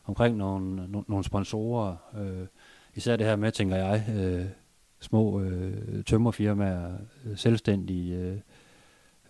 omkring 0.05 0.37
nogle, 0.37 0.87
no, 0.87 1.01
nogle 1.07 1.23
sponsorer, 1.23 1.95
øh, 2.19 2.47
især 2.95 3.15
det 3.15 3.25
her 3.25 3.35
med, 3.35 3.51
tænker 3.51 3.75
jeg, 3.75 4.05
øh, 4.15 4.45
små 4.99 5.41
øh, 5.41 6.03
tømmerfirmaer, 6.03 6.91
selvstændige 7.35 8.15
øh, 8.15 8.37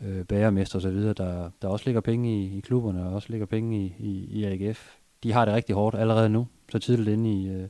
øh, 0.01 0.25
bagermester 0.25 0.79
osv., 0.79 0.97
der, 0.97 1.49
der 1.61 1.67
også 1.67 1.85
ligger 1.85 2.01
penge 2.01 2.43
i, 2.43 2.57
i 2.57 2.59
klubberne, 2.59 3.05
og 3.05 3.13
også 3.13 3.27
ligger 3.29 3.45
penge 3.45 3.85
i, 3.85 3.95
i, 3.99 4.39
i 4.39 4.43
AGF. 4.43 4.95
De 5.23 5.31
har 5.31 5.45
det 5.45 5.53
rigtig 5.53 5.75
hårdt 5.75 5.95
allerede 5.95 6.29
nu, 6.29 6.47
så 6.71 6.79
tidligt 6.79 7.13
inde 7.13 7.31
i, 7.31 7.47
øh, 7.47 7.67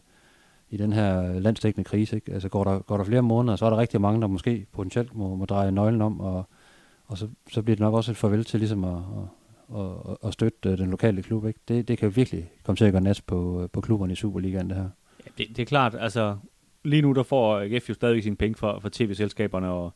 i 0.70 0.78
den 0.78 0.94
her 0.94 1.40
landstækkende 1.40 1.84
krise. 1.84 2.16
Ikke? 2.16 2.34
Altså 2.34 2.50
går 2.50 2.64
der, 2.64 2.80
går 2.80 2.98
der 2.98 3.04
flere 3.04 3.22
måneder, 3.22 3.56
så 3.56 3.66
er 3.66 3.70
der 3.70 3.78
rigtig 3.78 4.02
mange, 4.02 4.22
der 4.22 4.28
måske 4.28 4.66
potentielt 4.72 5.16
må, 5.16 5.36
må 5.36 5.46
dreje 5.46 5.72
nøglen 5.72 6.02
om, 6.02 6.20
og, 6.20 6.50
og 7.06 7.18
så, 7.18 7.28
så 7.52 7.62
bliver 7.62 7.76
det 7.76 7.82
nok 7.82 7.94
også 7.94 8.12
et 8.12 8.18
farvel 8.18 8.46
til 8.46 8.60
ligesom 8.60 8.84
at, 8.84 8.98
at, 9.76 9.86
at, 10.10 10.18
at 10.24 10.34
støtte 10.34 10.70
øh, 10.70 10.78
den 10.78 10.90
lokale 10.90 11.24
klub. 11.24 11.46
Ikke? 11.46 11.60
Det, 11.68 11.88
det 11.88 11.98
kan 11.98 12.10
jo 12.10 12.14
virkelig 12.16 12.52
komme 12.64 12.76
til 12.76 12.86
at 12.86 12.94
gå 12.94 13.00
nas 13.00 13.22
på, 13.22 13.62
øh, 13.64 13.70
på 13.70 13.82
klubberne 13.82 14.14
i 14.14 14.16
Superligaen, 14.16 14.70
det 14.70 14.78
her. 14.78 14.90
Ja, 15.26 15.32
det, 15.38 15.48
det 15.58 15.60
er 15.60 15.66
klart, 15.66 15.96
altså 16.00 16.38
lige 16.84 17.02
nu 17.02 17.14
der 17.14 17.24
får 17.24 17.60
AGF 17.60 17.90
jo 17.90 17.94
stadigvæk 17.94 18.24
sine 18.24 18.36
penge 18.36 18.56
fra, 18.56 18.80
fra 18.80 18.90
tv-selskaberne 18.92 19.70
og, 19.70 19.94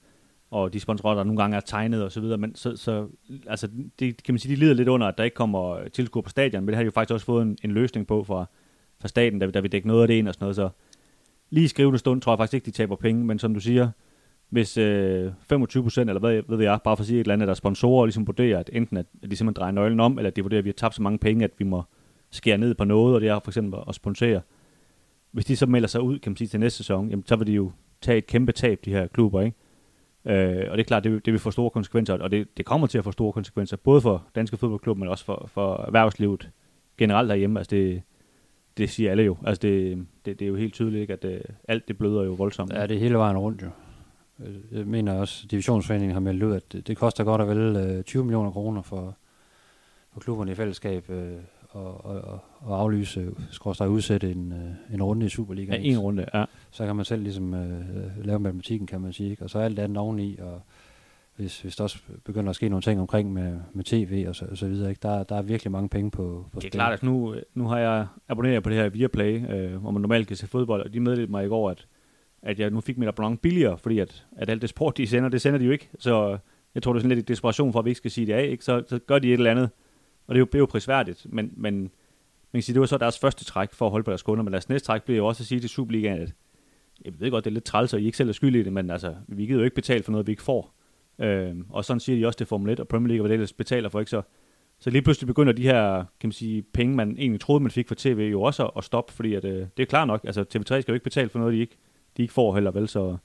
og 0.51 0.73
de 0.73 0.79
sponsorer, 0.79 1.15
der 1.15 1.23
nogle 1.23 1.41
gange 1.41 1.57
er 1.57 1.62
tegnet 1.62 2.03
og 2.03 2.12
så 2.12 2.21
videre, 2.21 2.38
men 2.38 2.55
så, 2.55 2.75
så 2.75 3.07
altså, 3.47 3.67
det, 3.99 4.23
kan 4.23 4.33
man 4.33 4.39
sige, 4.39 4.55
de 4.55 4.59
lider 4.59 4.73
lidt 4.73 4.88
under, 4.88 5.07
at 5.07 5.17
der 5.17 5.23
ikke 5.23 5.36
kommer 5.36 5.88
tilskuere 5.88 6.23
på 6.23 6.29
stadion, 6.29 6.62
men 6.63 6.67
det 6.67 6.75
har 6.75 6.83
de 6.83 6.86
jo 6.86 6.91
faktisk 6.91 7.13
også 7.13 7.25
fået 7.25 7.41
en, 7.41 7.57
en 7.63 7.71
løsning 7.71 8.07
på 8.07 8.23
fra, 8.23 8.45
fra 9.03 9.07
staten, 9.07 9.41
der, 9.41 9.51
der 9.51 9.61
vil 9.61 9.71
dække 9.71 9.87
noget 9.87 10.01
af 10.01 10.07
det 10.07 10.13
ind 10.13 10.27
og 10.27 10.33
sådan 10.33 10.43
noget. 10.43 10.55
Så 10.55 10.69
lige 11.49 11.63
i 11.63 11.67
skrivende 11.67 11.99
stund 11.99 12.21
tror 12.21 12.31
jeg 12.31 12.37
faktisk 12.37 12.53
ikke, 12.53 12.65
de 12.65 12.71
taber 12.71 12.95
penge, 12.95 13.25
men 13.25 13.39
som 13.39 13.53
du 13.53 13.59
siger, 13.59 13.89
hvis 14.49 14.77
øh, 14.77 15.31
25 15.49 15.83
procent, 15.83 16.09
eller 16.09 16.19
hvad 16.19 16.41
ved 16.47 16.65
jeg, 16.65 16.79
bare 16.83 16.97
for 16.97 17.01
at 17.01 17.07
sige 17.07 17.17
et 17.19 17.23
eller 17.23 17.33
andet, 17.33 17.47
der 17.47 17.53
sponsorer 17.53 18.05
ligesom 18.05 18.27
vurderer, 18.27 18.59
at 18.59 18.69
enten 18.73 18.97
at, 18.97 19.05
at 19.23 19.31
de 19.31 19.35
simpelthen 19.35 19.61
drejer 19.61 19.71
nøglen 19.71 19.99
om, 19.99 20.17
eller 20.17 20.27
at 20.29 20.35
de 20.35 20.41
vurderer, 20.41 20.59
at 20.59 20.65
vi 20.65 20.69
har 20.69 20.73
tabt 20.73 20.95
så 20.95 21.01
mange 21.01 21.17
penge, 21.17 21.43
at 21.43 21.51
vi 21.57 21.63
må 21.63 21.83
skære 22.31 22.57
ned 22.57 22.75
på 22.75 22.83
noget, 22.83 23.15
og 23.15 23.21
det 23.21 23.29
er 23.29 23.39
for 23.39 23.51
eksempel 23.51 23.79
at 23.87 23.95
sponsere. 23.95 24.41
Hvis 25.31 25.45
de 25.45 25.55
så 25.55 25.65
melder 25.65 25.87
sig 25.87 26.01
ud, 26.01 26.19
kan 26.19 26.31
man 26.31 26.37
sige, 26.37 26.47
til 26.47 26.59
næste 26.59 26.77
sæson, 26.77 27.09
jamen, 27.09 27.25
så 27.25 27.35
vil 27.35 27.47
de 27.47 27.53
jo 27.53 27.71
tage 28.01 28.17
et 28.17 28.27
kæmpe 28.27 28.51
tab, 28.51 28.79
de 28.85 28.91
her 28.91 29.07
klubber, 29.07 29.41
ikke? 29.41 29.57
Øh, 30.25 30.71
og 30.71 30.77
det 30.77 30.83
er 30.83 30.87
klart, 30.87 31.03
det 31.03 31.11
vil, 31.11 31.21
det 31.25 31.33
vil 31.33 31.39
få 31.39 31.51
store 31.51 31.69
konsekvenser, 31.69 32.17
og 32.17 32.31
det, 32.31 32.57
det 32.57 32.65
kommer 32.65 32.87
til 32.87 32.97
at 32.97 33.03
få 33.03 33.11
store 33.11 33.33
konsekvenser, 33.33 33.77
både 33.77 34.01
for 34.01 34.27
danske 34.35 34.57
fodboldklub, 34.57 34.97
men 34.97 35.07
også 35.07 35.25
for, 35.25 35.49
for 35.53 35.85
erhvervslivet 35.85 36.49
generelt 36.97 37.29
derhjemme. 37.29 37.59
Altså 37.59 37.75
det, 37.75 38.01
det 38.77 38.89
siger 38.89 39.12
alle 39.12 39.23
jo. 39.23 39.38
Altså 39.45 39.62
det, 39.62 40.05
det, 40.25 40.39
det 40.39 40.45
er 40.45 40.49
jo 40.49 40.55
helt 40.55 40.73
tydeligt, 40.73 41.01
ikke, 41.01 41.13
at 41.13 41.25
øh, 41.25 41.41
alt 41.67 41.88
det 41.88 41.97
bløder 41.97 42.23
jo 42.23 42.31
voldsomt. 42.31 42.73
Ja, 42.73 42.88
det 42.88 42.95
er 42.95 42.99
hele 42.99 43.17
vejen 43.17 43.38
rundt 43.38 43.62
jo. 43.62 43.69
Jeg 44.71 44.88
mener 44.88 45.13
også, 45.13 45.41
at 45.45 45.51
divisionsforeningen 45.51 46.13
har 46.13 46.19
meldt 46.19 46.43
ud, 46.43 46.53
at 46.53 46.71
det, 46.71 46.88
det 46.88 46.97
koster 46.97 47.23
godt 47.23 47.41
og 47.41 47.47
vel 47.47 47.75
øh, 47.75 48.03
20 48.03 48.23
millioner 48.23 48.51
kroner 48.51 48.81
for, 48.81 49.15
for 50.13 50.19
klubberne 50.19 50.51
i 50.51 50.55
fællesskab 50.55 51.09
øh, 51.09 51.33
og, 51.69 52.05
og, 52.05 52.39
og 52.59 52.79
aflyse, 52.79 53.31
skråstrej 53.51 53.88
udsætte 53.88 54.31
en, 54.31 54.51
øh, 54.51 54.95
en 54.95 55.03
runde 55.03 55.25
i 55.25 55.29
Superligaen. 55.29 55.83
Ja, 55.83 55.89
en 55.89 55.99
runde, 55.99 56.25
ja. 56.33 56.45
Så 56.71 56.86
kan 56.86 56.95
man 56.95 57.05
selv 57.05 57.23
ligesom 57.23 57.53
øh, 57.53 58.25
lave 58.25 58.39
matematikken, 58.39 58.88
kan 58.88 59.01
man 59.01 59.13
sige. 59.13 59.31
Ikke? 59.31 59.43
Og 59.43 59.49
så 59.49 59.59
alt 59.59 59.79
andet 59.79 59.97
oveni, 59.97 60.38
og 60.38 60.62
hvis, 61.36 61.62
hvis 61.62 61.76
der 61.76 61.84
også 61.84 61.98
begynder 62.24 62.50
at 62.50 62.56
ske 62.56 62.69
nogle 62.69 62.82
ting 62.82 63.02
omkring 63.02 63.34
med, 63.34 63.60
med 63.74 63.84
tv 63.84 64.26
og 64.28 64.36
så, 64.36 64.46
og 64.46 64.58
så 64.58 64.67
videre. 64.67 64.89
Ikke? 64.89 65.00
Der, 65.04 65.24
der 65.24 65.36
er 65.36 65.41
virkelig 65.41 65.72
mange 65.72 65.89
penge 65.89 66.12
på, 66.12 66.46
på 66.52 66.60
spil. 66.60 66.72
Det 66.72 66.78
er 66.78 66.80
klart, 66.80 66.93
at 66.93 67.04
nu, 67.04 67.36
nu 67.54 67.67
har 67.67 67.80
jeg 67.80 68.08
abonneret 68.28 68.63
på 68.63 68.69
det 68.69 68.78
her 68.78 68.89
Viaplay, 68.89 69.52
øh, 69.54 69.76
hvor 69.76 69.91
man 69.91 70.02
normalt 70.02 70.28
kan 70.28 70.38
se 70.38 70.48
fodbold, 70.48 70.82
og 70.82 70.93
de 70.93 71.00
meddelte 71.00 71.32
mig 71.32 71.46
i 71.46 71.48
går, 71.48 71.69
at, 71.69 71.88
at 72.41 72.60
jeg 72.60 72.69
nu 72.69 72.82
fik 72.82 72.98
mit 72.98 73.08
abonnement 73.08 73.41
billigere, 73.41 73.78
fordi 73.78 74.00
at, 74.00 74.26
at 74.32 74.50
alt 74.50 74.62
det 74.62 74.69
sport, 74.69 74.98
de 74.98 75.08
sender, 75.08 75.30
det 75.30 75.41
sender 75.41 75.60
de 75.60 75.65
jo 75.65 75.72
ikke. 75.72 75.89
Så 76.00 76.38
jeg 76.76 76.84
tror, 76.84 76.93
det 76.93 77.00
er 77.00 77.02
sådan 77.02 77.15
lidt 77.17 77.28
desperation 77.28 77.72
for, 77.72 77.80
at 77.80 77.86
vi 77.86 77.89
ikke 77.89 77.98
skal 77.98 78.12
sige 78.12 78.28
det 78.28 78.34
af, 78.34 78.48
ikke? 78.48 78.65
Så, 78.65 78.84
så 78.88 79.00
gør 79.00 79.19
de 79.19 79.28
et 79.28 79.34
eller 79.34 79.52
andet. 79.52 79.69
Og 80.28 80.36
det 80.36 80.38
er 80.38 80.39
jo, 80.39 80.46
det 80.46 80.56
er 80.56 80.60
jo 80.60 80.65
prisværdigt, 80.65 81.26
men, 81.30 81.54
men 81.56 81.80
man 82.52 82.60
kan 82.60 82.62
sige, 82.62 82.74
det 82.74 82.80
var 82.80 82.86
så 82.86 82.98
deres 82.98 83.19
første 83.19 83.46
træk 83.46 83.74
for 83.74 83.86
at 83.86 83.91
holde 83.91 84.04
på 84.04 84.12
deres 84.12 84.24
kunder, 84.24 84.43
men 84.43 84.54
deres 84.54 84.69
næste 84.69 84.86
træk 84.86 85.04
bliver 85.04 85.17
jo 85.17 85.28
også 85.28 85.43
at 85.43 85.48
sige 85.48 85.60
til 85.60 85.69
Superligaen, 85.69 86.22
at 86.22 86.34
jeg 87.06 87.13
ved 87.19 87.32
godt, 87.32 87.46
det 87.46 87.52
er 87.52 87.54
lidt 87.54 87.63
træls, 87.63 87.93
og 87.93 88.02
I 88.02 88.06
ikke 88.06 88.17
selv 88.17 88.30
er 88.30 88.34
skyldige 88.34 88.62
i 88.62 88.63
det, 88.63 88.74
men 88.74 88.89
altså, 88.89 89.15
vi 89.28 89.46
gider 89.46 89.60
jo 89.60 89.63
ikke 89.63 89.76
betale 89.76 90.04
for 90.04 90.12
noget, 90.12 90.28
vi 90.28 90.32
ikke 90.32 90.43
får. 90.43 90.74
Øh, 91.19 91.56
og 91.69 91.86
sådan 91.86 91.99
siger 91.99 92.19
de 92.19 92.28
også, 92.28 92.38
det 92.38 92.47
Formel 92.47 92.71
1 92.71 92.80
og 92.80 92.88
Premier 92.88 93.08
League, 93.08 93.19
og 93.19 93.21
hvad 93.21 93.30
det 93.30 93.34
ellers 93.34 93.54
betaler 93.54 93.89
for, 93.89 93.99
ikke? 93.99 94.10
Så, 94.10 94.21
så 94.80 94.89
lige 94.89 95.02
pludselig 95.02 95.28
begynder 95.28 95.54
de 95.54 95.63
her, 95.63 95.95
kan 96.19 96.28
man 96.28 96.32
sige, 96.32 96.62
penge, 96.62 96.95
man 96.95 97.15
egentlig 97.17 97.39
troede, 97.39 97.63
man 97.63 97.71
fik 97.71 97.88
fra 97.88 97.95
tv, 97.97 98.30
jo 98.32 98.41
også 98.41 98.65
at, 98.65 98.84
stoppe, 98.84 99.13
fordi 99.13 99.34
at, 99.34 99.45
øh, 99.45 99.67
det 99.78 99.84
er 99.84 99.88
klart 99.88 100.08
nok, 100.08 100.21
altså 100.23 100.41
TV3 100.41 100.63
skal 100.63 100.86
jo 100.88 100.93
ikke 100.93 101.04
betale 101.04 101.30
for 101.30 101.39
noget, 101.39 101.54
de 101.54 101.60
ikke, 101.60 101.78
de 102.17 102.21
ikke 102.21 102.34
får 102.34 102.54
heller, 102.54 102.71
vel? 102.71 102.88
Så, 102.88 103.17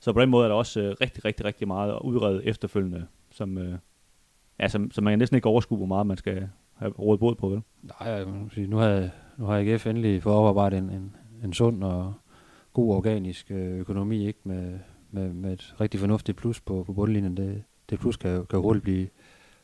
så 0.00 0.12
på 0.12 0.20
den 0.20 0.30
måde 0.30 0.44
er 0.44 0.48
der 0.48 0.56
også 0.56 0.80
øh, 0.80 0.96
rigtig, 1.00 1.24
rigtig, 1.24 1.44
rigtig 1.44 1.68
meget 1.68 1.92
at 1.92 2.00
udrede 2.04 2.44
efterfølgende, 2.44 3.06
som, 3.30 3.58
øh, 3.58 3.78
ja, 4.60 4.68
som, 4.68 4.90
som 4.90 5.04
man 5.04 5.12
kan 5.12 5.18
næsten 5.18 5.36
ikke 5.36 5.48
overskue, 5.48 5.76
hvor 5.76 5.86
meget 5.86 6.06
man 6.06 6.16
skal 6.16 6.48
have 6.74 6.92
rådet 6.92 7.20
båd 7.20 7.34
på, 7.34 7.48
vel? 7.48 7.60
Nej, 7.82 8.24
sige, 8.54 8.66
nu 8.66 8.76
har, 8.76 9.08
nu 9.36 9.44
har 9.44 9.58
IGF 9.58 9.86
endelig 9.86 10.22
fået 10.22 10.36
oparbejdet 10.36 10.78
en, 10.78 10.90
en, 10.90 11.16
en 11.44 11.52
sund 11.52 11.84
og 11.84 12.14
god 12.72 12.94
organisk 12.94 13.50
øh, 13.50 13.78
økonomi, 13.78 14.26
ikke? 14.26 14.40
Med, 14.44 14.78
med, 15.10 15.32
med 15.32 15.52
et 15.52 15.74
rigtig 15.80 16.00
fornuftigt 16.00 16.38
plus 16.38 16.60
på, 16.60 16.84
på 16.86 16.92
bundlinjen. 16.92 17.36
Det, 17.36 17.62
det 17.90 18.00
plus 18.00 18.16
kan, 18.16 18.46
kan 18.46 18.58
hurtigt 18.58 18.82
blive, 18.82 19.08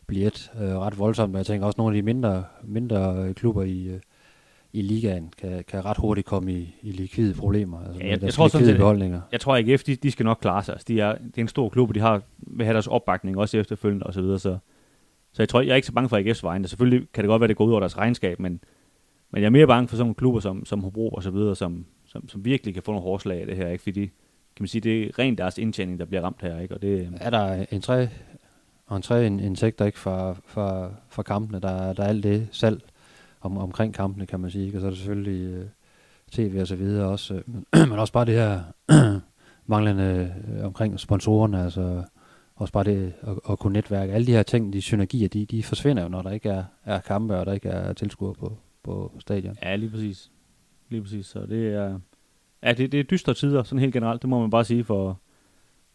blive 0.06 0.26
et 0.26 0.52
øh, 0.60 0.78
ret 0.78 0.98
voldsomt, 0.98 1.32
men 1.32 1.38
jeg 1.38 1.46
tænker 1.46 1.66
også, 1.66 1.78
nogle 1.78 1.96
af 1.96 2.02
de 2.02 2.04
mindre, 2.04 2.44
mindre 2.62 3.34
klubber 3.34 3.62
i, 3.62 3.86
øh, 3.88 4.00
i 4.72 4.82
ligaen 4.82 5.32
kan, 5.38 5.64
kan 5.68 5.84
ret 5.84 5.96
hurtigt 5.96 6.26
komme 6.26 6.52
i, 6.52 6.74
i 6.82 6.90
likvide 6.90 7.34
problemer. 7.34 7.78
Altså 7.86 8.00
ja, 8.00 8.08
jeg, 8.08 8.22
jeg, 8.22 8.32
tror 8.32 8.48
sådan, 8.48 8.76
beholdninger. 8.76 9.20
jeg 9.32 9.40
tror 9.40 9.56
ikke, 9.56 9.76
de, 9.76 9.96
de 9.96 10.10
skal 10.10 10.24
nok 10.24 10.38
klare 10.40 10.62
sig. 10.62 10.72
Altså, 10.72 10.84
de 10.88 11.00
er, 11.00 11.12
det 11.14 11.38
er 11.38 11.42
en 11.42 11.48
stor 11.48 11.68
klub, 11.68 11.88
og 11.88 11.94
de 11.94 12.00
har, 12.00 12.22
vil 12.38 12.66
have 12.66 12.74
deres 12.74 12.86
opbakning 12.86 13.38
også 13.38 13.58
efterfølgende 13.58 14.06
osv., 14.06 14.12
så, 14.12 14.20
videre, 14.20 14.38
så, 14.38 14.58
så 15.32 15.42
jeg 15.42 15.48
tror, 15.48 15.60
jeg 15.60 15.70
er 15.70 15.76
ikke 15.76 15.86
så 15.86 15.92
bange 15.92 16.08
for 16.08 16.18
AGF's 16.18 16.42
vejen. 16.42 16.68
Selvfølgelig 16.68 17.08
kan 17.12 17.24
det 17.24 17.28
godt 17.28 17.40
være, 17.40 17.46
at 17.46 17.48
det 17.48 17.56
går 17.56 17.64
ud 17.64 17.70
over 17.70 17.80
deres 17.80 17.98
regnskab, 17.98 18.40
men, 18.40 18.60
men 19.30 19.42
jeg 19.42 19.46
er 19.46 19.50
mere 19.50 19.66
bange 19.66 19.88
for 19.88 19.96
sådan 19.96 20.04
nogle 20.04 20.14
klubber 20.14 20.40
som, 20.40 20.64
som 20.64 20.80
Hobro 20.80 21.08
og 21.08 21.22
så 21.22 21.30
videre, 21.30 21.56
som, 21.56 21.86
som, 22.04 22.28
som 22.28 22.44
virkelig 22.44 22.74
kan 22.74 22.82
få 22.82 22.92
nogle 22.92 23.02
hårdslag 23.02 23.40
af 23.40 23.46
det 23.46 23.56
her, 23.56 23.68
ikke? 23.68 23.82
Fordi 23.82 24.10
kan 24.56 24.62
man 24.62 24.68
sige, 24.68 24.80
det 24.80 25.04
er 25.04 25.18
rent 25.18 25.38
deres 25.38 25.58
indtjening, 25.58 25.98
der 25.98 26.04
bliver 26.04 26.22
ramt 26.22 26.42
her, 26.42 26.60
ikke? 26.60 26.74
Og 26.74 26.82
det, 26.82 27.12
er 27.20 27.30
der 27.30 27.66
en 27.70 27.80
tre 27.80 28.08
og 28.86 28.96
en 28.96 29.02
tre 29.02 29.26
indtægter 29.26 29.84
ikke 29.84 29.98
fra, 29.98 30.36
fra, 30.46 30.90
fra 31.08 31.22
kampene. 31.22 31.60
Der, 31.60 31.92
der 31.92 32.02
er 32.02 32.08
alt 32.08 32.22
det 32.22 32.48
salg 32.52 32.82
om, 33.40 33.58
omkring 33.58 33.94
kampene, 33.94 34.26
kan 34.26 34.40
man 34.40 34.50
sige. 34.50 34.66
Ikke? 34.66 34.78
Og 34.78 34.80
så 34.80 34.86
er 34.86 34.90
det 34.90 34.98
selvfølgelig 34.98 35.58
uh, 35.58 35.66
tv 36.30 36.56
og 36.60 36.66
så 36.66 36.76
videre 36.76 37.08
også. 37.08 37.42
men 37.88 37.92
også 37.92 38.12
bare 38.12 38.24
det 38.24 38.34
her 38.34 38.60
manglende 39.66 40.34
omkring 40.62 41.00
sponsorerne, 41.00 41.64
altså 41.64 42.02
også 42.56 42.72
bare 42.72 42.84
det 42.84 43.12
at, 43.22 43.38
at 43.50 43.58
kunne 43.58 43.72
netværke. 43.72 44.12
Alle 44.12 44.26
de 44.26 44.32
her 44.32 44.42
ting, 44.42 44.72
de 44.72 44.82
synergier, 44.82 45.28
de, 45.28 45.46
de 45.46 45.62
forsvinder 45.62 46.02
jo, 46.02 46.08
når 46.08 46.22
der 46.22 46.30
ikke 46.30 46.48
er, 46.48 46.64
er 46.84 47.00
kampe, 47.00 47.36
og 47.36 47.46
der 47.46 47.52
ikke 47.52 47.68
er 47.68 47.92
tilskuere 47.92 48.34
på, 48.34 48.58
på 48.82 49.12
stadion. 49.18 49.56
Ja, 49.62 49.76
lige 49.76 49.90
præcis. 49.90 50.30
Lige 50.88 51.02
præcis. 51.02 51.26
Så 51.26 51.46
det 51.46 51.74
er, 51.74 51.98
ja, 52.64 52.72
det, 52.72 52.92
det 52.92 53.00
er 53.00 53.04
dystre 53.04 53.34
tider, 53.34 53.62
sådan 53.62 53.78
helt 53.78 53.92
generelt, 53.92 54.22
det 54.22 54.30
må 54.30 54.40
man 54.40 54.50
bare 54.50 54.64
sige 54.64 54.84
for, 54.84 55.20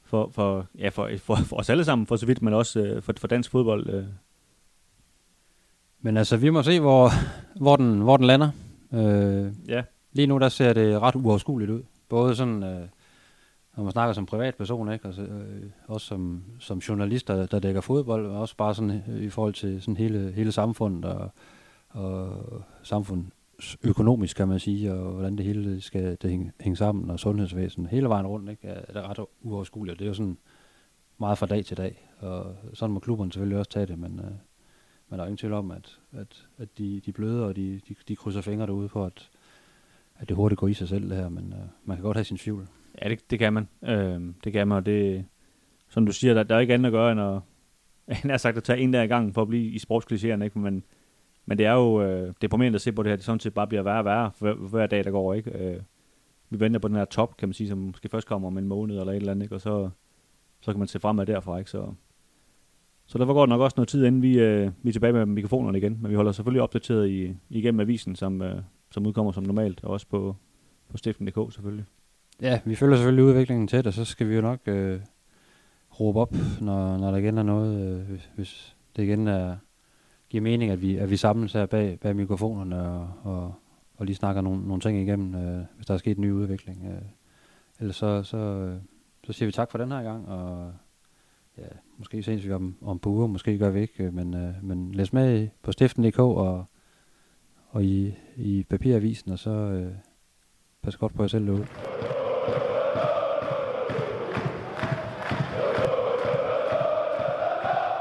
for, 0.03 0.29
for, 0.34 0.67
ja, 0.77 0.89
for, 0.89 1.10
for, 1.17 1.36
for 1.36 1.55
os 1.55 1.69
alle 1.69 1.86
sammen, 1.86 2.08
for 2.08 2.15
så 2.15 2.25
vidt, 2.25 2.41
men 2.41 2.53
også 2.53 2.79
øh, 2.79 3.01
for, 3.01 3.13
for 3.17 3.27
dansk 3.27 3.51
fodbold. 3.51 3.89
Øh. 3.89 4.05
Men 6.01 6.17
altså, 6.17 6.38
vi 6.38 6.49
må 6.49 6.63
se, 6.63 6.79
hvor, 6.79 7.10
hvor, 7.55 7.75
den, 7.75 8.01
hvor 8.01 8.17
den 8.17 8.25
lander. 8.25 8.49
Øh, 8.93 9.53
ja. 9.67 9.84
Lige 10.13 10.27
nu, 10.27 10.38
der 10.38 10.49
ser 10.49 10.73
det 10.73 11.01
ret 11.01 11.15
uoverskueligt 11.15 11.71
ud. 11.71 11.82
Både 12.10 12.36
sådan, 12.36 12.63
øh, 12.63 12.88
når 13.77 13.84
man 13.84 13.91
snakker 13.91 14.13
som 14.13 14.25
privatperson, 14.25 14.91
ikke? 14.91 15.08
Altså, 15.08 15.21
øh, 15.21 15.63
også 15.88 16.08
som, 16.08 16.43
som 16.60 16.77
journalist, 16.77 17.27
der, 17.27 17.45
der 17.45 17.60
dækker 17.60 17.82
fodbold, 17.82 18.25
og 18.25 18.41
også 18.41 18.55
bare 18.55 18.75
sådan 18.75 19.03
øh, 19.08 19.23
i 19.23 19.29
forhold 19.29 19.53
til 19.53 19.82
sådan 19.82 19.97
hele, 19.97 20.32
hele 20.36 20.51
samfundet 20.51 21.05
og, 21.05 21.29
og 21.89 22.32
samfund 22.84 23.25
økonomisk, 23.84 24.38
kan 24.38 24.48
man 24.48 24.60
sige, 24.60 24.93
og 24.93 25.12
hvordan 25.12 25.38
det 25.38 25.45
hele 25.45 25.82
skal 25.82 26.17
det 26.22 26.30
hænge, 26.30 26.52
hænge 26.60 26.76
sammen, 26.76 27.10
og 27.10 27.19
sundhedsvæsen 27.19 27.86
hele 27.86 28.10
vejen 28.10 28.28
rundt, 28.28 28.50
ikke, 28.50 28.67
er, 28.67 29.00
er 29.00 29.10
ret 29.10 29.26
uoverskueligt. 29.41 30.00
Det 30.00 30.06
er 30.06 30.10
jo 30.10 30.13
sådan 30.13 30.38
meget 31.17 31.38
fra 31.38 31.45
dag 31.45 31.65
til 31.65 31.78
dag, 31.78 32.10
og 32.19 32.56
sådan 32.74 32.93
må 32.93 33.00
klubberne 33.00 33.32
selvfølgelig 33.32 33.58
også 33.58 33.72
tage 33.72 33.86
det, 33.86 34.00
men, 34.00 34.19
øh, 34.19 34.32
men 35.10 35.19
der 35.19 35.24
er 35.24 35.28
ingen 35.28 35.38
tvivl 35.38 35.54
om, 35.54 35.72
at, 35.72 36.00
at, 36.12 36.48
at 36.58 36.78
de, 36.78 37.02
de 37.06 37.12
bløder, 37.12 37.45
og 37.45 37.56
de, 37.56 37.82
de, 37.88 37.95
de 38.08 38.15
krydser 38.15 38.41
fingre 38.41 38.67
derude 38.67 38.89
for, 38.89 39.06
at, 39.06 39.30
at 40.19 40.30
det 40.30 40.36
hurtigt 40.36 40.60
går 40.60 40.67
i 40.67 40.74
sig 40.74 40.88
selv 40.88 41.10
det 41.10 41.17
her, 41.17 41.30
men 41.30 41.54
øh, 41.54 41.67
man 41.86 41.98
kan 41.98 42.04
godt 42.04 42.17
have 42.17 42.26
sin 42.26 42.38
tvivl. 42.38 42.67
Ja, 43.02 43.10
det, 43.10 43.32
det 43.32 43.39
kan 43.39 43.54
man. 43.54 43.67
Øh, 43.84 44.22
det 44.43 44.54
kan 44.54 44.67
man, 44.67 44.78
og 44.78 44.86
det, 44.86 45.26
som 45.89 46.06
du 46.06 46.12
siger, 46.12 46.34
der, 46.34 46.43
der 46.43 46.56
er 46.56 46.60
ikke 46.60 46.74
andet 46.74 46.86
at 46.86 46.91
gøre, 46.91 47.12
end 47.12 47.22
at, 47.22 47.41
end 48.24 48.32
at, 48.32 48.41
sagt 48.41 48.58
at 48.58 48.63
tage 48.63 48.80
en 48.80 48.93
der 48.93 49.02
i 49.02 49.08
gang 49.08 49.34
for 49.34 49.41
at 49.41 49.48
blive 49.48 49.72
i 49.72 49.78
sportsklichéerne, 49.78 50.43
ikke? 50.43 50.60
Men, 50.60 50.84
men 51.49 51.57
det 51.57 51.65
er 51.65 51.73
jo 51.73 52.01
øh, 52.01 52.33
deprimerende 52.41 52.75
at 52.75 52.81
se 52.81 52.91
på 52.91 53.03
det 53.03 53.09
her, 53.09 53.15
det 53.15 53.25
sådan 53.25 53.39
set 53.39 53.53
bare 53.53 53.67
bliver 53.67 53.83
værre 53.83 53.99
og 53.99 54.05
værre 54.05 54.31
hver, 54.39 54.53
hver 54.53 54.88
dag, 54.88 55.03
der 55.03 55.12
går, 55.12 55.33
ikke? 55.33 55.51
Øh, 55.51 55.81
vi 56.49 56.59
venter 56.59 56.79
på 56.79 56.88
den 56.88 56.95
her 56.95 57.05
top, 57.05 57.38
kan 57.38 57.49
man 57.49 57.53
sige, 57.53 57.67
som 57.67 57.77
måske 57.77 58.09
først 58.09 58.27
kommer 58.27 58.47
om 58.47 58.57
en 58.57 58.67
måned 58.67 58.99
eller 58.99 59.12
et 59.12 59.15
eller 59.15 59.31
andet, 59.31 59.43
ikke? 59.43 59.55
Og 59.55 59.62
så, 59.62 59.89
så 60.62 60.71
kan 60.71 60.79
man 60.79 60.88
se 60.88 60.99
fremad 60.99 61.25
derfra, 61.25 61.57
ikke? 61.57 61.69
Så, 61.69 61.93
så 63.05 63.17
derfor 63.17 63.33
går 63.33 63.45
nok 63.45 63.62
også 63.62 63.73
noget 63.77 63.88
tid, 63.88 64.05
inden 64.05 64.21
vi, 64.21 64.39
øh, 64.39 64.71
vi 64.83 64.89
er 64.89 64.93
tilbage 64.93 65.13
med 65.13 65.25
mikrofonerne 65.25 65.77
igen, 65.77 65.97
men 66.01 66.12
vi 66.12 66.15
holder 66.15 66.31
selvfølgelig 66.31 66.62
opdateret 66.62 67.09
i, 67.09 67.35
igennem 67.49 67.79
avisen, 67.79 68.15
som, 68.15 68.41
øh, 68.41 68.62
som 68.91 69.05
udkommer 69.05 69.31
som 69.31 69.43
normalt, 69.43 69.83
og 69.83 69.89
også 69.89 70.07
på, 70.07 70.35
på 70.89 70.97
stiften.dk 70.97 71.53
selvfølgelig. 71.53 71.85
Ja, 72.41 72.59
vi 72.65 72.75
følger 72.75 72.95
selvfølgelig 72.95 73.23
udviklingen 73.23 73.67
tæt, 73.67 73.88
og 73.88 73.93
så 73.93 74.05
skal 74.05 74.29
vi 74.29 74.35
jo 74.35 74.41
nok 74.41 74.59
øh, 74.65 74.99
råbe 75.99 76.19
op, 76.19 76.35
når, 76.62 76.97
når 76.97 77.12
der 77.12 77.17
igen 77.17 77.38
er 77.38 77.43
noget, 77.43 77.99
øh, 77.99 78.09
hvis, 78.09 78.29
hvis 78.35 78.75
det 78.95 79.03
igen 79.03 79.27
er, 79.27 79.55
giver 80.30 80.42
mening, 80.42 80.72
at 80.72 80.82
vi, 80.82 80.96
at 80.98 81.10
vi 81.10 81.18
samles 81.18 81.54
her 81.54 81.65
bag, 81.65 82.00
bag 82.00 82.15
mikrofonerne 82.15 82.82
og, 82.82 83.12
og, 83.24 83.54
og 83.98 84.06
lige 84.06 84.15
snakker 84.15 84.42
nogle, 84.42 84.68
nogle 84.68 84.82
ting 84.82 84.98
igennem, 84.98 85.36
øh, 85.36 85.65
hvis 85.76 85.86
der 85.86 85.94
er 85.94 85.98
sket 85.98 86.18
en 86.18 86.22
ny 86.22 86.32
udvikling. 86.32 86.86
Øh. 86.86 87.02
Ellers 87.80 87.96
så, 87.96 88.24
så, 88.24 88.38
øh, 88.38 88.78
så 89.24 89.34
siger 89.34 89.48
vi 89.48 89.52
tak 89.52 89.72
for 89.72 89.78
den 89.78 89.92
her 89.92 90.04
gang, 90.04 90.28
og 90.28 90.74
ja, 91.58 91.63
måske 91.98 92.24
ses 92.24 92.46
vi 92.46 92.52
om, 92.52 92.76
om 92.82 93.00
på 93.00 93.10
uger, 93.10 93.28
måske 93.28 93.58
gør 93.58 93.70
vi 93.70 93.82
ikke, 93.82 94.04
øh, 94.04 94.13
men, 94.13 94.34
øh, 94.34 94.54
men 94.63 94.92
læs 94.92 95.13
med 95.13 95.48
på 95.62 95.72
stiften.dk 95.72 96.20
og, 96.20 96.65
og 97.70 97.84
i, 97.84 98.13
i 98.36 98.63
papiravisen, 98.70 99.32
og 99.32 99.39
så 99.39 99.52
øh, 99.52 99.94
pas 100.82 100.98
godt 100.98 101.13
på 101.13 101.24
jer 101.24 101.28
selv 101.28 101.46
derude. 101.46 101.68